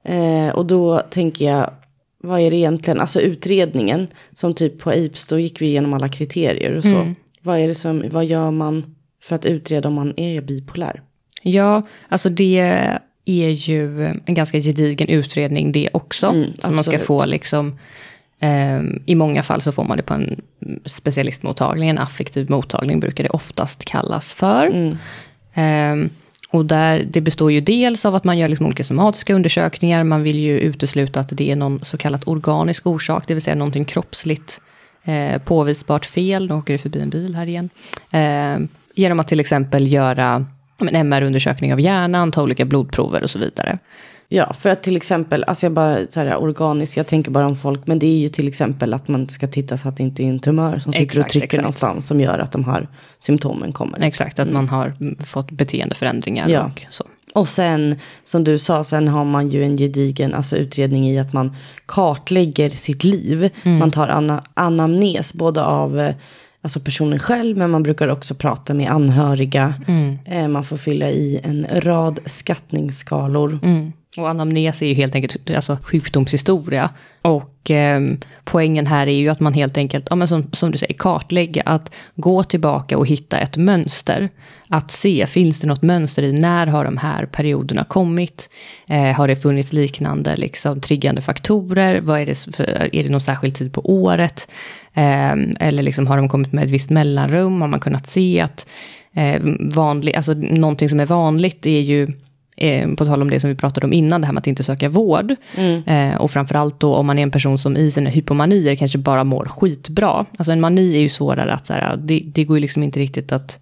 Eh, 0.05 0.49
och 0.49 0.65
då 0.65 0.99
tänker 0.99 1.45
jag, 1.45 1.73
vad 2.23 2.39
är 2.39 2.51
det 2.51 2.57
egentligen, 2.57 2.99
alltså 2.99 3.21
utredningen, 3.21 4.07
som 4.33 4.53
typ 4.53 4.79
på 4.79 4.89
APES, 4.89 5.27
då 5.27 5.39
gick 5.39 5.61
vi 5.61 5.65
igenom 5.65 5.93
alla 5.93 6.09
kriterier 6.09 6.77
och 6.77 6.83
så. 6.83 7.13
Vad 7.41 7.59
är 7.59 7.67
det 7.67 7.75
som, 7.75 8.03
vad 8.09 8.25
gör 8.25 8.51
man 8.51 8.95
för 9.23 9.35
att 9.35 9.45
utreda 9.45 9.87
om 9.87 9.93
man 9.93 10.13
är 10.19 10.41
bipolär? 10.41 11.01
Ja, 11.41 11.81
alltså 12.09 12.29
det 12.29 12.59
är 13.25 13.49
ju 13.49 14.05
en 14.05 14.33
ganska 14.33 14.59
gedigen 14.59 15.09
utredning 15.09 15.71
det 15.71 15.89
också. 15.93 16.27
Mm, 16.27 16.53
som 16.53 16.75
man 16.75 16.83
ska 16.83 16.99
få 16.99 17.25
liksom, 17.25 17.79
i 19.05 19.15
många 19.15 19.43
fall 19.43 19.61
så 19.61 19.71
får 19.71 19.83
man 19.83 19.97
det 19.97 20.03
på 20.03 20.13
en 20.13 20.41
specialistmottagning, 20.85 21.89
en 21.89 21.97
affektiv 21.97 22.49
mottagning 22.51 22.99
brukar 22.99 23.23
det 23.23 23.29
oftast 23.29 23.85
kallas 23.85 24.33
för. 24.33 24.67
Mm. 24.67 24.97
Ehm, 25.53 26.09
och 26.49 26.65
där, 26.65 27.05
det 27.07 27.21
består 27.21 27.51
ju 27.51 27.61
dels 27.61 28.05
av 28.05 28.15
att 28.15 28.23
man 28.23 28.37
gör 28.37 28.47
liksom 28.47 28.65
olika 28.65 28.83
somatiska 28.83 29.33
undersökningar. 29.33 30.03
Man 30.03 30.23
vill 30.23 30.39
ju 30.39 30.59
utesluta 30.59 31.19
att 31.19 31.37
det 31.37 31.51
är 31.51 31.55
någon 31.55 31.83
så 31.83 31.97
kallat 31.97 32.27
organisk 32.27 32.87
orsak, 32.87 33.23
det 33.27 33.33
vill 33.33 33.43
säga 33.43 33.55
någonting 33.55 33.85
kroppsligt 33.85 34.61
eh, 35.03 35.41
påvisbart 35.41 36.05
fel. 36.05 36.49
Nu 36.49 36.53
åker 36.53 36.73
det 36.73 36.77
förbi 36.77 36.99
en 36.99 37.09
bil 37.09 37.35
här 37.35 37.47
igen. 37.47 37.69
Eh, 38.11 38.67
genom 38.95 39.19
att 39.19 39.27
till 39.27 39.39
exempel 39.39 39.91
göra 39.91 40.45
MR-undersökning 40.79 41.73
av 41.73 41.79
hjärnan, 41.79 42.31
ta 42.31 42.43
olika 42.43 42.65
blodprover 42.65 43.23
och 43.23 43.29
så 43.29 43.39
vidare. 43.39 43.79
Ja, 44.35 44.53
för 44.53 44.69
att 44.69 44.83
till 44.83 44.95
exempel, 44.95 45.43
alltså 45.43 45.65
jag 45.65 45.73
bara 45.73 45.97
så 46.09 46.19
här 46.19 46.37
organiskt, 46.37 46.97
jag 46.97 47.07
tänker 47.07 47.31
bara 47.31 47.47
om 47.47 47.55
folk, 47.55 47.87
men 47.87 47.99
det 47.99 48.05
är 48.05 48.17
ju 48.17 48.29
till 48.29 48.47
exempel 48.47 48.93
att 48.93 49.07
man 49.07 49.29
ska 49.29 49.47
titta 49.47 49.77
så 49.77 49.89
att 49.89 49.97
det 49.97 50.03
inte 50.03 50.23
är 50.23 50.27
en 50.27 50.39
tumör 50.39 50.79
som 50.79 50.93
sitter 50.93 51.05
exakt, 51.05 51.25
och 51.25 51.31
trycker 51.31 51.45
exakt. 51.45 51.61
någonstans 51.61 52.07
som 52.07 52.21
gör 52.21 52.39
att 52.39 52.51
de 52.51 52.65
här 52.65 52.87
symptomen 53.19 53.73
kommer. 53.73 54.01
Exakt, 54.01 54.39
att 54.39 54.47
mm. 54.47 54.53
man 54.53 54.69
har 54.69 55.15
fått 55.25 55.51
beteendeförändringar 55.51 56.49
ja. 56.49 56.65
och 56.65 56.85
så. 56.89 57.03
Och 57.33 57.47
sen, 57.47 57.99
som 58.23 58.43
du 58.43 58.59
sa, 58.59 58.83
sen 58.83 59.07
har 59.07 59.25
man 59.25 59.49
ju 59.49 59.63
en 59.63 59.77
gedigen 59.77 60.33
alltså 60.33 60.57
utredning 60.57 61.09
i 61.09 61.19
att 61.19 61.33
man 61.33 61.55
kartlägger 61.85 62.69
sitt 62.69 63.03
liv. 63.03 63.49
Mm. 63.63 63.77
Man 63.77 63.91
tar 63.91 64.07
ana, 64.07 64.43
anamnes 64.53 65.33
både 65.33 65.63
av 65.63 65.99
eh, 65.99 66.15
alltså 66.61 66.79
personen 66.79 67.19
själv, 67.19 67.57
men 67.57 67.69
man 67.69 67.83
brukar 67.83 68.07
också 68.07 68.35
prata 68.35 68.73
med 68.73 68.91
anhöriga. 68.91 69.73
Mm. 69.87 70.17
Eh, 70.25 70.47
man 70.47 70.63
får 70.63 70.77
fylla 70.77 71.09
i 71.09 71.39
en 71.43 71.67
rad 71.71 72.19
skattningsskalor. 72.25 73.59
Mm. 73.63 73.91
Och 74.17 74.29
anamnes 74.29 74.81
är 74.81 74.85
ju 74.85 74.93
helt 74.93 75.15
enkelt 75.15 75.49
alltså, 75.51 75.77
sjukdomshistoria. 75.83 76.89
Och 77.21 77.71
eh, 77.71 78.01
poängen 78.43 78.87
här 78.87 79.07
är 79.07 79.15
ju 79.15 79.29
att 79.29 79.39
man 79.39 79.53
helt 79.53 79.77
enkelt, 79.77 80.07
ja, 80.09 80.15
men 80.15 80.27
som, 80.27 80.49
som 80.53 80.71
du 80.71 80.77
säger, 80.77 80.93
kartlägga, 80.93 81.63
att 81.65 81.91
gå 82.15 82.43
tillbaka 82.43 82.97
och 82.97 83.07
hitta 83.07 83.39
ett 83.39 83.57
mönster. 83.57 84.29
Att 84.67 84.91
se, 84.91 85.27
finns 85.27 85.59
det 85.59 85.67
något 85.67 85.81
mönster 85.81 86.23
i 86.23 86.33
när 86.33 86.67
har 86.67 86.85
de 86.85 86.97
här 86.97 87.25
perioderna 87.25 87.83
kommit? 87.83 88.49
Eh, 88.87 89.11
har 89.11 89.27
det 89.27 89.35
funnits 89.35 89.73
liknande 89.73 90.35
liksom, 90.35 90.81
triggande 90.81 91.21
faktorer? 91.21 92.01
Vad 92.01 92.19
är, 92.19 92.25
det 92.25 92.55
för, 92.55 92.95
är 92.95 93.03
det 93.03 93.09
någon 93.09 93.21
särskild 93.21 93.55
tid 93.55 93.73
på 93.73 93.81
året? 93.89 94.47
Eh, 94.93 95.33
eller 95.59 95.83
liksom, 95.83 96.07
har 96.07 96.17
de 96.17 96.29
kommit 96.29 96.51
med 96.51 96.63
ett 96.63 96.69
visst 96.69 96.89
mellanrum? 96.89 97.61
Har 97.61 97.67
man 97.67 97.79
kunnat 97.79 98.07
se 98.07 98.39
att 98.41 98.67
eh, 99.13 99.41
vanlig, 99.59 100.15
alltså, 100.15 100.33
någonting 100.33 100.89
som 100.89 100.99
är 100.99 101.05
vanligt 101.05 101.65
är 101.65 101.81
ju 101.81 102.07
Eh, 102.57 102.89
på 102.93 103.05
tal 103.05 103.21
om 103.21 103.29
det 103.29 103.39
som 103.39 103.49
vi 103.49 103.55
pratade 103.55 103.87
om 103.87 103.93
innan, 103.93 104.21
det 104.21 104.27
här 104.27 104.33
med 104.33 104.39
att 104.39 104.47
inte 104.47 104.63
söka 104.63 104.89
vård. 104.89 105.35
Mm. 105.57 105.83
Eh, 105.83 106.21
och 106.21 106.31
framförallt 106.31 106.79
då 106.79 106.95
om 106.95 107.05
man 107.05 107.19
är 107.19 107.23
en 107.23 107.31
person 107.31 107.57
som 107.57 107.77
i 107.77 107.91
sina 107.91 108.09
hypomanier 108.09 108.75
kanske 108.75 108.97
bara 108.97 109.23
mår 109.23 109.45
skitbra. 109.45 110.25
Alltså 110.37 110.51
en 110.51 110.61
mani 110.61 110.95
är 110.95 110.99
ju 110.99 111.09
svårare 111.09 111.53
att, 111.53 111.65
så 111.65 111.73
här, 111.73 111.95
det, 111.97 112.21
det 112.25 112.43
går 112.43 112.57
ju 112.57 112.61
liksom 112.61 112.83
inte 112.83 112.99
riktigt 112.99 113.31
att 113.31 113.59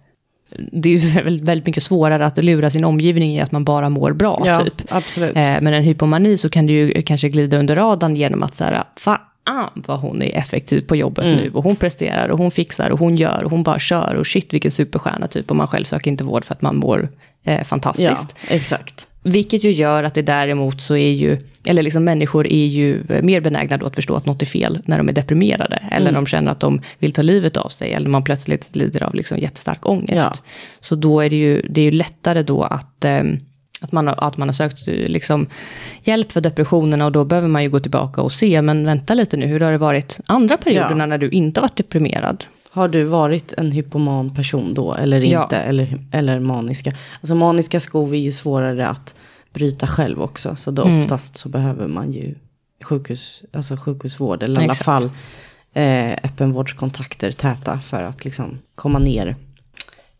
det 0.72 0.94
är 0.94 0.98
väldigt, 1.24 1.48
väldigt 1.48 1.66
mycket 1.66 1.82
svårare 1.82 2.26
att 2.26 2.44
lura 2.44 2.70
sin 2.70 2.84
omgivning 2.84 3.32
i 3.32 3.40
att 3.40 3.52
man 3.52 3.64
bara 3.64 3.88
mår 3.88 4.12
bra. 4.12 4.42
Ja, 4.46 4.64
typ. 4.64 4.82
absolut. 4.88 5.36
Eh, 5.36 5.42
men 5.42 5.66
en 5.66 5.82
hypomani 5.82 6.36
så 6.36 6.50
kan 6.50 6.66
du 6.66 6.72
ju 6.72 7.02
kanske 7.02 7.28
glida 7.28 7.58
under 7.58 7.76
radarn 7.76 8.16
genom 8.16 8.42
att 8.42 8.56
så 8.56 8.64
här, 8.64 8.84
fan 8.96 9.18
vad 9.74 10.00
hon 10.00 10.22
är 10.22 10.36
effektiv 10.36 10.80
på 10.80 10.96
jobbet 10.96 11.24
mm. 11.24 11.36
nu. 11.36 11.50
Och 11.54 11.64
hon 11.64 11.76
presterar 11.76 12.28
och 12.28 12.38
hon 12.38 12.50
fixar 12.50 12.90
och 12.90 12.98
hon 12.98 13.16
gör 13.16 13.44
och 13.44 13.50
hon 13.50 13.62
bara 13.62 13.78
kör. 13.78 14.14
Och 14.14 14.26
shit 14.26 14.54
vilken 14.54 14.70
superstjärna 14.70 15.26
typ. 15.26 15.50
Och 15.50 15.56
man 15.56 15.66
själv 15.66 15.84
söker 15.84 16.10
inte 16.10 16.24
vård 16.24 16.44
för 16.44 16.54
att 16.54 16.62
man 16.62 16.76
mår 16.76 17.08
eh, 17.44 17.64
fantastiskt. 17.64 18.34
Ja, 18.48 18.54
exakt. 18.54 19.08
Vilket 19.24 19.64
ju 19.64 19.70
gör 19.72 20.04
att 20.04 20.14
det 20.14 20.22
däremot 20.22 20.82
så 20.82 20.96
är 20.96 21.10
ju, 21.10 21.38
eller 21.66 21.82
liksom 21.82 22.04
människor 22.04 22.46
är 22.46 22.66
ju 22.66 23.02
mer 23.22 23.40
benägna 23.40 23.76
då 23.76 23.86
att 23.86 23.94
förstå 23.94 24.14
att 24.14 24.26
något 24.26 24.42
är 24.42 24.46
fel 24.46 24.82
när 24.84 24.98
de 24.98 25.08
är 25.08 25.12
deprimerade. 25.12 25.76
Eller 25.76 25.96
mm. 25.96 26.04
när 26.04 26.12
de 26.12 26.26
känner 26.26 26.52
att 26.52 26.60
de 26.60 26.80
vill 26.98 27.12
ta 27.12 27.22
livet 27.22 27.56
av 27.56 27.68
sig. 27.68 27.92
Eller 27.92 28.08
man 28.08 28.24
plötsligt 28.24 28.76
lider 28.76 29.02
av 29.02 29.14
liksom 29.14 29.38
jättestark 29.38 29.88
ångest. 29.88 30.12
Ja. 30.16 30.32
Så 30.80 30.94
då 30.94 31.20
är 31.20 31.30
det 31.30 31.36
ju, 31.36 31.62
det 31.70 31.80
är 31.80 31.84
ju 31.84 31.90
lättare 31.90 32.42
då 32.42 32.62
att 32.62 33.04
eh, 33.04 33.22
att 33.82 33.92
man, 33.92 34.08
att 34.08 34.36
man 34.36 34.48
har 34.48 34.52
sökt 34.52 34.86
liksom, 34.86 35.46
hjälp 36.02 36.32
för 36.32 36.40
depressionerna 36.40 37.06
och 37.06 37.12
då 37.12 37.24
behöver 37.24 37.48
man 37.48 37.62
ju 37.62 37.70
gå 37.70 37.80
tillbaka 37.80 38.22
och 38.22 38.32
se, 38.32 38.62
men 38.62 38.86
vänta 38.86 39.14
lite 39.14 39.36
nu, 39.36 39.46
hur 39.46 39.60
har 39.60 39.72
det 39.72 39.78
varit 39.78 40.20
andra 40.26 40.56
perioderna 40.56 41.02
ja. 41.02 41.06
när 41.06 41.18
du 41.18 41.30
inte 41.30 41.60
varit 41.60 41.76
deprimerad? 41.76 42.44
Har 42.70 42.88
du 42.88 43.04
varit 43.04 43.52
en 43.52 43.72
hypoman 43.72 44.34
person 44.34 44.74
då 44.74 44.94
eller 44.94 45.20
inte? 45.20 45.56
Ja. 45.56 45.56
Eller, 45.56 45.98
eller 46.12 46.40
maniska? 46.40 46.92
Alltså 47.20 47.34
maniska 47.34 47.80
skov 47.80 48.14
är 48.14 48.18
ju 48.18 48.32
svårare 48.32 48.88
att 48.88 49.14
bryta 49.52 49.86
själv 49.86 50.22
också. 50.22 50.56
Så 50.56 50.70
då 50.70 50.82
mm. 50.82 51.00
oftast 51.00 51.36
så 51.36 51.48
behöver 51.48 51.88
man 51.88 52.12
ju 52.12 52.34
sjukhus, 52.82 53.44
alltså 53.52 53.76
sjukhusvård. 53.76 54.42
Eller 54.42 54.60
i 54.60 54.64
alla 54.64 54.74
fall 54.74 55.10
eh, 55.72 56.12
öppenvårdskontakter 56.12 57.32
täta 57.32 57.78
för 57.78 58.02
att 58.02 58.24
liksom 58.24 58.58
komma 58.74 58.98
ner. 58.98 59.36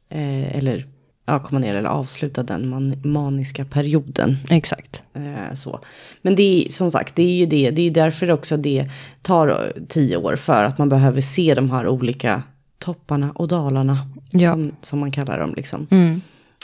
Eh, 0.08 0.56
eller 0.56 0.86
ja, 1.26 1.38
komma 1.38 1.58
ner 1.58 1.74
eller 1.74 1.88
avsluta 1.88 2.42
den 2.42 2.68
man, 2.68 2.94
maniska 3.04 3.64
perioden. 3.64 4.36
Exakt. 4.50 5.02
Eh, 5.14 5.54
så. 5.54 5.80
Men 6.22 6.34
det 6.34 6.42
är 6.42 6.68
som 6.68 6.90
sagt, 6.90 7.14
det 7.14 7.22
är 7.22 7.36
ju 7.36 7.46
det. 7.46 7.70
Det 7.70 7.82
är 7.82 7.90
därför 7.90 8.30
också 8.30 8.56
det 8.56 8.90
tar 9.22 9.72
tio 9.88 10.16
år. 10.16 10.36
För 10.36 10.64
att 10.64 10.78
man 10.78 10.88
behöver 10.88 11.20
se 11.20 11.54
de 11.54 11.70
här 11.70 11.88
olika 11.88 12.42
topparna 12.78 13.32
och 13.34 13.48
dalarna. 13.48 13.98
Ja. 14.30 14.52
Som, 14.52 14.72
som 14.82 14.98
man 14.98 15.10
kallar 15.10 15.38
dem 15.38 15.54
liksom. 15.56 15.86
Mm. 15.90 16.20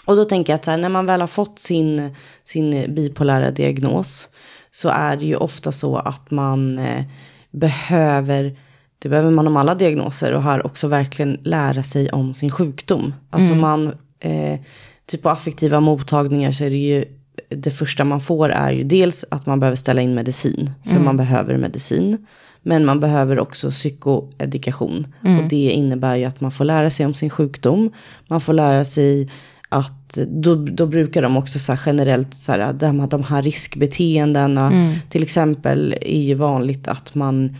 Och 0.07 0.17
då 0.17 0.25
tänker 0.25 0.53
jag 0.53 0.59
att 0.59 0.67
här, 0.67 0.77
när 0.77 0.89
man 0.89 1.07
väl 1.07 1.21
har 1.21 1.29
fått 1.29 1.59
sin, 1.59 2.15
sin 2.45 2.95
bipolära 2.95 3.51
diagnos. 3.51 4.29
Så 4.71 4.89
är 4.89 5.17
det 5.17 5.27
ju 5.27 5.37
ofta 5.37 5.73
så 5.73 5.97
att 5.97 6.31
man 6.31 6.79
eh, 6.79 7.05
behöver 7.51 8.57
det 8.99 9.09
behöver 9.09 9.31
man 9.31 9.47
om 9.47 9.57
alla 9.57 9.75
diagnoser 9.75 10.33
och 10.33 10.43
här 10.43 10.67
också 10.67 10.89
verkligen 10.89 11.39
lära 11.43 11.83
sig 11.83 12.11
om 12.11 12.35
sin 12.35 12.51
sjukdom. 12.51 13.15
Alltså 13.31 13.53
mm. 13.53 13.61
man 13.61 13.95
eh, 14.21 14.61
typ 15.07 15.23
på 15.23 15.31
affektiva 15.31 15.81
mottagningar 15.81 16.53
så 16.53 16.65
är 16.65 16.71
det 16.71 16.77
ju 16.77 17.05
det 17.49 17.71
första 17.71 18.05
man 18.05 18.21
får 18.21 18.49
är 18.49 18.73
ju 18.73 18.85
dels 18.85 19.25
att 19.31 19.47
man 19.47 19.61
behöver 19.61 19.77
ställa 19.77 20.03
in 20.03 20.15
medicin. 20.15 20.71
För 20.83 20.91
mm. 20.91 21.05
man 21.05 21.17
behöver 21.17 21.57
medicin. 21.57 22.27
Men 22.63 22.85
man 22.85 23.01
behöver 23.01 23.39
också 23.39 23.71
psykoedikation. 23.71 25.07
Mm. 25.25 25.39
Och 25.39 25.49
det 25.49 25.71
innebär 25.71 26.17
ju 26.17 26.25
att 26.25 26.41
man 26.41 26.51
får 26.51 26.65
lära 26.65 26.91
sig 26.91 27.07
om 27.07 27.15
sin 27.15 27.31
sjukdom. 27.31 27.91
Man 28.27 28.41
får 28.41 28.53
lära 28.53 28.85
sig 28.85 29.29
att 29.69 30.19
då, 30.29 30.55
då 30.55 30.87
brukar 30.87 31.23
de 31.23 31.37
också 31.37 31.59
så 31.59 31.77
generellt 31.87 32.35
så 32.35 32.53
här, 32.53 32.73
de, 32.73 33.09
de 33.09 33.23
här 33.23 33.43
riskbeteendena. 33.43 34.67
Mm. 34.67 34.95
Till 35.09 35.23
exempel 35.23 35.95
är 36.01 36.21
ju 36.21 36.35
vanligt 36.35 36.89
att 36.89 37.15
man 37.15 37.57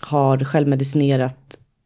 har 0.00 0.44
självmedicinerat. 0.44 1.36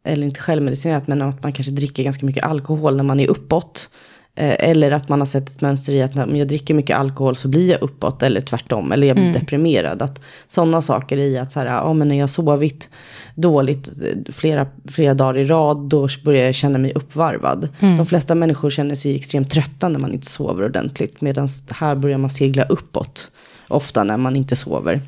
Eller 0.06 0.24
inte 0.24 0.40
självmedicinerat 0.40 1.06
men 1.06 1.22
att 1.22 1.42
man 1.42 1.52
kanske 1.52 1.72
dricker 1.72 2.02
ganska 2.02 2.26
mycket 2.26 2.44
alkohol 2.44 2.96
när 2.96 3.04
man 3.04 3.20
är 3.20 3.28
uppåt. 3.30 3.90
Eh, 4.36 4.70
eller 4.70 4.90
att 4.90 5.08
man 5.08 5.20
har 5.20 5.26
sett 5.26 5.48
ett 5.48 5.60
mönster 5.60 5.92
i 5.92 6.02
att 6.02 6.14
när 6.14 6.36
jag 6.36 6.48
dricker 6.48 6.74
mycket 6.74 6.98
alkohol 6.98 7.36
så 7.36 7.48
blir 7.48 7.70
jag 7.70 7.82
uppåt 7.82 8.22
eller 8.22 8.40
tvärtom. 8.40 8.92
Eller 8.92 9.06
jag 9.06 9.16
blir 9.16 9.26
mm. 9.26 9.40
deprimerad. 9.40 10.02
Att 10.02 10.20
sådana 10.48 10.82
saker 10.82 11.18
i 11.18 11.38
att 11.38 11.52
så 11.52 11.60
här, 11.60 11.66
ja, 11.66 11.92
men 11.92 12.08
när 12.08 12.18
jag 12.18 12.30
sovit 12.30 12.90
dåligt 13.34 13.88
eh, 14.02 14.32
flera, 14.32 14.66
flera 14.88 15.14
dagar 15.14 15.40
i 15.40 15.44
rad 15.44 15.88
då 15.88 16.08
börjar 16.24 16.44
jag 16.44 16.54
känna 16.54 16.78
mig 16.78 16.92
uppvarvad. 16.94 17.68
Mm. 17.80 17.96
De 17.96 18.06
flesta 18.06 18.34
människor 18.34 18.70
känner 18.70 18.94
sig 18.94 19.16
extremt 19.16 19.50
trötta 19.50 19.88
när 19.88 20.00
man 20.00 20.12
inte 20.12 20.26
sover 20.26 20.64
ordentligt. 20.64 21.20
Medan 21.20 21.48
här 21.70 21.94
börjar 21.94 22.18
man 22.18 22.30
segla 22.30 22.64
uppåt. 22.64 23.30
Ofta 23.68 24.04
när 24.04 24.16
man 24.16 24.36
inte 24.36 24.56
sover. 24.56 25.00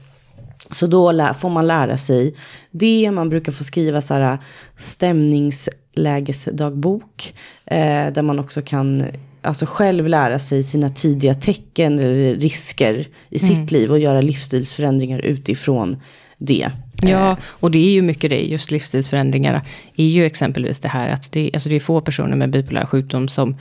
Så 0.71 0.87
då 0.87 1.33
får 1.39 1.51
man 1.51 1.67
lära 1.67 1.99
sig 1.99 2.35
det. 2.71 3.11
Man 3.11 3.29
brukar 3.29 3.53
få 3.53 3.65
skriva 3.65 4.01
så 4.01 4.15
här 4.15 4.39
stämningslägesdagbok. 4.77 7.35
Eh, 7.65 8.13
där 8.13 8.23
man 8.23 8.39
också 8.39 8.63
kan 8.63 9.05
alltså 9.43 9.67
själv 9.67 10.09
lära 10.09 10.39
sig 10.39 10.63
sina 10.63 10.89
tidiga 10.89 11.35
tecken 11.35 11.99
eller 11.99 12.35
risker 12.35 13.07
i 13.31 13.39
sitt 13.39 13.57
mm. 13.57 13.67
liv 13.67 13.91
och 13.91 13.99
göra 13.99 14.21
livsstilsförändringar 14.21 15.19
utifrån 15.19 15.97
det. 16.39 16.71
Ja, 17.03 17.31
eh. 17.31 17.39
och 17.43 17.71
det 17.71 17.79
är 17.79 17.93
ju 17.93 18.03
mycket 18.03 18.31
det, 18.31 18.41
just 18.41 18.71
livsstilsförändringar 18.71 19.63
är 19.97 20.07
ju 20.07 20.27
exempelvis 20.27 20.81
det 20.81 20.89
här 20.89 21.09
att 21.09 21.33
det, 21.33 21.51
alltså 21.55 21.69
det 21.69 21.77
är 21.77 21.81
få 21.81 22.01
personer 22.01 22.37
med 22.37 22.51
bipolär 22.51 22.87
sjukdom 22.87 23.29
som 23.29 23.57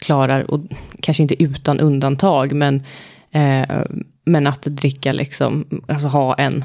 klarar, 0.00 0.50
och 0.50 0.60
kanske 1.00 1.22
inte 1.22 1.42
utan 1.42 1.80
undantag, 1.80 2.52
men 2.52 2.82
Eh, 3.32 3.82
men 4.24 4.46
att 4.46 4.62
dricka 4.62 5.12
liksom, 5.12 5.82
alltså 5.88 6.08
ha 6.08 6.34
en, 6.34 6.64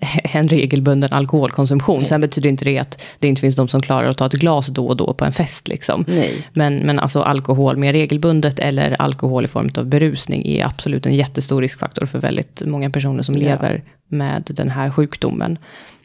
en 0.24 0.48
regelbunden 0.48 1.12
alkoholkonsumtion. 1.12 1.98
Nej. 1.98 2.06
Sen 2.06 2.20
betyder 2.20 2.48
inte 2.48 2.64
det 2.64 2.78
att 2.78 3.02
det 3.18 3.28
inte 3.28 3.40
finns 3.40 3.56
de 3.56 3.68
som 3.68 3.82
klarar 3.82 4.08
att 4.08 4.18
ta 4.18 4.26
ett 4.26 4.32
glas 4.32 4.66
då 4.66 4.86
och 4.86 4.96
då 4.96 5.14
på 5.14 5.24
en 5.24 5.32
fest. 5.32 5.68
Liksom. 5.68 6.04
Nej. 6.08 6.48
Men, 6.52 6.76
men 6.76 6.98
alltså 6.98 7.22
alkohol 7.22 7.76
mer 7.76 7.92
regelbundet 7.92 8.58
eller 8.58 9.02
alkohol 9.02 9.44
i 9.44 9.48
form 9.48 9.70
av 9.76 9.86
berusning 9.86 10.46
är 10.46 10.64
absolut 10.64 11.06
en 11.06 11.14
jättestor 11.14 11.60
riskfaktor 11.60 12.06
för 12.06 12.18
väldigt 12.18 12.62
många 12.66 12.90
personer 12.90 13.22
som 13.22 13.34
ja. 13.34 13.40
lever 13.40 13.82
med 14.08 14.50
den 14.54 14.70
här 14.70 14.90
sjukdomen. 14.90 15.58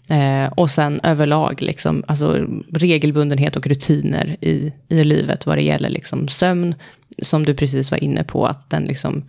Eh, 0.10 0.54
och 0.56 0.70
sen 0.70 1.00
överlag, 1.04 1.62
liksom, 1.62 2.04
alltså 2.08 2.48
regelbundenhet 2.74 3.56
och 3.56 3.68
rutiner 3.68 4.36
i, 4.42 4.74
i 4.88 5.04
livet 5.04 5.46
vad 5.46 5.58
det 5.58 5.62
gäller 5.62 5.90
liksom 5.90 6.28
sömn, 6.28 6.76
som 7.22 7.46
du 7.46 7.54
precis 7.54 7.92
var 7.92 8.04
inne 8.04 8.24
på, 8.24 8.46
att 8.46 8.70
den 8.70 8.84
liksom 8.84 9.24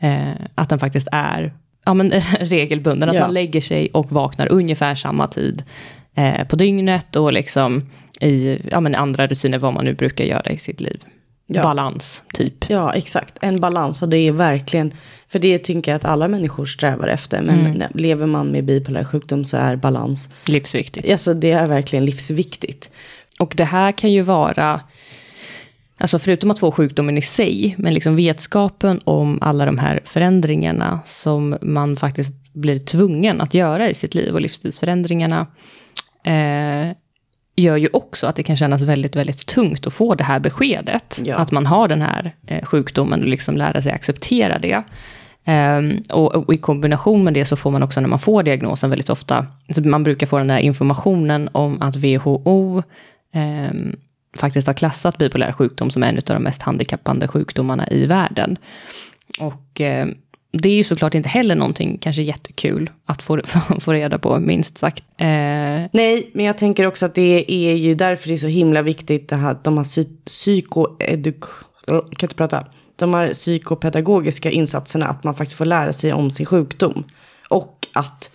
eh, 0.00 0.30
att 0.54 0.68
den 0.68 0.78
faktiskt 0.78 1.08
är 1.12 1.52
ja, 1.84 1.94
men, 1.94 2.10
regelbunden. 2.40 3.08
Att 3.08 3.14
ja. 3.14 3.20
man 3.20 3.34
lägger 3.34 3.60
sig 3.60 3.88
och 3.92 4.12
vaknar 4.12 4.52
ungefär 4.52 4.94
samma 4.94 5.28
tid 5.28 5.62
eh, 6.14 6.46
på 6.46 6.56
dygnet 6.56 7.16
och 7.16 7.32
liksom 7.32 7.90
i 8.20 8.58
ja, 8.70 8.80
men 8.80 8.94
andra 8.94 9.26
rutiner 9.26 9.58
vad 9.58 9.74
man 9.74 9.84
nu 9.84 9.94
brukar 9.94 10.24
göra 10.24 10.50
i 10.50 10.58
sitt 10.58 10.80
liv. 10.80 11.00
Ja. 11.54 11.62
balans, 11.62 12.22
typ. 12.32 12.70
Ja, 12.70 12.92
exakt. 12.92 13.38
En 13.40 13.60
balans 13.60 14.02
och 14.02 14.08
det 14.08 14.16
är 14.16 14.32
verkligen, 14.32 14.94
för 15.28 15.38
det 15.38 15.58
tänker 15.58 15.90
jag 15.90 15.96
att 15.96 16.04
alla 16.04 16.28
människor 16.28 16.64
strävar 16.66 17.08
efter. 17.08 17.42
Men 17.42 17.72
när, 17.72 17.90
lever 17.94 18.26
man 18.26 18.48
med 18.48 18.64
bipolär 18.64 19.04
sjukdom 19.04 19.44
så 19.44 19.56
är 19.56 19.76
balans, 19.76 20.30
Livsviktigt. 20.46 21.12
alltså 21.12 21.34
det 21.34 21.50
är 21.52 21.66
verkligen 21.66 22.04
livsviktigt. 22.04 22.90
Och 23.38 23.54
det 23.56 23.64
här 23.64 23.92
kan 23.92 24.12
ju 24.12 24.22
vara, 24.22 24.80
alltså 25.98 26.18
förutom 26.18 26.50
att 26.50 26.58
få 26.58 26.72
sjukdomen 26.72 27.18
i 27.18 27.22
sig, 27.22 27.74
men 27.78 27.94
liksom 27.94 28.16
vetskapen 28.16 29.00
om 29.04 29.38
alla 29.42 29.64
de 29.66 29.78
här 29.78 30.00
förändringarna 30.04 31.00
som 31.04 31.58
man 31.62 31.96
faktiskt 31.96 32.34
blir 32.52 32.78
tvungen 32.78 33.40
att 33.40 33.54
göra 33.54 33.90
i 33.90 33.94
sitt 33.94 34.14
liv 34.14 34.34
och 34.34 34.40
livsstilsförändringarna 34.40 35.46
eh, 36.24 36.96
gör 37.56 37.76
ju 37.76 37.88
också 37.92 38.26
att 38.26 38.36
det 38.36 38.42
kan 38.42 38.56
kännas 38.56 38.82
väldigt, 38.82 39.16
väldigt 39.16 39.46
tungt 39.46 39.86
att 39.86 39.92
få 39.92 40.14
det 40.14 40.24
här 40.24 40.40
beskedet. 40.40 41.20
Ja. 41.24 41.36
Att 41.36 41.50
man 41.50 41.66
har 41.66 41.88
den 41.88 42.02
här 42.02 42.34
eh, 42.46 42.64
sjukdomen 42.64 43.20
och 43.20 43.28
liksom 43.28 43.56
lära 43.56 43.82
sig 43.82 43.92
acceptera 43.92 44.58
det. 44.58 44.82
Ehm, 45.44 46.02
och, 46.08 46.34
och 46.34 46.54
i 46.54 46.58
kombination 46.58 47.24
med 47.24 47.34
det 47.34 47.44
så 47.44 47.56
får 47.56 47.70
man 47.70 47.82
också 47.82 48.00
när 48.00 48.08
man 48.08 48.18
får 48.18 48.42
diagnosen 48.42 48.90
väldigt 48.90 49.10
ofta, 49.10 49.46
så 49.74 49.82
man 49.82 50.04
brukar 50.04 50.26
få 50.26 50.38
den 50.38 50.50
här 50.50 50.58
informationen 50.58 51.48
om 51.52 51.82
att 51.82 51.96
WHO 51.96 52.82
ehm, 53.32 53.96
faktiskt 54.36 54.66
har 54.66 54.74
klassat 54.74 55.18
bipolär 55.18 55.52
sjukdom 55.52 55.90
som 55.90 56.02
en 56.02 56.16
av 56.16 56.22
de 56.24 56.42
mest 56.42 56.62
handikappande 56.62 57.28
sjukdomarna 57.28 57.88
i 57.88 58.06
världen. 58.06 58.56
Och 59.38 59.80
eh, 59.80 60.08
det 60.52 60.68
är 60.68 60.74
ju 60.74 60.84
såklart 60.84 61.14
inte 61.14 61.28
heller 61.28 61.54
någonting 61.54 61.98
kanske 61.98 62.22
jättekul 62.22 62.90
att 63.06 63.22
få, 63.22 63.40
få 63.80 63.92
reda 63.92 64.18
på, 64.18 64.38
minst 64.38 64.78
sagt. 64.78 65.04
Eh, 65.18 65.26
Nej, 65.92 66.30
men 66.32 66.46
jag 66.46 66.58
tänker 66.58 66.86
också 66.86 67.06
att 67.06 67.14
det 67.14 67.44
är 67.48 67.74
ju 67.74 67.94
därför 67.94 68.28
det 68.28 68.34
är 68.34 68.38
så 68.38 68.46
himla 68.46 68.82
viktigt 68.82 69.28
det 69.28 69.36
här, 69.36 69.56
de 69.62 69.76
här 69.76 69.84
psy 69.84 70.04
psykoeduk... 70.24 71.44
Jag 71.86 72.06
kan 72.06 72.26
inte 72.26 72.34
prata. 72.34 72.66
De 72.96 73.14
här 73.14 73.34
psykopedagogiska 73.34 74.50
insatserna, 74.50 75.06
att 75.06 75.24
man 75.24 75.34
faktiskt 75.34 75.58
får 75.58 75.64
lära 75.64 75.92
sig 75.92 76.12
om 76.12 76.30
sin 76.30 76.46
sjukdom. 76.46 77.04
Och 77.48 77.86
att, 77.92 78.30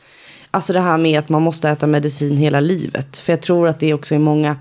alltså 0.52 0.74
det 0.74 0.80
här 0.80 0.98
med 0.98 1.20
att 1.20 1.30
man 1.30 1.42
måste 1.42 1.70
äta 1.70 1.88
medicin 1.88 2.38
hela 2.38 2.60
livet. 2.60 3.18
För 3.18 3.34
jag 3.34 3.42
tror 3.42 3.68
att 3.68 3.80
det 3.80 3.94
också 3.94 4.16
är 4.16 4.20
många, 4.20 4.58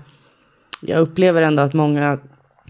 jag 0.81 0.99
upplever 0.99 1.41
ändå 1.41 1.63
att 1.63 1.73
många, 1.73 2.19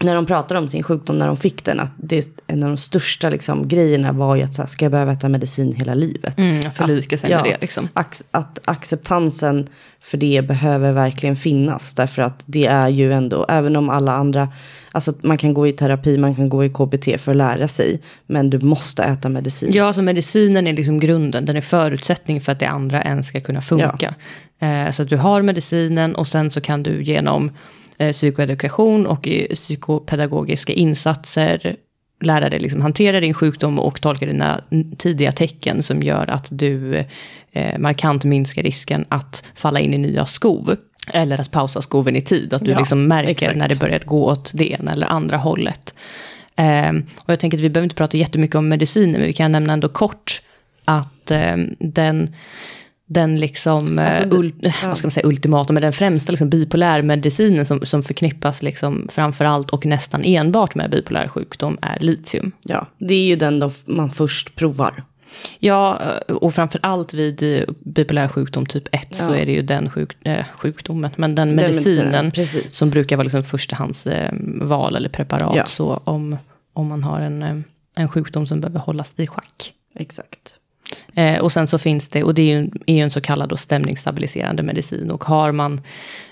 när 0.00 0.14
de 0.14 0.26
pratar 0.26 0.56
om 0.56 0.68
sin 0.68 0.82
sjukdom 0.82 1.18
när 1.18 1.26
de 1.26 1.36
fick 1.36 1.64
den, 1.64 1.80
att 1.80 1.92
det, 1.96 2.28
en 2.46 2.62
av 2.62 2.68
de 2.68 2.76
största 2.76 3.28
liksom, 3.30 3.68
grejerna 3.68 4.12
var 4.12 4.36
ju 4.36 4.42
att 4.42 4.54
så 4.54 4.62
här, 4.62 4.66
ska 4.66 4.84
jag 4.84 4.92
behöva 4.92 5.12
äta 5.12 5.28
medicin 5.28 5.72
hela 5.72 5.94
livet? 5.94 6.38
mm, 6.38 6.70
förlika 6.70 7.18
sig 7.18 7.30
Ja. 7.30 7.36
med 7.42 7.52
det 7.52 7.56
liksom. 7.60 7.88
Ac- 7.94 8.22
att 8.30 8.58
acceptansen 8.64 9.66
för 10.00 10.18
det 10.18 10.42
behöver 10.48 10.92
verkligen 10.92 11.36
finnas. 11.36 11.94
Därför 11.94 12.22
att 12.22 12.42
det 12.46 12.66
är 12.66 12.88
ju 12.88 13.12
ändå, 13.12 13.46
även 13.48 13.76
om 13.76 13.90
alla 13.90 14.12
andra, 14.12 14.48
alltså 14.92 15.12
man 15.22 15.38
kan 15.38 15.54
gå 15.54 15.66
i 15.66 15.72
terapi, 15.72 16.18
man 16.18 16.34
kan 16.34 16.48
gå 16.48 16.64
i 16.64 16.68
KBT 16.68 17.20
för 17.20 17.30
att 17.30 17.36
lära 17.36 17.68
sig. 17.68 18.00
Men 18.26 18.50
du 18.50 18.58
måste 18.58 19.02
äta 19.02 19.28
medicin. 19.28 19.70
Ja, 19.72 19.84
alltså 19.84 20.02
medicinen 20.02 20.66
är 20.66 20.72
liksom 20.72 21.00
grunden, 21.00 21.44
den 21.44 21.56
är 21.56 21.60
förutsättning 21.60 22.40
för 22.40 22.52
att 22.52 22.58
det 22.60 22.66
andra 22.68 23.02
ens 23.02 23.26
ska 23.26 23.40
kunna 23.40 23.60
funka. 23.60 24.14
Eh, 24.60 24.90
så 24.90 25.02
att 25.02 25.08
du 25.08 25.16
har 25.16 25.42
medicinen 25.42 26.14
och 26.14 26.26
sen 26.26 26.50
så 26.50 26.60
kan 26.60 26.82
du 26.82 27.02
genom 27.02 27.50
psykoedukation 28.12 29.06
och 29.06 29.28
eh, 29.28 29.46
psykopedagogiska 29.54 30.72
insatser 30.72 31.76
lära 32.20 32.48
dig 32.48 32.58
liksom 32.60 32.82
hantera 32.82 33.20
din 33.20 33.34
sjukdom 33.34 33.78
och 33.78 34.00
tolka 34.00 34.26
dina 34.26 34.64
tidiga 34.98 35.32
tecken 35.32 35.82
som 35.82 36.02
gör 36.02 36.30
att 36.30 36.48
du 36.50 37.04
eh, 37.52 37.78
markant 37.78 38.24
minskar 38.24 38.62
risken 38.62 39.04
att 39.08 39.44
falla 39.54 39.80
in 39.80 39.94
i 39.94 39.98
nya 39.98 40.26
skov. 40.26 40.76
Eller 41.12 41.40
att 41.40 41.50
pausa 41.50 41.82
skoven 41.82 42.16
i 42.16 42.20
tid, 42.20 42.54
att 42.54 42.64
du 42.64 42.70
Ja, 42.70 42.78
liksom 42.78 43.06
märker 43.08 43.30
exakt. 43.30 43.56
när 43.56 43.68
det 43.68 43.80
börjar 43.80 43.98
gå 44.04 44.24
åt 44.26 44.50
det 44.54 44.70
ena 44.70 44.92
eller 44.92 45.06
andra 45.06 45.36
hållet. 45.36 45.94
Ehm, 46.56 47.06
och 47.18 47.32
jag 47.32 47.40
tänker 47.40 47.58
att 47.58 47.64
vi 47.64 47.70
behöver 47.70 47.84
inte 47.84 47.96
prata 47.96 48.16
jättemycket 48.16 48.56
om 48.56 48.68
mediciner, 48.68 49.18
men 49.18 49.26
vi 49.26 49.32
kan 49.32 49.52
nämna 49.52 49.72
ändå 49.72 49.88
kort 49.88 50.42
att 50.84 51.30
ehm, 51.30 51.74
den, 51.78 52.34
den 53.10 53.40
liksom, 53.40 53.98
Alltså, 53.98 54.22
eh, 54.22 54.28
det- 54.28 54.36
ul, 54.36 54.52
vad 54.84 54.98
ska 54.98 55.06
man 55.06 55.10
säga, 55.12 55.26
ultimata, 55.26 55.72
men 55.72 55.82
den 55.82 55.92
främsta 55.92 56.32
liksom, 56.32 56.48
bipolärmedicinen 56.50 57.64
som, 57.64 57.86
som 57.86 58.02
förknippas 58.02 58.62
liksom, 58.62 59.06
framförallt 59.10 59.70
och 59.70 59.86
nästan 59.86 60.24
enbart 60.24 60.74
med 60.74 60.90
bipolär 60.90 61.28
sjukdom 61.28 61.78
är 61.82 61.98
litium. 62.00 62.52
Ja, 62.64 62.86
det 62.98 63.14
är 63.14 63.24
ju 63.24 63.36
den 63.36 63.58
de, 63.60 63.70
man 63.86 64.10
först 64.10 64.54
provar. 64.54 65.04
Ja, 65.58 66.00
eh, 66.28 66.34
och 66.34 66.54
framför 66.54 66.80
allt 66.82 67.14
vid 67.14 67.42
eh, 67.42 67.62
bipolär 67.84 68.28
sjukdom 68.28 68.66
typ 68.66 68.88
1 68.94 69.14
så 69.14 69.30
Ja. 69.30 69.36
är 69.36 69.46
det 69.46 69.52
ju 69.52 69.62
den 69.62 69.90
sjuk, 69.90 70.26
eh, 70.26 70.44
sjukdomen, 70.58 71.10
men 71.16 71.34
den 71.34 71.54
medicinen, 71.54 71.96
medicinen 71.96 72.30
precis. 72.30 72.74
som 72.76 72.90
brukar 72.90 73.16
vara 73.16 73.24
liksom 73.24 73.42
förstahandsval 73.42 74.14
eh, 74.14 74.66
val 74.66 74.96
eller 74.96 75.08
preparat. 75.08 75.56
Ja. 75.56 75.66
Så 75.66 76.00
om, 76.04 76.36
om 76.72 76.86
man 76.88 77.02
har 77.04 77.20
en, 77.20 77.42
eh, 77.42 77.56
en 77.96 78.08
sjukdom 78.08 78.46
som 78.46 78.60
behöver 78.60 78.80
hållas 78.80 79.12
i 79.16 79.26
schack. 79.26 79.72
Exakt. 79.94 80.54
Eh, 81.18 81.38
och 81.38 81.52
sen 81.52 81.66
så 81.66 81.78
finns 81.78 82.08
det, 82.08 82.22
och 82.24 82.34
det 82.34 82.42
är 82.42 82.56
ju, 82.58 82.70
är 82.86 82.94
ju 82.94 83.00
en 83.00 83.10
så 83.10 83.20
kallad 83.20 83.48
då 83.48 83.56
stämningsstabiliserande 83.56 84.62
medicin. 84.62 85.10
Och 85.10 85.24
har 85.24 85.52
man 85.52 85.80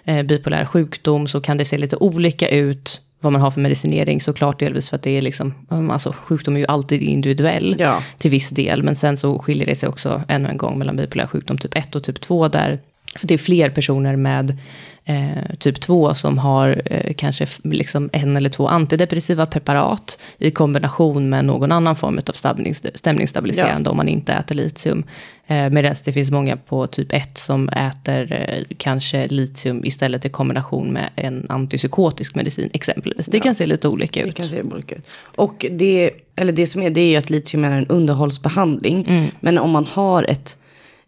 eh, 0.05 0.23
bipolär 0.23 0.65
sjukdom 0.65 1.27
så 1.27 1.41
kan 1.41 1.57
det 1.57 1.65
se 1.65 1.79
lite 1.79 1.97
olika 1.97 2.49
ut 2.49 3.03
vad 3.21 3.33
man 3.33 3.43
har 3.43 3.51
för 3.51 3.61
medicinering. 3.61 4.21
Såklart 4.21 4.59
delvis 4.59 4.89
för 4.89 4.97
att 4.97 5.03
det 5.03 5.11
är 5.11 5.21
liksom, 5.21 5.55
um, 5.69 5.91
alltså 5.91 6.13
sjukdom 6.13 6.57
är 6.57 6.61
ju 6.61 6.67
alltid 6.67 7.03
individuell 7.03 7.77
Ja. 7.79 8.03
till 8.19 8.31
viss 8.31 8.49
del. 8.51 8.83
Men 8.83 8.97
sen 8.97 9.17
så 9.17 9.39
skiljer 9.39 9.67
det 9.67 9.75
sig 9.75 9.89
också 9.89 10.23
ännu 10.29 10.49
en 10.49 10.57
gång 10.57 10.79
mellan 10.79 10.97
bipolär 10.97 11.27
sjukdom 11.27 11.59
typ 11.59 11.77
1 11.77 11.95
och 11.97 12.05
typ 12.05 12.21
2 12.21 12.49
där 12.49 12.81
för 13.19 13.27
det 13.27 13.35
är 13.35 13.39
fler 13.39 13.71
personer 13.71 14.17
med 14.17 14.59
eh, 15.05 15.57
typ 15.59 15.81
2 15.81 16.15
som 16.15 16.39
har 16.39 16.83
eh, 16.85 17.15
kanske 17.15 17.47
liksom 17.63 18.11
en 18.13 18.37
eller 18.37 18.51
två 18.51 18.69
antidepressiva 18.69 19.47
preparat 19.47 20.19
i 20.39 20.51
kombination 20.51 21.29
med 21.29 21.45
någon 21.45 21.73
annan 21.73 21.97
form 21.97 22.21
av 22.27 22.33
stämnings, 22.33 22.83
stämningsstabiliserande 22.95 23.91
om 23.91 23.97
man 23.97 24.09
inte 24.09 24.33
äter 24.33 24.55
litium. 24.55 25.05
Eh, 25.47 25.71
Medan 25.71 25.95
det 26.05 26.13
finns 26.13 26.31
många 26.31 26.57
på 26.57 26.87
typ 26.87 27.13
1 27.13 27.39
som 27.39 27.69
äter 27.69 28.33
eh, 28.33 28.77
kanske 28.77 29.29
litium 29.29 29.85
istället 29.85 30.25
i 30.25 30.29
kombination 30.29 30.93
med 30.93 31.11
en 31.17 31.47
antipsykotisk 31.49 32.35
medicin 32.35 32.71
exempelvis. 32.73 33.27
Det 33.27 33.41
kan 33.41 33.55
se 33.55 33.67
lite 33.67 33.89
olika 33.89 34.23
Det 34.23 34.29
ut. 34.29 34.35
kan 34.35 34.47
se 34.47 34.63
olika 34.63 34.95
ut. 34.95 35.09
Och 35.37 35.67
det, 35.71 36.11
eller 36.37 36.53
det 36.53 36.67
som 36.67 36.83
är, 36.83 36.91
det 36.91 37.01
är 37.01 37.11
ju 37.11 37.17
att 37.17 37.31
litium 37.31 37.65
är 37.65 37.71
en 37.79 37.87
underhållsbehandling. 37.87 39.05
Mm. 39.09 39.27
Men 39.41 39.59
om 39.59 39.71
man 39.71 39.87
har 39.87 40.23
ett 40.23 40.57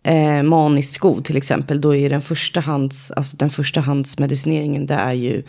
eh, 0.03 0.43
maniskt 0.43 0.93
skov 0.93 1.23
till 1.23 1.37
exempel, 1.37 1.81
då 1.81 1.97
är 1.97 2.11
den 2.11 2.23
första 2.23 2.61
hands, 2.61 3.11
alltså 3.11 3.37
den 3.37 3.51
första 3.51 3.81
handsmedicineringen, 3.81 4.87
det 4.87 4.95
är 4.95 5.13
ju 5.13 5.43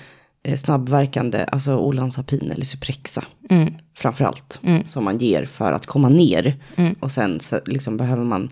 eh, 0.44 0.56
snabbverkande, 0.56 1.44
alltså 1.44 1.78
olanzapin 1.78 2.52
eller 2.52 2.66
Suprexa. 2.66 3.24
Mm. 3.50 3.74
Framför 3.96 4.26
allt, 4.26 4.60
som 4.86 5.04
man 5.04 5.18
ger 5.18 5.46
för 5.46 5.74
att 5.74 5.86
komma 5.86 6.10
ner. 6.10 6.56
Och 7.00 7.12
sen 7.12 7.40
så, 7.40 7.60
liksom 7.66 7.98
behöver 7.98 8.24
man, 8.24 8.50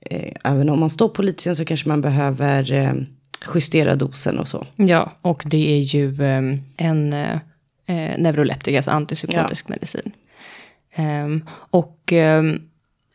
eh, 0.00 0.32
även 0.44 0.68
om 0.68 0.80
man 0.80 0.90
står 0.90 1.08
på 1.08 1.22
litium 1.22 1.54
så 1.54 1.64
kanske 1.64 1.88
man 1.88 2.00
behöver 2.00 2.72
eh, 2.72 2.92
justera 3.54 3.94
dosen 3.94 4.38
och 4.38 4.48
så. 4.48 4.66
Ja, 4.76 5.12
och 5.22 5.42
det 5.46 5.72
är 5.72 5.80
ju 5.80 6.22
eh, 6.22 6.42
en 6.76 7.12
eh, 7.12 7.38
eh, 7.86 8.18
neuroleptika, 8.18 8.76
alltså 8.76 8.90
antipsykotisk 8.90 9.68
medicin. 9.68 10.12
Ehm, 10.94 11.44
och 11.50 12.12
ehm, 12.12 12.62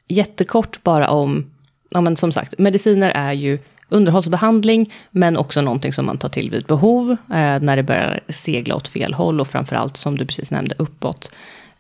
jättekort 0.08 0.84
bara 0.84 1.10
om, 1.10 1.53
ja 1.94 2.02
men 2.02 2.16
som 2.16 2.32
sagt, 2.32 2.60
mediciner 2.60 3.10
är 3.10 3.34
ju 3.34 3.60
underhållsbehandling, 3.90 4.94
men 5.12 5.38
också 5.38 5.62
någonting 5.62 5.94
som 5.94 6.06
man 6.06 6.18
tar 6.18 6.30
till 6.30 6.50
vid 6.50 6.66
behov, 6.66 7.12
eh, 7.12 7.60
när 7.62 7.76
det 7.76 7.84
börjar 7.84 8.20
segla 8.30 8.76
åt 8.76 8.88
fel 8.88 9.14
håll 9.14 9.42
och 9.42 9.48
framförallt, 9.48 9.98
som 9.98 10.18
du 10.18 10.26
precis 10.26 10.52
nämnde, 10.52 10.76
uppåt. 10.78 11.32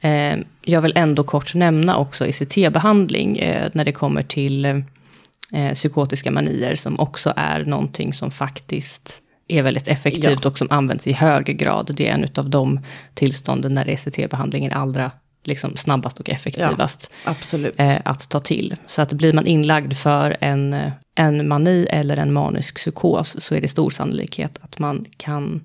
Eh, 0.01 0.37
jag 0.61 0.81
vill 0.81 0.93
ändå 0.95 1.23
kort 1.23 1.55
nämna 1.55 1.97
också 1.97 2.25
ICT-behandling 2.27 3.37
eh, 3.37 3.69
när 3.73 3.85
det 3.85 3.91
kommer 3.91 4.23
till 4.23 4.65
eh, 4.65 5.73
psykotiska 5.73 6.31
manier, 6.31 6.75
som 6.75 6.99
också 6.99 7.33
är 7.35 7.65
någonting 7.65 8.13
som 8.13 8.31
faktiskt 8.31 9.19
är 9.47 9.61
väldigt 9.63 9.87
effektivt 9.87 10.43
Ja. 10.43 10.49
och 10.49 10.57
som 10.57 10.67
används 10.71 11.07
i 11.07 11.11
hög 11.11 11.45
grad. 11.45 11.91
Det 11.95 12.07
är 12.07 12.13
en 12.13 12.27
av 12.35 12.49
de 12.49 12.79
tillstånden 13.13 13.73
när 13.73 13.89
ECT-behandlingen 13.89 14.71
är 14.71 14.75
allra 14.75 15.11
liksom, 15.43 15.75
snabbast 15.75 16.19
och 16.19 16.29
effektivast 16.29 17.11
Absolut. 17.23 17.73
eh, 17.77 17.97
att 18.05 18.29
ta 18.29 18.39
till. 18.39 18.75
Så 18.87 19.01
att 19.01 19.13
blir 19.13 19.33
man 19.33 19.47
inlagd 19.47 19.93
för 19.93 20.37
en, 20.41 20.91
en 21.15 21.47
mani 21.47 21.87
eller 21.89 22.17
en 22.17 22.33
manisk 22.33 22.75
psykos 22.75 23.35
så 23.39 23.55
är 23.55 23.61
det 23.61 23.67
stor 23.67 23.89
sannolikhet 23.89 24.59
att 24.61 24.79
man 24.79 25.05
kan 25.17 25.63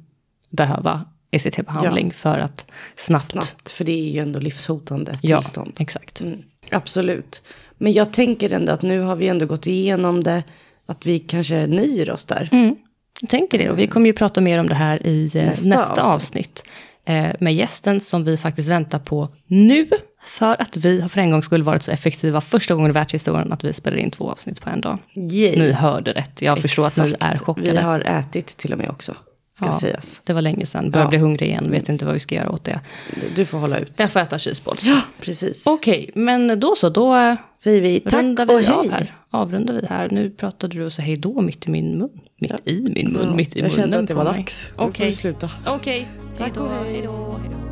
behöva 0.50 1.04
ECT-behandling 1.30 2.12
för 2.12 2.38
att 2.38 2.66
snabbt... 2.96 3.24
Snabbt, 3.24 3.70
för 3.70 3.84
det 3.84 3.92
är 3.92 4.10
ju 4.10 4.20
ändå 4.20 4.40
livshotande 4.40 5.18
Ja, 5.22 5.40
tillstånd. 5.40 5.72
exakt. 5.78 6.20
Mm, 6.20 6.38
absolut. 6.70 7.42
Men 7.78 7.92
jag 7.92 8.12
tänker 8.12 8.52
ändå 8.52 8.72
att 8.72 8.82
nu 8.82 9.00
har 9.00 9.16
vi 9.16 9.28
ändå 9.28 9.46
gått 9.46 9.66
igenom 9.66 10.22
det. 10.22 10.42
Att 10.86 11.06
vi 11.06 11.18
kanske 11.18 11.66
nöjer 11.66 12.10
oss 12.10 12.24
där. 12.24 12.48
Mm, 12.52 12.76
jag 13.20 13.30
tänker 13.30 13.58
det. 13.58 13.70
Och 13.70 13.78
vi 13.78 13.86
kommer 13.86 14.06
ju 14.06 14.12
prata 14.12 14.40
mer 14.40 14.60
om 14.60 14.68
det 14.68 14.74
här 14.74 15.06
i 15.06 15.30
eh, 15.34 15.44
nästa, 15.44 15.68
Nästa 15.68 16.02
avsnitt. 16.02 16.62
Eh, 16.64 16.70
med 17.40 17.54
gästen 17.54 18.00
som 18.00 18.24
vi 18.24 18.36
faktiskt 18.36 18.68
väntar 18.68 18.98
på 18.98 19.28
nu. 19.46 19.88
För 20.24 20.62
att 20.62 20.76
vi 20.76 21.00
har 21.00 21.08
för 21.08 21.20
en 21.20 21.30
gång 21.30 21.42
skulle 21.42 21.64
varit 21.64 21.82
så 21.82 21.90
effektiva 21.90 22.40
första 22.40 22.74
gången 22.74 22.90
i 22.90 22.94
världshistorien 22.94 23.52
att 23.52 23.64
vi 23.64 23.72
spelar 23.72 23.96
in 23.96 24.10
två 24.10 24.30
avsnitt 24.30 24.60
på 24.60 24.70
en 24.70 24.80
dag. 24.80 24.98
Yay. 25.32 25.58
Ni 25.58 25.72
hörde 25.72 26.12
rätt. 26.12 26.42
Jag 26.42 26.58
förstår 26.58 26.86
att 26.86 26.96
ni 26.96 27.04
Exakt. 27.04 27.22
är 27.22 27.36
chockade. 27.36 27.70
Vi 27.70 27.76
har 27.76 28.00
ätit 28.00 28.46
till 28.46 28.72
och 28.72 28.78
med 28.78 28.90
också. 28.90 29.14
ska 29.56 29.66
Ja. 29.66 29.72
sägas. 29.72 30.20
Det 30.24 30.32
var 30.32 30.42
länge 30.42 30.66
sedan. 30.66 30.90
Börjar 30.90 31.06
Ja. 31.06 31.08
bli 31.10 31.18
hungrig 31.18 31.48
igen. 31.48 31.70
Vet 31.70 31.88
inte 31.88 32.04
vad 32.04 32.14
vi 32.14 32.20
ska 32.20 32.34
göra 32.34 32.50
åt 32.50 32.64
det. 32.64 32.80
Du 33.36 33.44
får 33.44 33.58
hålla 33.58 33.78
ut. 33.78 33.92
Jag 33.96 34.12
får 34.12 34.20
äta 34.20 34.38
cheeseballs. 34.38 34.86
Ja, 34.86 35.00
precis. 35.20 35.66
Okej, 35.66 36.10
men 36.14 36.60
då 36.60 36.74
så. 36.74 36.88
Då 36.88 37.16
eh, 37.16 37.34
Säger 37.56 37.80
vi 37.80 38.00
tack 38.00 38.22
vi 38.48 38.54
och 38.54 38.60
hej. 38.60 38.88
här. 38.90 39.14
Avrundar 39.30 39.74
vi 39.74 39.86
här. 39.86 40.08
Nu 40.10 40.30
pratade 40.30 40.76
du 40.76 40.84
och 40.84 40.92
sa 40.92 41.02
hej 41.02 41.16
då 41.16 41.40
mitt 41.40 41.66
i 41.66 41.70
min 41.70 41.98
mun. 41.98 42.10
Mitt 42.40 42.52
i 42.64 42.80
min 42.94 43.12
mun. 43.12 43.22
Ja, 43.28 43.34
mitt 43.34 43.56
i 43.56 43.58
jag 43.58 43.62
munnen 43.62 43.70
kände 43.70 43.98
att 43.98 44.06
det 44.06 44.14
var 44.14 44.24
dags. 44.24 44.70
Okej. 44.76 45.06
du 45.06 45.12
sluta. 45.12 45.50
Okej, 45.66 46.08
Tack 46.38 46.56
hej 46.56 46.56
då. 46.56 46.62
och 46.62 46.70
hej. 46.70 46.92
Hej 46.92 47.02
då. 47.02 47.38
Hej 47.40 47.50
då. 47.50 47.67